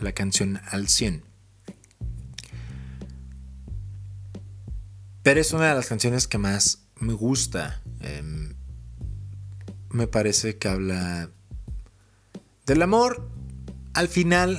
la 0.00 0.12
canción 0.12 0.60
al 0.70 0.88
100. 0.88 1.27
Pero 5.28 5.42
es 5.42 5.52
una 5.52 5.68
de 5.68 5.74
las 5.74 5.88
canciones 5.88 6.26
que 6.26 6.38
más 6.38 6.86
me 7.00 7.12
gusta. 7.12 7.82
Em, 8.00 8.54
me 9.90 10.06
parece 10.06 10.56
que 10.56 10.68
habla 10.68 11.28
del 12.64 12.80
amor. 12.80 13.28
Al 13.92 14.08
final, 14.08 14.58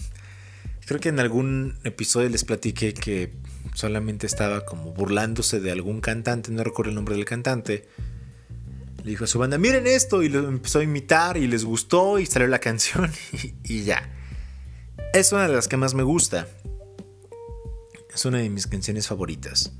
creo 0.86 0.98
que 0.98 1.10
en 1.10 1.20
algún 1.20 1.76
episodio 1.84 2.30
les 2.30 2.42
platiqué 2.42 2.94
que 2.94 3.34
solamente 3.74 4.26
estaba 4.26 4.64
como 4.64 4.94
burlándose 4.94 5.60
de 5.60 5.72
algún 5.72 6.00
cantante, 6.00 6.50
no 6.52 6.64
recuerdo 6.64 6.88
el 6.88 6.94
nombre 6.94 7.14
del 7.14 7.26
cantante 7.26 7.86
le 9.04 9.10
dijo 9.10 9.24
a 9.24 9.26
su 9.26 9.38
banda, 9.38 9.58
miren 9.58 9.86
esto, 9.86 10.22
y 10.22 10.30
lo 10.30 10.48
empezó 10.48 10.78
a 10.78 10.84
imitar 10.84 11.36
y 11.36 11.46
les 11.46 11.66
gustó 11.66 12.18
y 12.18 12.24
salió 12.24 12.48
la 12.48 12.60
canción 12.60 13.12
y, 13.62 13.82
ya. 13.82 14.10
Es 15.12 15.32
una 15.32 15.48
de 15.48 15.54
las 15.54 15.68
que 15.68 15.76
más 15.76 15.92
me 15.92 16.02
gusta. 16.02 16.48
Es 18.14 18.24
una 18.24 18.38
de 18.38 18.50
mis 18.50 18.66
canciones 18.66 19.06
favoritas. 19.06 19.72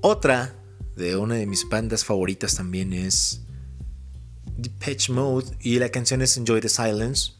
Otra 0.00 0.54
de 0.96 1.16
una 1.16 1.34
de 1.34 1.46
mis 1.46 1.68
bandas 1.68 2.04
favoritas 2.04 2.54
también 2.54 2.92
es 2.92 3.42
Depeche 4.56 5.12
Mode 5.12 5.56
y 5.60 5.78
la 5.78 5.88
canción 5.88 6.22
es 6.22 6.36
Enjoy 6.36 6.60
the 6.60 6.68
Silence. 6.68 7.32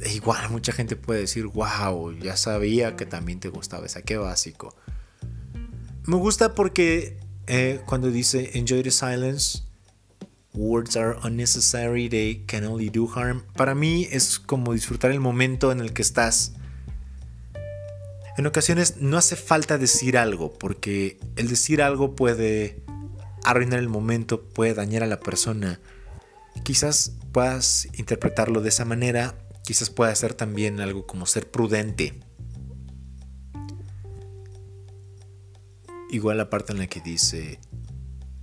E 0.00 0.12
igual 0.12 0.50
mucha 0.50 0.72
gente 0.72 0.96
puede 0.96 1.20
decir, 1.20 1.46
wow, 1.46 2.12
ya 2.12 2.36
sabía 2.36 2.94
que 2.94 3.06
también 3.06 3.40
te 3.40 3.48
gustaba 3.48 3.86
esa, 3.86 4.02
qué 4.02 4.16
básico. 4.16 4.74
Me 6.04 6.16
gusta 6.16 6.54
porque 6.54 7.18
eh, 7.46 7.80
cuando 7.86 8.10
dice 8.10 8.50
enjoy 8.54 8.82
the 8.82 8.90
silence, 8.90 9.62
words 10.54 10.96
are 10.96 11.16
unnecessary, 11.22 12.08
they 12.08 12.44
can 12.46 12.64
only 12.64 12.90
do 12.90 13.06
harm. 13.06 13.42
Para 13.56 13.74
mí 13.74 14.06
es 14.10 14.38
como 14.38 14.72
disfrutar 14.74 15.10
el 15.10 15.20
momento 15.20 15.72
en 15.72 15.80
el 15.80 15.92
que 15.92 16.02
estás. 16.02 16.52
En 18.38 18.46
ocasiones 18.46 18.98
no 18.98 19.16
hace 19.16 19.34
falta 19.34 19.78
decir 19.78 20.16
algo, 20.16 20.52
porque 20.52 21.18
el 21.34 21.48
decir 21.48 21.82
algo 21.82 22.14
puede 22.14 22.84
arruinar 23.42 23.80
el 23.80 23.88
momento, 23.88 24.44
puede 24.44 24.74
dañar 24.74 25.02
a 25.02 25.08
la 25.08 25.18
persona. 25.18 25.80
Quizás 26.62 27.16
puedas 27.32 27.88
interpretarlo 27.98 28.60
de 28.60 28.68
esa 28.68 28.84
manera, 28.84 29.36
quizás 29.64 29.90
pueda 29.90 30.14
ser 30.14 30.34
también 30.34 30.78
algo 30.78 31.04
como 31.04 31.26
ser 31.26 31.50
prudente. 31.50 32.20
Igual 36.08 36.38
la 36.38 36.48
parte 36.48 36.72
en 36.72 36.78
la 36.78 36.86
que 36.86 37.00
dice, 37.00 37.58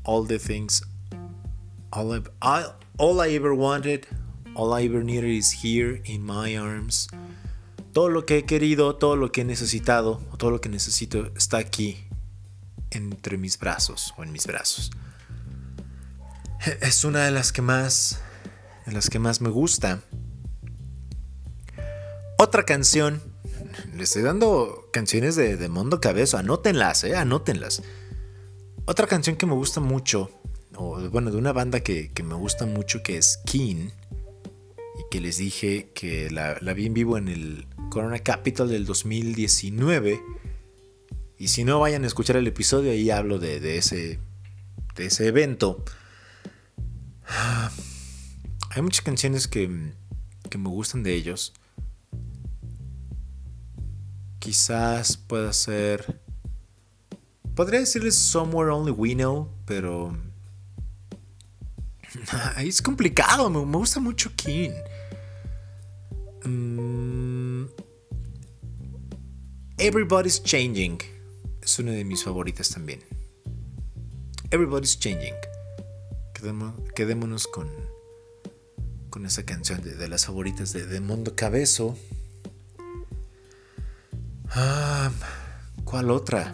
all 0.04 0.28
the 0.28 0.40
things, 0.40 0.84
all 1.92 2.22
I, 2.42 2.66
all 2.98 3.26
I 3.26 3.34
ever 3.34 3.54
wanted, 3.54 4.08
all 4.56 4.78
I 4.78 4.86
ever 4.88 5.06
needed 5.06 5.30
is 5.30 5.64
here 5.64 6.02
in 6.04 6.26
my 6.26 6.58
arms. 6.58 7.08
Todo 7.96 8.10
lo 8.10 8.26
que 8.26 8.40
he 8.40 8.46
querido, 8.46 8.98
todo 8.98 9.16
lo 9.16 9.32
que 9.32 9.40
he 9.40 9.46
necesitado, 9.46 10.22
todo 10.38 10.52
lo 10.52 10.60
que 10.60 10.68
necesito 10.68 11.32
está 11.38 11.60
aquí, 11.60 12.10
entre 12.92 13.38
mis 13.38 13.58
brazos 13.58 14.14
o 14.18 14.24
en 14.24 14.34
mis 14.34 14.46
brazos. 14.48 14.92
Es 16.82 17.06
una 17.06 17.24
de 17.24 17.32
las 17.32 17.54
que 17.54 17.62
más, 17.62 18.20
de 18.86 18.92
las 18.92 19.10
que 19.10 19.18
más 19.18 19.40
me 19.40 19.48
gusta. 19.48 20.02
Otra 22.38 22.64
canción 22.64 23.22
le 23.96 24.04
estoy 24.04 24.24
dando 24.24 24.90
canciones 24.92 25.38
de, 25.38 25.70
Mondo 25.70 26.02
Cabezo. 26.02 26.38
Anótenlas, 26.38 27.06
eh, 27.06 27.16
anótenlas. 27.16 27.82
Otra 28.84 29.08
canción 29.08 29.38
que 29.38 29.46
me 29.46 29.54
gusta 29.54 29.80
mucho, 29.80 30.32
o 30.76 31.00
bueno, 31.12 31.32
de 31.32 31.38
una 31.38 31.54
banda 31.54 31.80
que, 31.80 32.12
me 32.26 32.36
gusta 32.36 32.66
mucho, 32.66 33.02
que 33.04 33.16
es 33.16 33.40
Keen. 33.46 33.94
Que 35.16 35.22
les 35.22 35.38
dije 35.38 35.92
que 35.96 36.30
la, 36.30 36.60
vi 36.74 36.88
en 36.88 36.94
vivo 36.94 37.18
en 37.18 37.30
el 37.30 37.68
Corona 37.90 38.20
Capital 38.20 38.68
del 38.68 38.86
2019. 38.86 40.22
Y 41.40 41.48
si 41.48 41.64
no, 41.64 41.80
vayan 41.80 42.04
a 42.04 42.08
escuchar 42.08 42.36
el 42.36 42.46
episodio, 42.48 42.92
ahí 42.92 43.10
hablo 43.10 43.40
de, 43.40 43.78
ese, 43.78 44.20
de 44.98 45.06
ese 45.06 45.28
evento. 45.28 45.86
Hay 48.72 48.82
muchas 48.82 49.06
canciones 49.06 49.48
que, 49.48 49.94
que 50.50 50.58
me 50.58 50.68
gustan 50.68 51.02
de 51.02 51.16
ellos. 51.16 51.54
Quizás 54.40 55.16
pueda 55.16 55.54
ser... 55.54 56.20
Podría 57.56 57.80
decirles 57.80 58.18
Somewhere 58.18 58.70
Only 58.70 58.92
We 58.92 59.14
Know, 59.14 59.50
pero... 59.64 60.14
es 62.58 62.82
complicado, 62.82 63.50
me, 63.50 63.78
gusta 63.78 64.02
mucho 64.02 64.30
King. 64.36 64.72
Mm, 66.46 67.66
Everybody's 69.78 70.44
Changing 70.44 71.00
es 71.62 71.80
una 71.80 71.92
de 71.92 72.04
mis 72.04 72.24
favoritas 72.24 72.70
también. 72.70 73.02
Everybody's 74.52 75.00
Changing. 75.00 75.34
quedémonos 76.96 77.48
con, 77.48 77.68
con 79.10 79.26
esa 79.26 79.44
canción 79.44 79.82
de, 79.82 80.08
las 80.08 80.28
favoritas 80.28 80.72
de, 80.72 80.86
de 80.86 81.02
Mundo 81.02 81.36
Cabezo. 81.36 81.98
Ah, 84.52 85.12
¿Cuál 85.84 86.12
otra? 86.12 86.54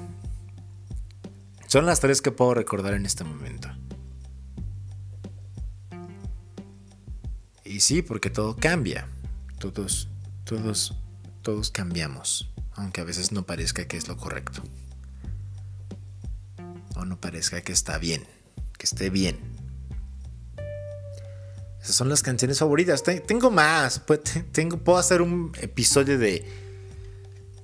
Son 1.68 1.86
las 1.86 2.00
tres 2.00 2.22
que 2.22 2.32
puedo 2.32 2.54
recordar 2.54 2.94
en 2.94 3.06
este 3.06 3.24
momento. 3.24 3.70
Y 7.66 7.82
sí, 7.82 8.02
porque 8.02 8.30
todo 8.30 8.56
cambia. 8.56 9.08
Todos, 9.62 10.07
todos, 10.43 10.95
todos 11.43 11.70
cambiamos. 11.70 12.49
Aunque 12.74 12.99
a 12.99 13.03
veces 13.03 13.32
no 13.32 13.45
parezca 13.45 13.88
que 13.88 13.95
es 13.95 14.07
lo 14.07 14.18
correcto. 14.18 14.64
O 16.95 17.05
no 17.05 17.22
parezca 17.22 17.62
que 17.62 17.72
está 17.72 17.99
bien. 17.99 18.26
Que 18.80 18.86
esté 18.86 19.12
bien. 19.12 19.38
Esas 21.80 21.95
son 21.95 22.09
las 22.09 22.24
canciones 22.24 22.57
favoritas. 22.57 23.03
Tengo 23.03 23.51
más. 23.51 24.01
Tengo, 24.51 24.78
puedo 24.78 24.97
hacer 24.97 25.22
un 25.22 25.51
episodio 25.62 26.18
de... 26.18 26.43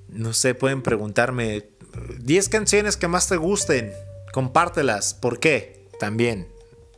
No 0.09 0.33
sé, 0.33 0.53
pueden 0.53 0.83
preguntarme 0.83 1.67
10 2.19 2.49
canciones 2.49 2.95
que 2.95 3.07
más 3.07 3.27
te 3.27 3.37
gusten. 3.37 3.91
Compártelas. 4.33 5.15
¿Por 5.15 5.39
qué? 5.39 5.89
También. 5.99 6.47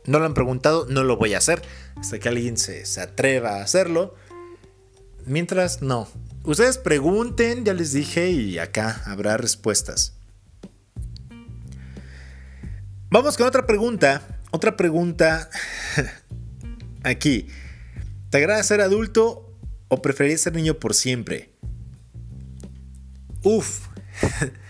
No 0.04 0.18
lo 0.18 0.26
han 0.26 0.34
preguntado, 0.34 0.86
no 0.90 1.04
lo 1.04 1.16
voy 1.16 1.32
a 1.32 1.38
hacer. 1.38 1.62
Hasta 1.96 2.18
que 2.18 2.28
alguien 2.28 2.58
se, 2.58 2.84
se 2.84 3.00
atreva 3.00 3.56
a 3.56 3.62
hacerlo. 3.62 4.14
Mientras, 5.26 5.82
no. 5.82 6.08
Ustedes 6.44 6.78
pregunten, 6.78 7.64
ya 7.64 7.74
les 7.74 7.92
dije, 7.92 8.30
y 8.30 8.58
acá 8.58 9.02
habrá 9.04 9.36
respuestas. 9.36 10.14
Vamos 13.10 13.36
con 13.36 13.46
otra 13.46 13.66
pregunta. 13.66 14.22
Otra 14.50 14.76
pregunta 14.76 15.50
aquí. 17.02 17.48
¿Te 18.30 18.38
agrada 18.38 18.62
ser 18.62 18.80
adulto 18.80 19.52
o 19.88 20.00
preferirías 20.02 20.40
ser 20.40 20.54
niño 20.54 20.74
por 20.74 20.94
siempre? 20.94 21.50
Uf. 23.42 23.88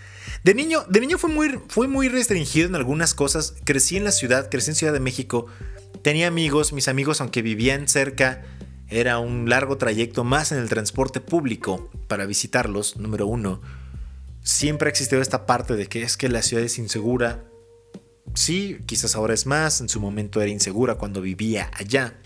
De 0.43 0.55
niño, 0.55 0.83
de 0.89 0.99
niño 1.01 1.19
fue 1.19 1.29
muy, 1.29 1.59
fue 1.67 1.87
muy 1.87 2.09
restringido 2.09 2.67
en 2.67 2.73
algunas 2.73 3.13
cosas. 3.13 3.53
Crecí 3.63 3.97
en 3.97 4.03
la 4.03 4.11
ciudad, 4.11 4.49
crecí 4.49 4.71
en 4.71 4.75
Ciudad 4.75 4.91
de 4.91 4.99
México. 4.99 5.45
Tenía 6.01 6.27
amigos, 6.27 6.73
mis 6.73 6.87
amigos, 6.87 7.21
aunque 7.21 7.43
vivían 7.43 7.87
cerca, 7.87 8.41
era 8.91 9.19
un 9.19 9.49
largo 9.49 9.77
trayecto 9.77 10.25
más 10.25 10.51
en 10.51 10.59
el 10.59 10.67
transporte 10.67 11.21
público 11.21 11.89
para 12.07 12.25
visitarlos, 12.25 12.97
número 12.97 13.25
uno. 13.25 13.61
Siempre 14.43 14.87
ha 14.87 14.91
existido 14.91 15.21
esta 15.21 15.45
parte 15.45 15.75
de 15.75 15.87
que 15.87 16.03
es 16.03 16.17
que 16.17 16.27
la 16.27 16.41
ciudad 16.41 16.65
es 16.65 16.77
insegura. 16.77 17.45
Sí, 18.35 18.79
quizás 18.85 19.15
ahora 19.15 19.33
es 19.33 19.45
más, 19.45 19.79
en 19.79 19.87
su 19.87 20.01
momento 20.01 20.41
era 20.41 20.51
insegura 20.51 20.95
cuando 20.95 21.21
vivía 21.21 21.71
allá, 21.73 22.19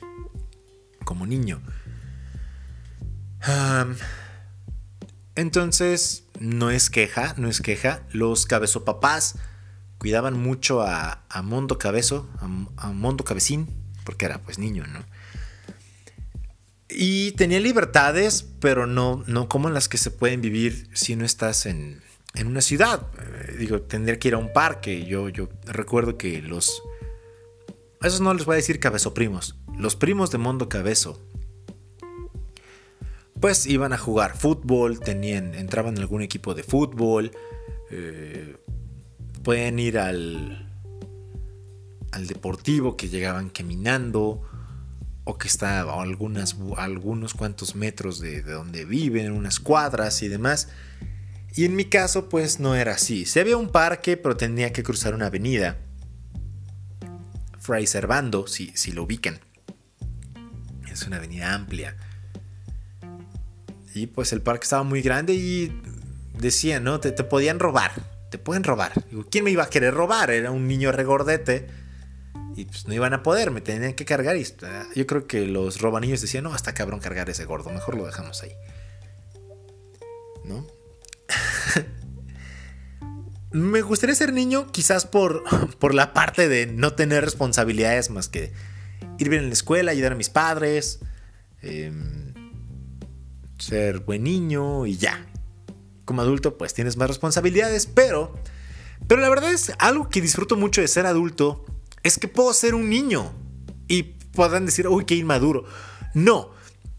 como 1.04 1.28
niño. 1.28 1.62
entonces, 5.36 6.24
no 6.40 6.72
es 6.72 6.90
queja, 6.90 7.36
no 7.38 7.48
es 7.48 7.62
queja. 7.62 8.02
Los 8.12 8.48
cabezopapás 8.48 9.36
cuidaban 10.00 10.42
mucho 10.42 10.82
a, 10.82 11.26
a 11.30 11.42
Mondo 11.44 11.78
Cabezo, 11.78 12.28
a, 12.78 12.88
Mondo 12.92 13.24
Cabecín, 13.24 13.68
porque 14.04 14.26
era 14.26 14.40
pues 14.40 14.58
niño, 14.58 14.86
¿no? 14.88 15.06
Y 16.98 17.34
tenía 17.34 17.60
libertades, 17.60 18.48
pero 18.62 18.88
no, 18.88 19.24
no 19.28 19.50
como 19.50 19.70
las 19.70 19.90
que 19.90 19.98
se 19.98 20.12
pueden 20.12 20.42
vivir 20.42 20.88
si 20.94 21.16
no 21.18 21.26
estás 21.26 21.66
en, 21.66 22.02
en 22.34 22.48
una 22.48 22.62
ciudad. 22.62 23.08
Eh, 23.20 23.56
digo, 23.60 23.82
tendría 23.82 24.18
que 24.18 24.30
ir 24.30 24.34
a 24.36 24.38
un 24.38 24.54
parque. 24.54 25.06
Yo, 25.06 25.28
yo 25.30 25.50
recuerdo 25.66 26.18
que 26.18 26.42
los... 26.42 26.82
Esos 28.02 28.22
no 28.22 28.34
les 28.34 28.46
voy 28.46 28.54
a 28.54 28.58
decir 28.58 28.80
cabezoprimos. 28.80 29.58
Los 29.78 29.96
primos 29.96 30.32
de 30.32 30.38
Mondo 30.38 30.70
Cabezo 30.70 31.22
pues 33.40 33.68
iban 33.68 33.94
a 33.94 33.98
jugar 33.98 34.38
fútbol, 34.38 35.00
tenían, 35.00 35.54
entraban 35.54 35.96
en 35.96 36.02
algún 36.02 36.22
equipo 36.22 36.56
de 36.56 36.64
fútbol, 36.64 37.32
eh, 37.92 38.56
pueden 39.44 39.78
ir 39.78 40.00
al, 40.00 40.72
al 42.12 42.28
deportivo 42.28 42.96
que 42.96 43.10
llegaban 43.10 43.50
caminando 43.50 44.42
o 45.26 45.38
que 45.38 45.48
está 45.48 45.82
a 45.82 46.02
algunos 46.02 47.34
cuantos 47.34 47.76
metros 47.76 48.20
de, 48.20 48.42
de, 48.42 48.54
donde 48.54 48.86
viven, 48.86 49.32
unas 49.32 49.60
cuadras 49.60 50.22
y 50.22 50.28
demás. 50.28 50.70
Y 51.56 51.66
en 51.66 51.76
mi 51.76 51.86
caso, 51.86 52.30
pues 52.30 52.60
no 52.60 52.76
era 52.76 52.94
así. 52.94 53.26
Se 53.26 53.42
había 53.42 53.58
un 53.58 53.70
parque, 53.70 54.18
pero 54.18 54.38
tenía 54.38 54.72
que 54.72 54.84
cruzar 54.84 55.16
una 55.16 55.28
avenida. 55.28 55.78
Fray 57.60 57.88
Servando, 57.88 58.46
si, 58.46 58.72
si 58.76 58.92
lo 58.92 59.04
ubican. 59.04 59.40
Es 60.92 61.08
una 61.08 61.18
avenida 61.18 61.54
amplia. 61.54 61.98
Y 63.96 64.08
pues 64.08 64.32
el 64.34 64.42
parque 64.42 64.66
estaba 64.66 64.84
muy 64.84 65.02
grande 65.02 65.34
y 65.34 65.82
decían, 66.38 66.84
¿no? 66.84 67.00
Te, 67.00 67.12
podían 67.24 67.60
robar, 67.60 67.92
te 68.30 68.38
pueden 68.38 68.64
robar. 68.64 68.92
¿Quién 69.32 69.46
me 69.46 69.52
iba 69.52 69.64
a 69.64 69.70
querer 69.70 69.94
robar? 69.94 70.30
Era 70.30 70.52
un 70.52 70.68
niño 70.68 70.92
regordete 70.92 71.68
y 72.56 72.66
pues 72.66 72.88
no 72.88 72.94
iban 72.94 73.14
a 73.14 73.22
poder, 73.22 73.52
me 73.52 73.62
tenían 73.62 73.94
que 73.94 74.06
cargar. 74.06 74.38
Y 74.38 74.46
yo 74.96 75.06
creo 75.06 75.28
que 75.28 75.46
los 75.46 75.82
robanillos 75.82 76.22
decían, 76.22 76.46
no, 76.46 76.54
hasta 76.54 76.74
cabrón 76.74 77.00
cargar 77.00 77.30
ese 77.30 77.46
gordo, 77.46 77.70
mejor 77.70 77.96
lo 77.96 78.06
dejamos 78.06 78.42
ahí. 78.44 78.54
¿No? 80.46 80.66
me 83.52 83.82
gustaría 83.82 84.16
ser 84.16 84.32
niño 84.32 84.72
quizás 84.72 85.06
por, 85.06 85.44
por 85.80 85.94
la 85.94 86.14
parte 86.14 86.48
de 86.48 86.68
no 86.68 86.94
tener 86.94 87.24
responsabilidades 87.24 88.10
más 88.10 88.30
que 88.30 88.54
ir 89.18 89.30
bien 89.30 89.44
en 89.44 89.50
la 89.50 89.54
escuela, 89.54 89.92
ayudar 89.92 90.14
a 90.14 90.16
mis 90.16 90.30
padres. 90.30 91.00
Eh, 91.62 91.92
ser 93.58 94.00
buen 94.00 94.24
niño 94.24 94.86
y 94.86 94.98
ya. 94.98 95.26
Como 96.06 96.22
adulto 96.22 96.58
pues 96.58 96.74
tienes 96.74 96.98
más 96.98 97.08
responsabilidades, 97.08 97.88
pero 97.88 98.36
pero 99.08 99.22
la 99.22 99.30
verdad 99.30 99.52
es 99.52 99.72
algo 99.80 100.10
que 100.10 100.22
disfruto 100.22 100.56
mucho 100.56 100.82
de 100.82 100.88
ser 100.88 101.06
adulto 101.06 101.66
es 102.06 102.18
que 102.18 102.28
puedo 102.28 102.54
ser 102.54 102.76
un 102.76 102.90
niño 102.90 103.34
y 103.88 104.04
podrán 104.04 104.66
decir, 104.66 104.88
"Uy, 104.88 105.06
qué 105.06 105.16
inmaduro." 105.16 105.66
No, 106.14 106.52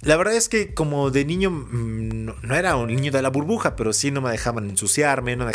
la 0.02 0.16
verdad 0.16 0.34
es 0.34 0.48
que 0.48 0.74
como 0.74 1.10
de 1.10 1.24
niño 1.24 1.50
mm, 1.50 2.26
no, 2.42 2.54
era 2.54 2.76
un 2.76 2.88
niño 2.88 3.12
de 3.12 3.22
la 3.22 3.30
burbuja, 3.30 3.76
pero 3.76 3.92
sí 3.92 4.10
no 4.10 4.20
me 4.20 4.30
dejaban 4.30 4.68
ensuciarme, 4.68 5.36
no, 5.36 5.46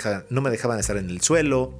me 0.41 0.49
dejaban 0.49 0.79
estar 0.79 0.97
en 0.97 1.09
el 1.09 1.21
suelo, 1.21 1.77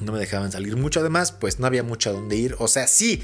no 0.00 0.12
me 0.12 0.18
dejaban 0.18 0.52
salir 0.52 0.76
mucho. 0.76 1.00
Además, 1.00 1.32
pues 1.32 1.58
no 1.58 1.66
había 1.66 1.82
mucho 1.82 2.10
a 2.10 2.12
dónde 2.12 2.36
ir. 2.36 2.54
O 2.58 2.68
sea, 2.68 2.86
sí, 2.86 3.22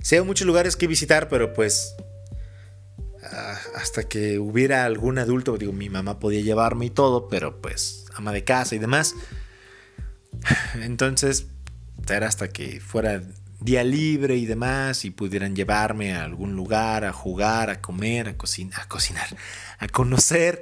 sí 0.00 0.14
hay 0.14 0.22
muchos 0.22 0.46
lugares 0.46 0.76
que 0.76 0.86
visitar, 0.86 1.28
pero 1.28 1.52
pues 1.52 1.94
hasta 3.76 4.04
que 4.04 4.38
hubiera 4.38 4.84
algún 4.84 5.18
adulto, 5.18 5.56
digo, 5.56 5.72
mi 5.72 5.88
mamá 5.88 6.18
podía 6.18 6.40
llevarme 6.40 6.86
y 6.86 6.90
todo, 6.90 7.28
pero 7.28 7.60
pues 7.60 8.06
ama 8.14 8.32
de 8.32 8.44
casa 8.44 8.74
y 8.74 8.78
demás. 8.78 9.14
Entonces, 10.82 11.46
era 12.08 12.26
hasta 12.26 12.48
que 12.48 12.80
fuera 12.80 13.22
día 13.60 13.84
libre 13.84 14.36
y 14.36 14.46
demás 14.46 15.04
y 15.04 15.10
pudieran 15.10 15.54
llevarme 15.54 16.14
a 16.14 16.24
algún 16.24 16.54
lugar 16.54 17.04
a 17.04 17.12
jugar, 17.12 17.70
a 17.70 17.80
comer, 17.80 18.28
a, 18.28 18.36
cocinar, 18.36 18.80
a 18.80 18.88
cocinar, 18.88 19.36
a 19.78 19.88
conocer. 19.88 20.60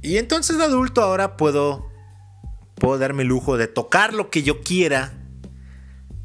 Y 0.00 0.18
entonces 0.18 0.60
adulto 0.60 1.02
ahora 1.02 1.36
puedo 1.36 1.92
puedo 2.76 2.98
darme 2.98 3.22
el 3.22 3.28
lujo 3.28 3.56
de 3.56 3.66
tocar 3.66 4.14
lo 4.14 4.30
que 4.30 4.42
yo 4.42 4.60
quiera, 4.60 5.14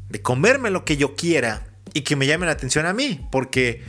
de 0.08 0.20
comerme 0.20 0.70
lo 0.70 0.84
que 0.84 0.96
yo 0.96 1.14
quiera 1.14 1.66
y 1.94 2.02
que 2.02 2.16
me 2.16 2.26
llame 2.26 2.46
la 2.46 2.52
atención 2.52 2.86
a 2.86 2.92
mí, 2.92 3.26
porque 3.30 3.82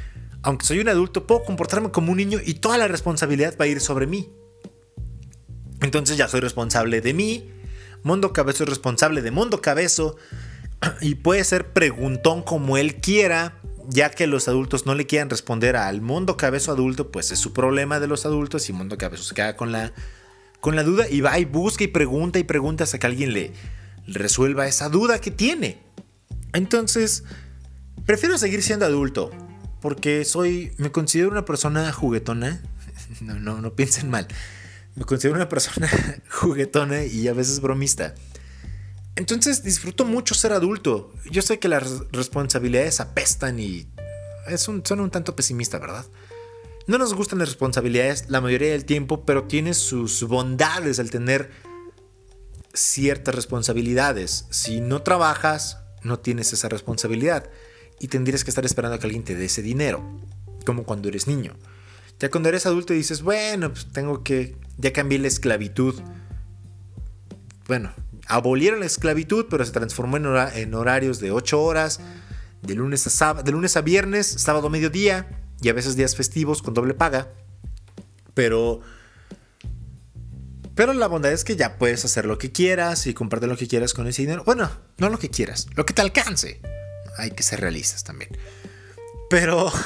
aunque 0.43 0.65
soy 0.65 0.79
un 0.79 0.89
adulto, 0.89 1.27
puedo 1.27 1.43
comportarme 1.43 1.91
como 1.91 2.11
un 2.11 2.17
niño 2.17 2.39
y 2.43 2.55
toda 2.55 2.77
la 2.77 2.87
responsabilidad 2.87 3.55
va 3.59 3.65
a 3.65 3.67
ir 3.67 3.79
sobre 3.79 4.07
mí. 4.07 4.29
Entonces 5.81 6.17
ya 6.17 6.27
soy 6.27 6.41
responsable 6.41 7.01
de 7.01 7.13
mí, 7.13 7.51
Mundo 8.03 8.33
Cabezo 8.33 8.63
es 8.63 8.69
responsable 8.69 9.21
de 9.21 9.31
Mundo 9.31 9.61
Cabezo 9.61 10.17
y 11.01 11.15
puede 11.15 11.43
ser 11.43 11.73
preguntón 11.73 12.41
como 12.41 12.77
él 12.77 12.95
quiera, 12.95 13.57
ya 13.87 14.09
que 14.09 14.27
los 14.27 14.47
adultos 14.47 14.85
no 14.85 14.95
le 14.95 15.05
quieran 15.05 15.29
responder 15.29 15.75
al 15.75 16.01
Mundo 16.01 16.37
Cabezo 16.37 16.71
adulto, 16.71 17.11
pues 17.11 17.31
es 17.31 17.39
su 17.39 17.53
problema 17.53 17.99
de 17.99 18.07
los 18.07 18.25
adultos 18.25 18.69
y 18.69 18.73
Mundo 18.73 18.97
Cabezo 18.97 19.23
se 19.23 19.35
queda 19.35 19.55
con 19.55 19.71
la, 19.71 19.93
con 20.59 20.75
la 20.75 20.83
duda 20.83 21.07
y 21.09 21.21
va 21.21 21.37
y 21.37 21.45
busca 21.45 21.83
y 21.83 21.87
pregunta 21.87 22.39
y 22.39 22.43
pregunta 22.43 22.83
hasta 22.83 22.97
que 22.97 23.07
alguien 23.07 23.33
le 23.33 23.53
resuelva 24.07 24.67
esa 24.67 24.89
duda 24.89 25.19
que 25.19 25.31
tiene. 25.31 25.79
Entonces, 26.53 27.23
prefiero 28.05 28.37
seguir 28.37 28.63
siendo 28.63 28.85
adulto, 28.85 29.31
porque 29.79 30.25
soy, 30.25 30.73
me 30.77 30.91
considero 30.91 31.29
una 31.29 31.45
persona 31.45 31.91
juguetona. 31.91 32.61
No, 33.19 33.37
no, 33.37 33.59
no 33.59 33.75
piensen 33.75 34.09
mal. 34.09 34.25
Me 34.95 35.05
considero 35.05 35.35
una 35.35 35.49
persona 35.49 35.89
juguetona 36.29 37.03
y 37.03 37.27
a 37.27 37.33
veces 37.33 37.59
bromista. 37.59 38.13
Entonces 39.15 39.63
disfruto 39.63 40.05
mucho 40.05 40.35
ser 40.35 40.53
adulto. 40.53 41.13
Yo 41.29 41.41
sé 41.41 41.59
que 41.59 41.67
las 41.67 42.11
responsabilidades 42.11 42.99
apestan 42.99 43.59
y 43.59 43.87
es 44.47 44.67
un, 44.67 44.85
son 44.85 44.99
un 44.99 45.11
tanto 45.11 45.35
pesimista, 45.35 45.79
¿verdad? 45.79 46.05
No 46.87 46.97
nos 46.97 47.13
gustan 47.13 47.39
las 47.39 47.49
responsabilidades 47.49 48.29
la 48.29 48.41
mayoría 48.41 48.71
del 48.71 48.85
tiempo, 48.85 49.25
pero 49.25 49.43
tiene 49.43 49.73
sus 49.73 50.23
bondades 50.23 50.99
el 50.99 51.11
tener 51.11 51.51
ciertas 52.73 53.35
responsabilidades. 53.35 54.45
Si 54.49 54.81
no 54.81 55.01
trabajas, 55.01 55.77
no 56.03 56.19
tienes 56.19 56.53
esa 56.53 56.69
responsabilidad 56.69 57.49
y 57.99 58.07
tendrías 58.07 58.43
que 58.43 58.51
estar 58.51 58.65
esperando 58.65 58.95
a 58.95 58.99
que 58.99 59.05
alguien 59.05 59.23
te 59.23 59.35
dé 59.35 59.45
ese 59.45 59.61
dinero, 59.61 60.03
como 60.65 60.83
cuando 60.83 61.09
eres 61.09 61.27
niño. 61.27 61.55
Ya 62.21 62.29
cuando 62.29 62.49
eres 62.49 62.67
adulto 62.67 62.93
dices, 62.93 63.23
bueno, 63.23 63.73
pues 63.73 63.87
tengo 63.91 64.23
que, 64.23 64.55
ya 64.77 64.93
cambié 64.93 65.17
la 65.17 65.27
esclavitud. 65.27 65.99
Bueno, 67.67 67.91
abolieron 68.27 68.79
la 68.79 68.85
esclavitud, 68.85 69.47
pero 69.49 69.65
se 69.65 69.71
transformó 69.71 70.17
en, 70.17 70.73
horarios 70.75 71.19
de 71.19 71.31
8 71.31 71.59
horas, 71.59 71.99
De 72.61 72.75
lunes 72.75 73.21
a, 73.23 73.33
de 73.33 73.51
lunes 73.51 73.75
a 73.75 73.81
viernes, 73.81 74.27
sábado 74.27 74.67
a 74.67 74.69
mediodía 74.69 75.41
y 75.63 75.69
a 75.69 75.73
veces 75.73 75.95
días 75.95 76.15
festivos 76.15 76.61
con 76.61 76.75
doble 76.75 76.93
paga. 76.93 77.29
Pero... 78.35 78.81
Pero 80.75 80.93
la 80.93 81.07
bondad 81.07 81.31
es 81.31 81.43
que 81.43 81.55
ya 81.55 81.79
puedes 81.79 82.05
hacer 82.05 82.25
lo 82.25 82.37
que 82.37 82.51
quieras 82.51 83.07
y 83.07 83.15
comprarte 83.15 83.47
lo 83.47 83.57
que 83.57 83.67
quieras 83.67 83.95
con 83.95 84.05
ese 84.05 84.21
dinero. 84.21 84.43
Bueno, 84.45 84.69
no 84.99 85.09
lo 85.09 85.17
que 85.17 85.31
quieras, 85.31 85.67
lo 85.73 85.87
que 85.87 85.93
te 85.93 86.01
alcance. 86.03 86.61
Hay 87.17 87.31
que 87.31 87.41
ser 87.41 87.61
realistas 87.61 88.03
también. 88.03 88.29
Pero... 89.27 89.71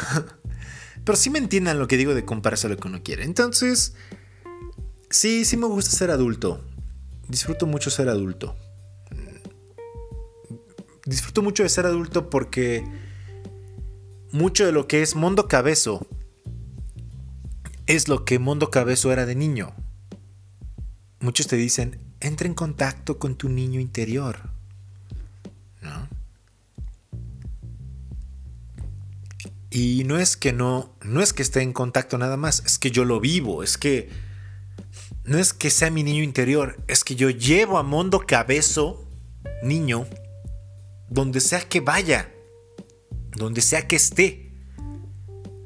Pero 1.05 1.15
sí 1.15 1.29
me 1.29 1.39
entiendan 1.39 1.79
lo 1.79 1.87
que 1.87 1.97
digo 1.97 2.13
de 2.13 2.25
comprarse 2.25 2.67
lo 2.67 2.77
que 2.77 2.87
uno 2.87 3.01
quiere. 3.03 3.23
Entonces... 3.23 3.95
Sí, 5.09 5.45
sí 5.45 5.55
me 5.55 5.67
gusta 5.67 5.91
ser 5.91 6.11
adulto. 6.11 6.61
Disfruto 7.29 7.67
mucho 7.67 7.89
ser 7.89 8.09
adulto. 8.09 8.55
Disfruto 11.05 11.43
mucho 11.43 11.63
de 11.63 11.69
ser 11.69 11.85
adulto 11.85 12.29
porque 12.29 12.83
mucho 14.31 14.65
de 14.65 14.71
lo 14.71 14.87
que 14.87 15.03
es 15.03 15.15
Mundo 15.15 15.47
Cabezo 15.47 16.05
es 17.85 18.07
lo 18.07 18.25
que 18.25 18.39
Mundo 18.39 18.71
Cabezo 18.71 19.11
era 19.11 19.25
de 19.25 19.35
niño. 19.35 19.73
Muchos 21.19 21.47
te 21.47 21.55
dicen, 21.55 21.99
entra 22.19 22.47
en 22.47 22.55
contacto 22.55 23.19
con 23.19 23.35
tu 23.35 23.49
niño 23.49 23.79
interior. 23.79 24.49
¿No? 25.81 26.09
Y 29.75 30.05
no 30.05 30.17
es 30.17 30.37
que 30.37 30.53
no, 30.53 30.95
no 31.03 31.21
es 31.21 31.33
que 31.33 31.41
esté 31.41 31.61
en 31.61 31.73
contacto 31.73 32.17
nada 32.17 32.37
más, 32.37 32.63
es 32.65 32.79
que 32.79 32.91
yo 32.91 33.03
lo 33.03 33.19
vivo, 33.19 33.61
es 33.61 33.77
que 33.77 34.07
no 35.25 35.37
es 35.37 35.51
que 35.51 35.69
sea 35.69 35.91
mi 35.91 36.01
niño 36.01 36.23
interior, 36.23 36.81
es 36.87 37.03
que 37.03 37.15
yo 37.15 37.29
llevo 37.29 37.77
a 37.77 37.83
Mundo 37.83 38.21
Cabezo, 38.25 39.05
niño, 39.63 40.07
donde 41.09 41.41
sea 41.41 41.59
que 41.59 41.81
vaya, 41.81 42.31
donde 43.35 43.59
sea 43.59 43.85
que 43.85 43.97
esté. 43.97 44.53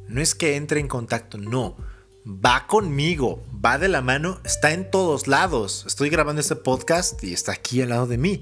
No 0.08 0.22
es 0.22 0.34
que 0.34 0.56
entre 0.56 0.80
en 0.80 0.88
contacto, 0.88 1.38
no. 1.38 1.78
Va 2.26 2.66
conmigo, 2.66 3.44
va 3.64 3.78
de 3.78 3.90
la 3.90 4.02
mano, 4.02 4.42
está 4.44 4.74
en 4.74 4.90
todos 4.90 5.28
lados. 5.28 5.84
Estoy 5.86 6.10
grabando 6.10 6.42
este 6.42 6.56
podcast 6.56 7.24
y 7.24 7.32
está 7.32 7.52
aquí 7.52 7.80
al 7.84 7.90
lado 7.90 8.08
de 8.08 8.18
mí. 8.18 8.42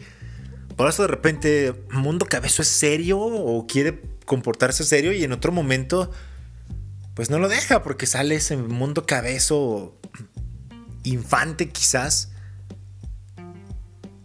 Por 0.77 0.87
eso 0.87 1.01
de 1.01 1.09
repente, 1.09 1.73
Mundo 1.91 2.25
Cabezo 2.25 2.61
es 2.61 2.69
serio 2.69 3.19
o 3.19 3.67
quiere 3.67 4.16
comportarse 4.27 4.83
serio 4.83 5.13
y 5.13 5.23
en 5.23 5.31
otro 5.31 5.51
momento, 5.51 6.11
pues 7.15 7.31
no 7.31 7.39
lo 7.39 7.47
deja 7.47 7.81
porque 7.81 8.05
sale 8.05 8.35
ese 8.35 8.57
Mundo 8.57 9.07
Cabezo 9.07 9.97
infante 11.03 11.69
quizás. 11.69 12.29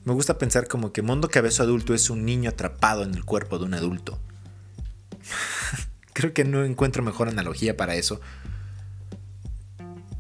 Me 0.05 0.13
gusta 0.13 0.37
pensar 0.37 0.67
como 0.67 0.93
que 0.93 1.01
Mundo 1.01 1.29
Cabezo 1.29 1.63
Adulto 1.63 1.95
es 1.95 2.11
un 2.11 2.27
niño 2.27 2.51
atrapado 2.51 3.05
en 3.05 3.15
el 3.15 3.25
cuerpo 3.25 3.59
de 3.59 3.65
un 3.65 3.75
adulto. 3.75 4.19
Creo 6.13 6.35
que 6.35 6.45
no 6.45 6.65
encuentro 6.65 7.03
mejor 7.03 7.29
analogía 7.29 7.77
para 7.77 7.95
eso. 7.95 8.21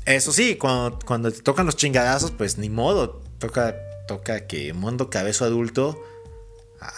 Eso 0.06 0.32
sí, 0.32 0.56
cuando, 0.56 1.00
cuando 1.04 1.32
te 1.32 1.42
tocan 1.42 1.66
los 1.66 1.76
chingadazos, 1.76 2.30
pues 2.30 2.56
ni 2.56 2.70
modo. 2.70 3.20
Toca, 3.38 3.74
toca 4.06 4.46
que 4.46 4.72
Mundo 4.72 5.10
Cabezo 5.10 5.44
Adulto 5.44 6.00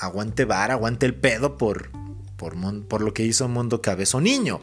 aguante 0.01 0.45
vara, 0.45 0.74
aguante 0.74 1.07
el 1.07 1.14
pedo 1.14 1.57
por, 1.57 1.91
por, 2.37 3.01
lo 3.01 3.14
que 3.14 3.24
hizo 3.24 3.49
Mundo 3.49 3.82
Cabezo 3.82 4.20
Niño. 4.20 4.61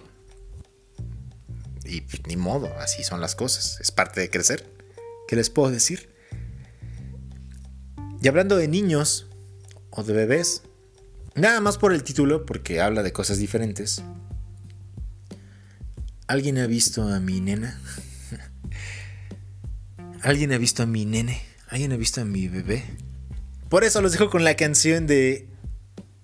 Y 1.84 2.02
pues, 2.02 2.22
ni 2.28 2.38
modo, 2.38 2.72
así 2.80 3.04
son 3.04 3.22
las 3.22 3.36
cosas. 3.36 3.80
Es 3.82 3.92
parte 3.92 4.22
de 4.22 4.30
crecer. 4.30 4.70
¿Qué 5.28 5.36
les 5.36 5.50
puedo 5.50 5.72
decir? 5.72 6.10
Y 8.22 8.28
hablando 8.28 8.58
de 8.58 8.68
niños 8.68 9.28
o 9.90 10.04
de 10.04 10.14
bebés, 10.14 10.64
nada 11.36 11.60
más 11.60 11.78
por 11.78 11.94
el 11.94 12.04
título, 12.04 12.46
porque 12.46 12.82
habla 12.82 13.04
de 13.04 13.14
cosas 13.14 13.40
diferentes. 13.40 14.04
¿Alguien 16.28 16.60
ha 16.60 16.68
visto 16.68 17.08
a 17.08 17.20
mi 17.20 17.42
nena? 17.42 17.82
¿Alguien 20.22 20.54
ha 20.54 20.58
visto 20.58 20.84
a 20.84 20.86
mi 20.86 21.06
nene? 21.06 21.42
¿Alguien 21.68 21.92
ha 21.94 21.98
visto 21.98 22.22
a 22.22 22.26
mi 22.26 22.48
bebé? 22.48 22.84
Por 23.70 23.84
eso 23.84 24.02
los 24.02 24.12
dejo 24.12 24.30
con 24.30 24.44
la 24.44 24.56
canción 24.56 25.08
de 25.08 25.51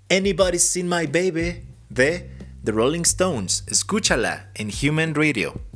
Anybody's 0.10 0.64
Seen 0.64 0.88
My 0.88 1.06
Baby 1.06 1.64
de 1.90 2.30
The 2.64 2.72
Rolling 2.72 3.02
Stones. 3.02 3.66
Escúchala 3.68 4.52
en 4.56 4.72
Human 4.72 5.14
Radio. 5.14 5.67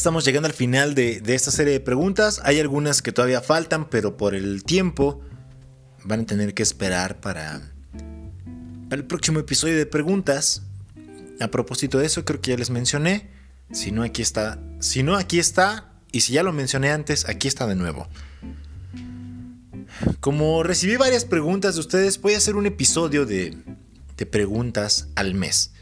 Estamos 0.00 0.24
llegando 0.24 0.46
al 0.46 0.54
final 0.54 0.94
de, 0.94 1.20
esta 1.26 1.50
serie 1.50 1.74
de 1.74 1.80
preguntas. 1.80 2.40
Hay 2.44 2.58
algunas 2.58 3.02
que 3.02 3.12
todavía 3.12 3.42
faltan, 3.42 3.90
pero 3.90 4.16
por 4.16 4.34
el 4.34 4.64
tiempo 4.64 5.20
van 6.04 6.20
a 6.20 6.26
tener 6.26 6.54
que 6.54 6.62
esperar 6.62 7.20
para, 7.20 7.70
el 8.90 9.04
próximo 9.04 9.40
episodio 9.40 9.76
de 9.76 9.84
preguntas. 9.84 10.62
A 11.38 11.48
propósito 11.48 11.98
de 11.98 12.06
eso, 12.06 12.24
creo 12.24 12.40
que 12.40 12.52
ya 12.52 12.56
les 12.56 12.70
mencioné. 12.70 13.28
Si 13.72 13.92
no, 13.92 14.02
aquí 14.02 14.22
está. 14.22 14.58
Si 14.78 15.02
no, 15.02 15.16
aquí 15.16 15.38
está. 15.38 15.92
Y 16.12 16.22
si 16.22 16.32
ya 16.32 16.42
lo 16.44 16.54
mencioné 16.54 16.90
antes, 16.90 17.28
aquí 17.28 17.46
está 17.46 17.66
de 17.66 17.76
nuevo. 17.76 18.08
Como 20.20 20.62
recibí 20.62 20.96
varias 20.96 21.26
preguntas 21.26 21.74
de 21.74 21.80
ustedes, 21.80 22.18
voy 22.22 22.32
a 22.32 22.38
hacer 22.38 22.56
un 22.56 22.64
episodio 22.64 23.26
de 23.26 23.54
preguntas 24.30 25.08
al 25.14 25.34
mes. 25.34 25.72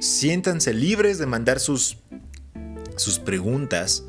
Siéntanse 0.00 0.74
libres 0.74 1.16
de 1.16 1.24
mandar 1.24 1.60
sus 1.60 1.96
sus 2.96 3.18
preguntas 3.18 4.04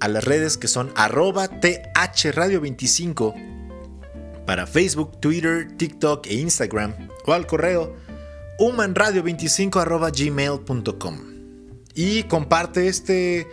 a 0.00 0.08
las 0.08 0.24
redes 0.24 0.56
que 0.56 0.68
son 0.68 0.92
arroba 0.94 1.48
thradio25 1.60 4.44
para 4.46 4.66
Facebook, 4.66 5.20
Twitter, 5.20 5.76
TikTok 5.76 6.26
e 6.26 6.34
Instagram 6.34 6.94
o 7.26 7.32
al 7.32 7.46
correo 7.46 7.96
humanradio25 8.58 9.80
arroba 9.80 10.10
gmail.com 10.10 11.18
y 11.94 12.22
comparte 12.24 12.88
este, 12.88 13.46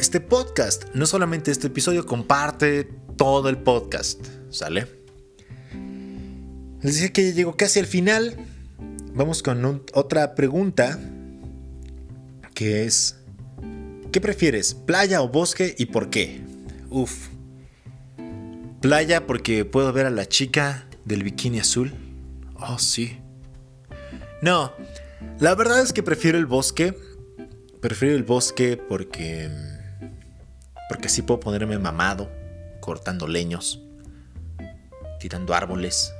este 0.00 0.20
podcast, 0.20 0.84
no 0.94 1.06
solamente 1.06 1.50
este 1.50 1.68
episodio, 1.68 2.04
comparte 2.04 2.88
todo 3.16 3.48
el 3.48 3.58
podcast, 3.58 4.26
¿sale? 4.50 4.86
Les 6.82 6.96
dije 6.96 7.12
que 7.12 7.28
ya 7.28 7.34
llegó 7.34 7.56
casi 7.56 7.78
al 7.78 7.86
final, 7.86 8.36
vamos 9.14 9.42
con 9.42 9.82
otra 9.94 10.34
pregunta 10.34 10.98
que 12.54 12.84
es... 12.84 13.21
¿Qué 14.12 14.20
prefieres, 14.20 14.74
playa 14.74 15.22
o 15.22 15.28
bosque 15.28 15.74
y 15.78 15.86
por 15.86 16.10
qué? 16.10 16.42
Uf. 16.90 17.28
Playa 18.82 19.26
porque 19.26 19.64
puedo 19.64 19.90
ver 19.94 20.04
a 20.04 20.10
la 20.10 20.26
chica 20.26 20.86
del 21.06 21.22
bikini 21.22 21.60
azul. 21.60 21.94
Oh, 22.56 22.78
sí. 22.78 23.18
No, 24.42 24.70
la 25.40 25.54
verdad 25.54 25.80
es 25.80 25.94
que 25.94 26.02
prefiero 26.02 26.36
el 26.36 26.44
bosque. 26.44 26.94
Prefiero 27.80 28.14
el 28.14 28.22
bosque 28.22 28.76
porque... 28.76 29.50
Porque 30.90 31.06
así 31.06 31.22
puedo 31.22 31.40
ponerme 31.40 31.78
mamado, 31.78 32.30
cortando 32.80 33.26
leños, 33.26 33.80
tirando 35.20 35.54
árboles, 35.54 36.12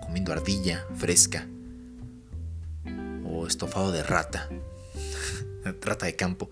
comiendo 0.00 0.32
ardilla 0.32 0.84
fresca 0.96 1.46
o 3.24 3.46
estofado 3.46 3.92
de 3.92 4.02
rata. 4.02 4.48
Rata 5.80 6.06
de 6.06 6.16
campo. 6.16 6.50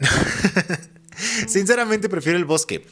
Sinceramente 1.46 2.08
prefiero 2.08 2.38
el 2.38 2.44
bosque. 2.44 2.86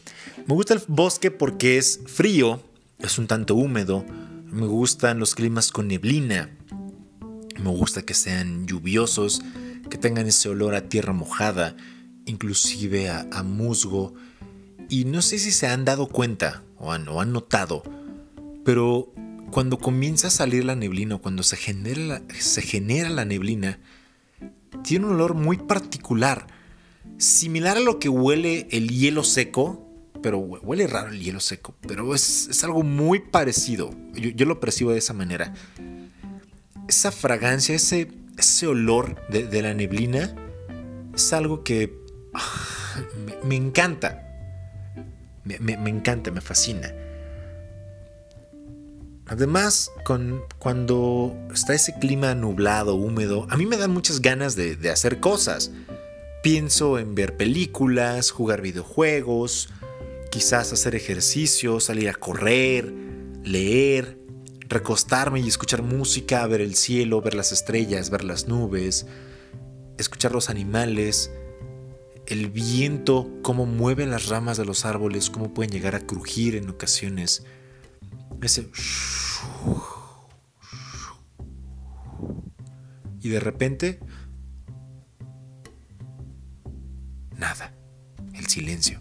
Me 0.47 0.55
gusta 0.55 0.75
el 0.75 0.83
bosque 0.89 1.31
porque 1.31 1.79
es 1.79 2.01
frío, 2.07 2.63
es 2.99 3.19
un 3.19 3.27
tanto 3.27 3.55
húmedo. 3.55 4.05
Me 4.47 4.67
gustan 4.67 5.19
los 5.19 5.35
climas 5.35 5.73
con 5.73 5.89
neblina. 5.89 6.51
Me 7.63 7.71
gusta 7.71 8.03
que 8.03 8.15
sean 8.15 8.67
lluviosos, 8.67 9.43
que 9.89 9.99
tengan 9.99 10.27
ese 10.27 10.49
olor 10.49 10.75
a 10.75 10.89
tierra 10.89 11.13
mojada, 11.13 11.77
inclusive 12.27 13.09
a, 13.09 13.27
a 13.31 13.43
musgo. 13.43 14.15
Y 14.89 15.05
no 15.05 15.23
sé 15.23 15.39
si 15.39 15.53
se 15.53 15.69
han 15.69 15.85
dado 15.85 16.09
cuenta 16.09 16.63
o 16.83 16.93
han, 16.93 17.33
notado, 17.33 17.85
pero 18.65 19.13
cuando 19.53 19.79
comienza 19.79 20.27
a 20.27 20.31
salir 20.31 20.65
la 20.65 20.75
neblina, 20.75 21.15
o 21.15 21.23
cuando 21.23 21.45
se 21.45 21.57
genera 21.57 23.09
la 23.09 23.25
neblina, 23.25 23.79
tiene 24.83 25.07
un 25.07 25.13
olor 25.13 25.35
muy 25.35 25.59
particular, 25.59 26.47
similar 27.23 27.77
a 27.77 27.81
lo 27.81 27.99
que 27.99 28.09
huele 28.09 28.67
el 28.71 28.89
hielo 28.89 29.23
seco, 29.25 29.89
pero 30.23 30.39
hue- 30.41 30.61
huele 30.63 30.87
raro 30.87 31.11
el 31.11 31.21
hielo 31.21 31.41
seco, 31.41 31.75
pero 31.87 32.15
es, 32.15 32.49
es 32.49 32.65
algo 32.65 32.83
muy 32.83 33.21
parecido. 33.21 33.91
Yo, 34.15 34.47
lo 34.47 34.61
percibo 34.61 34.93
de 34.93 34.99
esa 34.99 35.13
manera. 35.13 35.53
Esa 36.89 37.13
fragancia, 37.13 37.75
ese, 37.75 38.09
ese 38.37 38.67
olor 38.67 39.17
de, 39.29 39.47
de 39.47 39.63
la 39.63 39.73
neblina, 39.75 40.35
es 41.15 41.33
algo 41.33 41.63
que 41.65 41.97
ah, 42.35 43.01
me, 43.45 43.55
encanta. 43.57 44.29
Me, 45.45 45.59
me- 45.59 45.77
me 45.77 45.91
encanta, 45.91 46.31
me 46.31 46.41
fascina. 46.41 46.93
Además, 49.27 49.91
con, 50.05 50.43
cuando 50.59 51.35
está 51.55 51.75
ese 51.75 51.95
clima 51.99 52.35
nublado, 52.35 52.97
húmedo, 52.97 53.47
a 53.51 53.57
mí 53.57 53.65
me 53.67 53.77
dan 53.77 53.93
muchas 53.93 54.21
ganas 54.21 54.57
de, 54.57 54.77
de 54.77 54.91
hacer 54.91 55.21
cosas. 55.21 55.71
Pienso 56.43 56.99
en 56.99 57.15
ver 57.15 57.37
películas, 57.37 58.33
jugar 58.33 58.63
videojuegos, 58.63 59.69
quizás 60.29 60.73
hacer 60.73 60.97
ejercicio, 60.97 61.79
salir 61.79 62.09
a 62.09 62.15
correr, 62.15 62.93
leer, 63.45 64.19
recostarme 64.63 65.39
y 65.39 65.47
escuchar 65.47 65.83
música, 65.83 66.45
ver 66.49 66.61
el 66.61 66.75
cielo, 66.75 67.23
ver 67.23 67.35
las 67.35 67.53
estrellas, 67.53 68.11
ver 68.11 68.25
las 68.25 68.49
nubes, 68.49 69.07
escuchar 69.99 70.33
los 70.33 70.51
animales, 70.51 71.31
el 72.27 72.51
viento, 72.51 73.31
cómo 73.43 73.65
mueve 73.65 74.05
las 74.07 74.27
ramas 74.27 74.57
de 74.57 74.65
los 74.65 74.85
árboles, 74.85 75.31
cómo 75.31 75.55
pueden 75.55 75.71
llegar 75.71 75.95
a 75.95 76.05
crujir 76.05 76.57
en 76.57 76.69
ocasiones. 76.69 77.45
Ese... 78.43 78.69
Y 83.21 83.29
de 83.29 83.39
repente... 83.39 84.01
Nada. 87.39 87.75
El 88.35 88.47
silencio. 88.47 89.01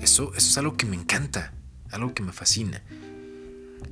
Eso, 0.00 0.32
eso 0.34 0.48
es 0.48 0.58
algo 0.58 0.76
que 0.76 0.86
me 0.86 0.96
encanta. 0.96 1.52
Algo 1.90 2.14
que 2.14 2.22
me 2.22 2.32
fascina. 2.32 2.82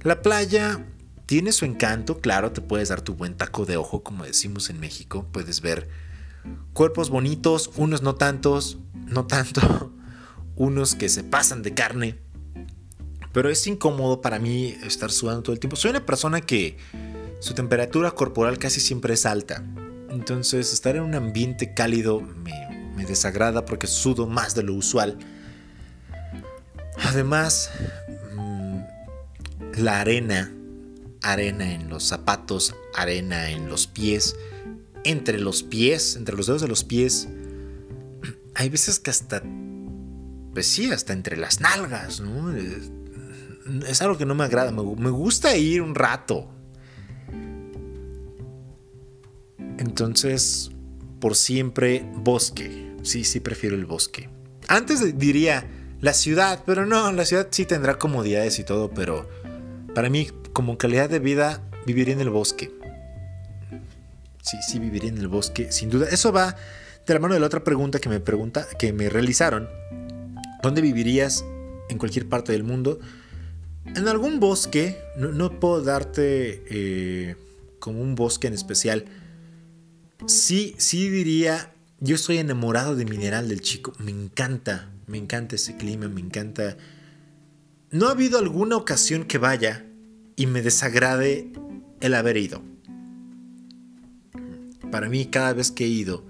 La 0.02 0.22
playa 0.22 0.84
tiene 1.26 1.52
su 1.52 1.64
encanto, 1.64 2.20
claro, 2.20 2.52
te 2.52 2.60
puedes 2.60 2.88
dar 2.90 3.00
tu 3.00 3.14
buen 3.14 3.36
taco 3.36 3.64
de 3.64 3.76
ojo, 3.76 4.02
como 4.02 4.24
decimos 4.24 4.68
en 4.70 4.80
México. 4.80 5.26
Puedes 5.32 5.60
ver 5.60 5.88
cuerpos 6.72 7.10
bonitos, 7.10 7.70
unos 7.76 8.02
no 8.02 8.14
tantos, 8.16 8.78
no 9.06 9.26
tanto, 9.26 9.92
unos 10.56 10.94
que 10.94 11.08
se 11.08 11.24
pasan 11.24 11.62
de 11.62 11.74
carne. 11.74 12.18
Pero 13.32 13.50
es 13.50 13.66
incómodo 13.66 14.20
para 14.20 14.38
mí 14.38 14.76
estar 14.84 15.10
sudando 15.10 15.42
todo 15.42 15.52
el 15.54 15.60
tiempo. 15.60 15.76
Soy 15.76 15.90
una 15.90 16.06
persona 16.06 16.40
que 16.40 16.76
su 17.40 17.54
temperatura 17.54 18.12
corporal 18.12 18.58
casi 18.58 18.80
siempre 18.80 19.14
es 19.14 19.26
alta. 19.26 19.64
Entonces 20.10 20.72
estar 20.72 20.94
en 20.96 21.02
un 21.02 21.14
ambiente 21.14 21.74
cálido 21.74 22.20
me, 22.20 22.63
me 22.94 23.04
desagrada 23.04 23.64
porque 23.64 23.86
sudo 23.86 24.26
más 24.26 24.54
de 24.54 24.62
lo 24.62 24.74
usual. 24.74 25.18
Además, 27.02 27.70
mm, 28.34 28.78
la 29.78 30.00
arena, 30.00 30.52
arena 31.22 31.72
en 31.72 31.88
los 31.88 32.04
zapatos, 32.04 32.74
arena 32.94 33.50
en 33.50 33.68
los 33.68 33.86
pies, 33.86 34.36
entre 35.04 35.38
los 35.38 35.62
pies, 35.62 36.16
entre 36.16 36.36
los 36.36 36.46
dedos 36.46 36.62
de 36.62 36.68
los 36.68 36.84
pies, 36.84 37.28
hay 38.54 38.68
veces 38.68 38.98
que 39.00 39.10
hasta, 39.10 39.42
pues 40.52 40.66
sí, 40.66 40.90
hasta 40.90 41.12
entre 41.12 41.36
las 41.36 41.60
nalgas, 41.60 42.20
¿no? 42.20 42.54
Es, 43.86 44.02
algo 44.02 44.18
que 44.18 44.26
no 44.26 44.34
me 44.34 44.44
agrada, 44.44 44.70
me, 44.72 44.82
me 44.96 45.10
gusta 45.10 45.56
ir 45.56 45.82
un 45.82 45.94
rato. 45.94 46.50
Entonces, 49.78 50.70
por 51.24 51.36
siempre, 51.36 52.04
bosque. 52.16 52.92
Sí, 53.02 53.24
sí, 53.24 53.40
prefiero 53.40 53.76
el 53.76 53.86
bosque. 53.86 54.28
Antes 54.68 55.18
diría 55.18 55.66
la 56.02 56.12
ciudad, 56.12 56.62
pero 56.66 56.84
no, 56.84 57.10
la 57.12 57.24
ciudad 57.24 57.48
sí 57.50 57.64
tendrá 57.64 57.94
comodidades 57.94 58.58
y 58.58 58.64
todo, 58.64 58.90
pero 58.90 59.26
para 59.94 60.10
mí, 60.10 60.28
como 60.52 60.76
calidad 60.76 61.08
de 61.08 61.20
vida, 61.20 61.62
viviría 61.86 62.12
en 62.12 62.20
el 62.20 62.28
bosque. 62.28 62.70
Sí, 64.42 64.58
sí, 64.68 64.78
viviría 64.78 65.08
en 65.08 65.16
el 65.16 65.28
bosque, 65.28 65.72
sin 65.72 65.88
duda. 65.88 66.08
Eso 66.10 66.30
va 66.30 66.56
de 67.06 67.14
la 67.14 67.20
mano 67.20 67.32
de 67.32 67.40
la 67.40 67.46
otra 67.46 67.64
pregunta 67.64 68.00
que 68.00 68.10
me 68.10 68.20
pregunta, 68.20 68.66
que 68.78 68.92
me 68.92 69.08
realizaron. 69.08 69.66
¿Dónde 70.62 70.82
vivirías 70.82 71.42
en 71.88 71.96
cualquier 71.96 72.28
parte 72.28 72.52
del 72.52 72.64
mundo? 72.64 73.00
En 73.86 74.08
algún 74.08 74.40
bosque, 74.40 74.98
no, 75.16 75.32
no 75.32 75.58
puedo 75.58 75.82
darte 75.82 76.64
eh, 76.68 77.36
como 77.78 78.02
un 78.02 78.14
bosque 78.14 78.46
en 78.46 78.52
especial. 78.52 79.06
Sí, 80.26 80.74
sí 80.78 81.10
diría, 81.10 81.74
yo 82.00 82.14
estoy 82.14 82.38
enamorado 82.38 82.96
de 82.96 83.04
Mineral 83.04 83.48
del 83.48 83.60
Chico. 83.60 83.92
Me 83.98 84.10
encanta, 84.10 84.90
me 85.06 85.18
encanta 85.18 85.56
ese 85.56 85.76
clima, 85.76 86.08
me 86.08 86.20
encanta... 86.20 86.76
No 87.90 88.08
ha 88.08 88.12
habido 88.12 88.38
alguna 88.38 88.76
ocasión 88.76 89.24
que 89.24 89.38
vaya 89.38 89.84
y 90.34 90.46
me 90.46 90.62
desagrade 90.62 91.52
el 92.00 92.14
haber 92.14 92.38
ido. 92.38 92.62
Para 94.90 95.08
mí, 95.08 95.26
cada 95.26 95.52
vez 95.52 95.70
que 95.70 95.84
he 95.84 95.88
ido, 95.88 96.24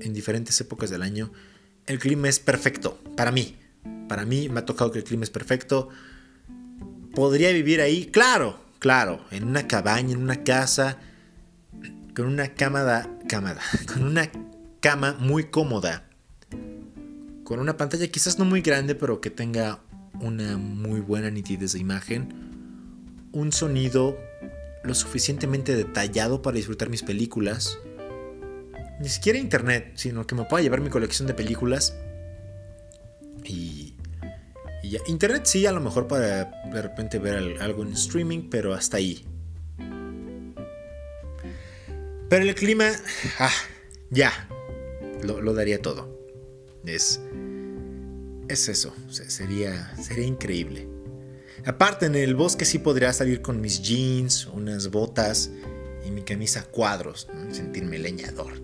en 0.00 0.12
diferentes 0.14 0.60
épocas 0.60 0.90
del 0.90 1.02
año, 1.02 1.32
el 1.86 2.00
clima 2.00 2.28
es 2.28 2.40
perfecto. 2.40 2.98
Para 3.16 3.30
mí. 3.30 3.56
Para 4.08 4.24
mí 4.24 4.48
me 4.48 4.60
ha 4.60 4.66
tocado 4.66 4.90
que 4.90 4.98
el 4.98 5.04
clima 5.04 5.22
es 5.22 5.30
perfecto. 5.30 5.90
¿Podría 7.14 7.52
vivir 7.52 7.80
ahí? 7.80 8.06
Claro, 8.06 8.60
claro. 8.80 9.24
En 9.30 9.44
una 9.44 9.68
cabaña, 9.68 10.12
en 10.12 10.22
una 10.22 10.42
casa, 10.42 10.98
con 12.14 12.26
una 12.26 12.54
cama, 12.54 13.08
cama 13.28 13.56
con 13.92 14.04
una 14.04 14.30
cama 14.80 15.16
muy 15.18 15.44
cómoda. 15.44 16.08
Con 17.44 17.58
una 17.58 17.76
pantalla 17.76 18.06
quizás 18.08 18.38
no 18.38 18.44
muy 18.44 18.60
grande, 18.60 18.94
pero 18.94 19.20
que 19.20 19.30
tenga 19.30 19.80
una 20.20 20.56
muy 20.58 21.00
buena 21.00 21.30
nitidez 21.30 21.72
de 21.72 21.78
imagen. 21.78 23.30
Un 23.32 23.52
sonido 23.52 24.18
lo 24.84 24.94
suficientemente 24.94 25.74
detallado 25.74 26.42
para 26.42 26.56
disfrutar 26.56 26.90
mis 26.90 27.02
películas. 27.02 27.78
Ni 29.00 29.08
siquiera 29.08 29.38
internet, 29.38 29.92
sino 29.94 30.26
que 30.26 30.34
me 30.34 30.44
pueda 30.44 30.62
llevar 30.62 30.80
mi 30.80 30.90
colección 30.90 31.26
de 31.26 31.34
películas. 31.34 31.96
Y, 33.44 33.96
y 34.82 34.90
ya. 34.90 35.00
Internet 35.06 35.46
sí, 35.46 35.66
a 35.66 35.72
lo 35.72 35.80
mejor 35.80 36.06
para 36.06 36.44
de 36.72 36.82
repente 36.82 37.18
ver 37.18 37.56
algo 37.60 37.82
en 37.82 37.92
streaming, 37.92 38.48
pero 38.50 38.74
hasta 38.74 38.98
ahí. 38.98 39.24
Pero 42.32 42.44
el 42.46 42.54
clima, 42.54 42.90
ah, 43.40 43.52
ya, 44.08 44.48
lo, 45.22 45.52
daría 45.52 45.82
todo. 45.82 46.18
Es, 46.82 47.20
es 48.48 48.70
eso, 48.70 48.96
sería, 49.10 49.94
sería 50.02 50.24
increíble. 50.24 50.88
Aparte, 51.66 52.06
en 52.06 52.14
el 52.14 52.34
bosque 52.34 52.64
sí 52.64 52.78
podría 52.78 53.12
salir 53.12 53.42
con 53.42 53.60
mis 53.60 53.82
jeans, 53.82 54.46
unas 54.46 54.88
botas 54.88 55.50
y 56.06 56.10
mi 56.10 56.22
camisa 56.22 56.62
cuadros, 56.62 57.28
sentirme 57.50 57.98
leñador. 57.98 58.54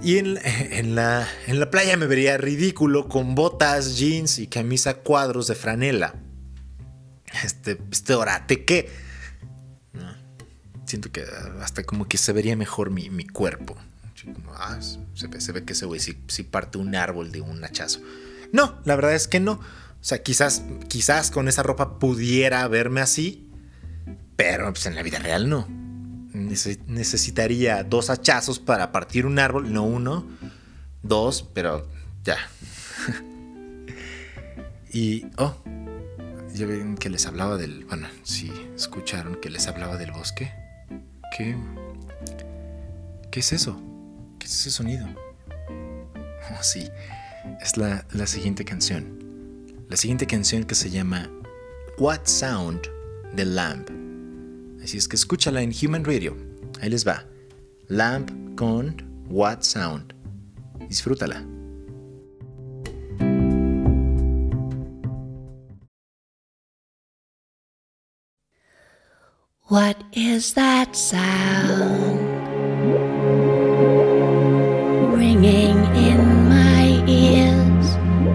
Y 0.00 0.18
en, 0.18 0.38
en, 0.44 0.94
la, 0.94 1.28
en 1.48 1.58
la 1.58 1.72
playa 1.72 1.96
me 1.96 2.06
vería 2.06 2.38
ridículo 2.38 3.08
con 3.08 3.34
botas, 3.34 3.98
jeans 3.98 4.38
y 4.38 4.46
camisa 4.46 4.98
cuadros 4.98 5.48
de 5.48 5.56
franela. 5.56 6.14
Este, 7.42 7.78
este 7.90 8.14
orate 8.14 8.64
que... 8.64 9.07
Siento 10.88 11.12
que 11.12 11.22
hasta 11.60 11.84
como 11.84 12.08
que 12.08 12.16
se 12.16 12.32
vería 12.32 12.56
mejor 12.56 12.90
mi, 12.90 13.10
mi 13.10 13.26
cuerpo. 13.26 13.76
Como, 14.24 14.54
ah, 14.54 14.78
se, 14.80 15.26
ve, 15.26 15.38
se, 15.38 15.52
ve, 15.52 15.62
que 15.64 15.74
ese 15.74 15.84
güey 15.84 16.00
sí, 16.00 16.16
sí 16.28 16.44
parte 16.44 16.78
un 16.78 16.94
árbol 16.94 17.30
de 17.30 17.42
un 17.42 17.62
hachazo. 17.62 18.00
No, 18.52 18.80
la 18.86 18.96
verdad 18.96 19.14
es 19.14 19.28
que 19.28 19.38
no. 19.38 19.52
O 19.52 20.04
sea, 20.04 20.22
quizás, 20.22 20.62
quizás 20.88 21.30
con 21.30 21.46
esa 21.46 21.62
ropa 21.62 21.98
pudiera 21.98 22.66
verme 22.68 23.02
así, 23.02 23.50
pero 24.34 24.72
pues 24.72 24.86
en 24.86 24.94
la 24.94 25.02
vida 25.02 25.18
real 25.18 25.50
no. 25.50 25.68
necesitaría 26.86 27.84
dos 27.84 28.08
hachazos 28.08 28.58
para 28.58 28.90
partir 28.90 29.26
un 29.26 29.38
árbol, 29.38 29.70
no 29.70 29.82
uno, 29.82 30.26
dos, 31.02 31.46
pero 31.52 31.86
ya. 32.24 32.38
y, 34.90 35.26
oh, 35.36 35.54
ya 36.54 36.64
ven 36.64 36.96
que 36.96 37.10
les 37.10 37.26
hablaba 37.26 37.58
del, 37.58 37.84
bueno, 37.84 38.08
si 38.22 38.50
escucharon 38.74 39.36
que 39.36 39.50
les 39.50 39.66
hablaba 39.66 39.98
del 39.98 40.12
bosque. 40.12 40.67
¿Qué? 41.36 41.56
¿Qué 43.30 43.40
es 43.40 43.52
eso? 43.52 43.80
¿Qué 44.38 44.46
es 44.46 44.52
ese 44.60 44.70
sonido? 44.70 45.06
Oh, 45.68 46.62
sí, 46.62 46.88
es 47.60 47.76
la, 47.76 48.06
la 48.12 48.26
siguiente 48.26 48.64
canción 48.64 49.18
la 49.88 49.96
siguiente 49.96 50.26
canción 50.26 50.64
que 50.64 50.74
se 50.74 50.90
llama 50.90 51.30
What 51.98 52.26
Sound 52.26 52.80
de 53.34 53.44
Lamp. 53.44 53.88
Así 54.82 54.98
es 54.98 55.08
que 55.08 55.16
escúchala 55.16 55.62
en 55.62 55.72
Human 55.72 56.04
Radio. 56.04 56.36
Ahí 56.80 56.90
les 56.90 57.06
va. 57.06 57.24
Lamp 57.88 58.30
con 58.56 58.94
What 59.30 59.62
Sound. 59.62 60.14
Disfrútala. 60.88 61.57
What 69.68 70.02
is 70.14 70.54
that 70.54 70.96
sound 70.96 72.20
ringing 75.12 75.76
in 75.94 76.48
my 76.48 77.04
ears? 77.06 77.86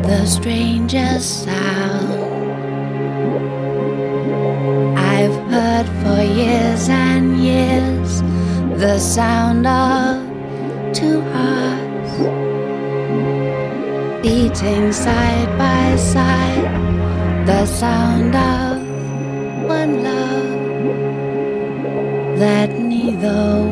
The 0.06 0.28
strangest 0.28 1.46
sound 1.46 2.14
I've 4.96 5.34
heard 5.50 5.88
for 6.04 6.22
years 6.22 6.88
and 6.88 7.44
years. 7.44 8.22
The 8.80 9.00
sound 9.00 9.66
of 9.66 10.22
two 10.94 11.20
hearts 11.34 12.14
beating 14.22 14.94
side 14.94 15.58
by 15.58 15.96
side. 15.96 16.23
That 22.44 22.70
neither 22.78 23.63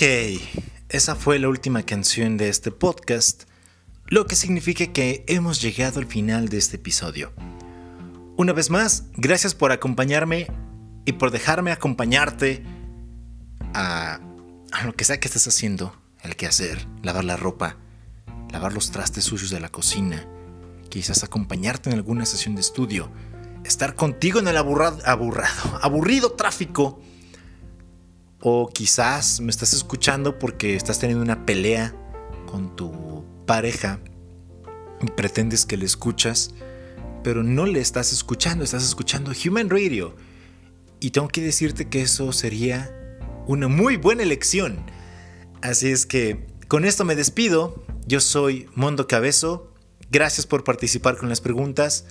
Ok, 0.00 0.06
esa 0.88 1.14
fue 1.14 1.38
la 1.38 1.50
última 1.50 1.82
canción 1.82 2.38
de 2.38 2.48
este 2.48 2.70
podcast, 2.70 3.42
lo 4.06 4.26
que 4.26 4.34
significa 4.34 4.86
que 4.86 5.26
hemos 5.28 5.60
llegado 5.60 6.00
al 6.00 6.06
final 6.06 6.48
de 6.48 6.56
este 6.56 6.76
episodio. 6.76 7.34
Una 8.38 8.54
vez 8.54 8.70
más, 8.70 9.04
gracias 9.18 9.54
por 9.54 9.72
acompañarme 9.72 10.46
y 11.04 11.12
por 11.12 11.30
dejarme 11.30 11.70
acompañarte 11.70 12.64
a, 13.74 14.20
lo 14.86 14.94
que 14.94 15.04
sea 15.04 15.20
que 15.20 15.28
estés 15.28 15.46
haciendo, 15.46 15.94
el 16.22 16.34
que 16.34 16.46
hacer, 16.46 16.86
lavar 17.02 17.24
la 17.24 17.36
ropa, 17.36 17.76
lavar 18.52 18.72
los 18.72 18.92
trastes 18.92 19.24
sucios 19.24 19.50
de 19.50 19.60
la 19.60 19.68
cocina, 19.68 20.26
quizás 20.88 21.24
acompañarte 21.24 21.90
en 21.90 21.96
alguna 21.96 22.24
sesión 22.24 22.54
de 22.54 22.62
estudio, 22.62 23.10
estar 23.64 23.96
contigo 23.96 24.40
en 24.40 24.48
el 24.48 24.56
aburrado, 24.56 24.98
aburrado, 25.04 25.78
aburrido 25.82 26.32
tráfico 26.32 27.02
o 28.40 28.68
quizás 28.68 29.40
me 29.40 29.50
estás 29.50 29.72
escuchando 29.72 30.38
porque 30.38 30.74
estás 30.74 30.98
teniendo 30.98 31.22
una 31.22 31.44
pelea 31.44 31.94
con 32.46 32.74
tu 32.74 33.24
pareja 33.46 34.00
y 35.02 35.10
pretendes 35.10 35.66
que 35.66 35.76
le 35.76 35.84
escuchas, 35.84 36.54
pero 37.22 37.42
no 37.42 37.66
le 37.66 37.80
estás 37.80 38.12
escuchando, 38.12 38.64
estás 38.64 38.84
escuchando 38.84 39.32
Human 39.44 39.70
Radio. 39.70 40.14
Y 41.00 41.10
tengo 41.10 41.28
que 41.28 41.40
decirte 41.40 41.88
que 41.88 42.02
eso 42.02 42.32
sería 42.32 42.94
una 43.46 43.68
muy 43.68 43.96
buena 43.96 44.22
elección. 44.22 44.84
Así 45.62 45.90
es 45.90 46.06
que 46.06 46.46
con 46.68 46.84
esto 46.84 47.04
me 47.04 47.14
despido. 47.14 47.84
Yo 48.06 48.20
soy 48.20 48.68
Mondo 48.74 49.06
Cabezo. 49.06 49.72
Gracias 50.10 50.46
por 50.46 50.64
participar 50.64 51.16
con 51.16 51.28
las 51.28 51.40
preguntas. 51.40 52.04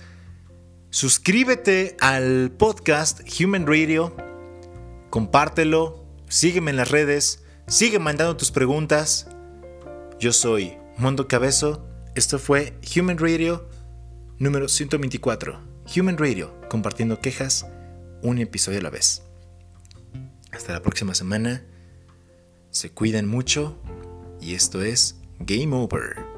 Suscríbete 0.90 1.96
al 2.00 2.50
podcast 2.58 3.20
Human 3.40 3.66
Radio. 3.66 4.16
Compártelo. 5.10 5.99
Sígueme 6.30 6.70
en 6.70 6.76
las 6.76 6.92
redes. 6.92 7.42
Sigue 7.66 7.98
mandando 7.98 8.36
tus 8.36 8.52
preguntas. 8.52 9.26
Yo 10.20 10.32
soy 10.32 10.78
Mondo 10.96 11.26
Cabezo. 11.26 11.84
Esto 12.14 12.38
fue 12.38 12.78
Human 12.96 13.18
Radio 13.18 13.68
número 14.38 14.68
124. 14.68 15.60
Human 15.96 16.16
Radio, 16.18 16.54
compartiendo 16.70 17.20
quejas 17.20 17.66
un 18.22 18.38
episodio 18.38 18.78
a 18.78 18.82
la 18.82 18.90
vez. 18.90 19.24
Hasta 20.52 20.72
la 20.72 20.82
próxima 20.82 21.16
semana. 21.16 21.64
Se 22.70 22.92
cuidan 22.92 23.26
mucho. 23.26 23.76
Y 24.40 24.54
esto 24.54 24.82
es 24.82 25.16
Game 25.40 25.74
Over. 25.74 26.29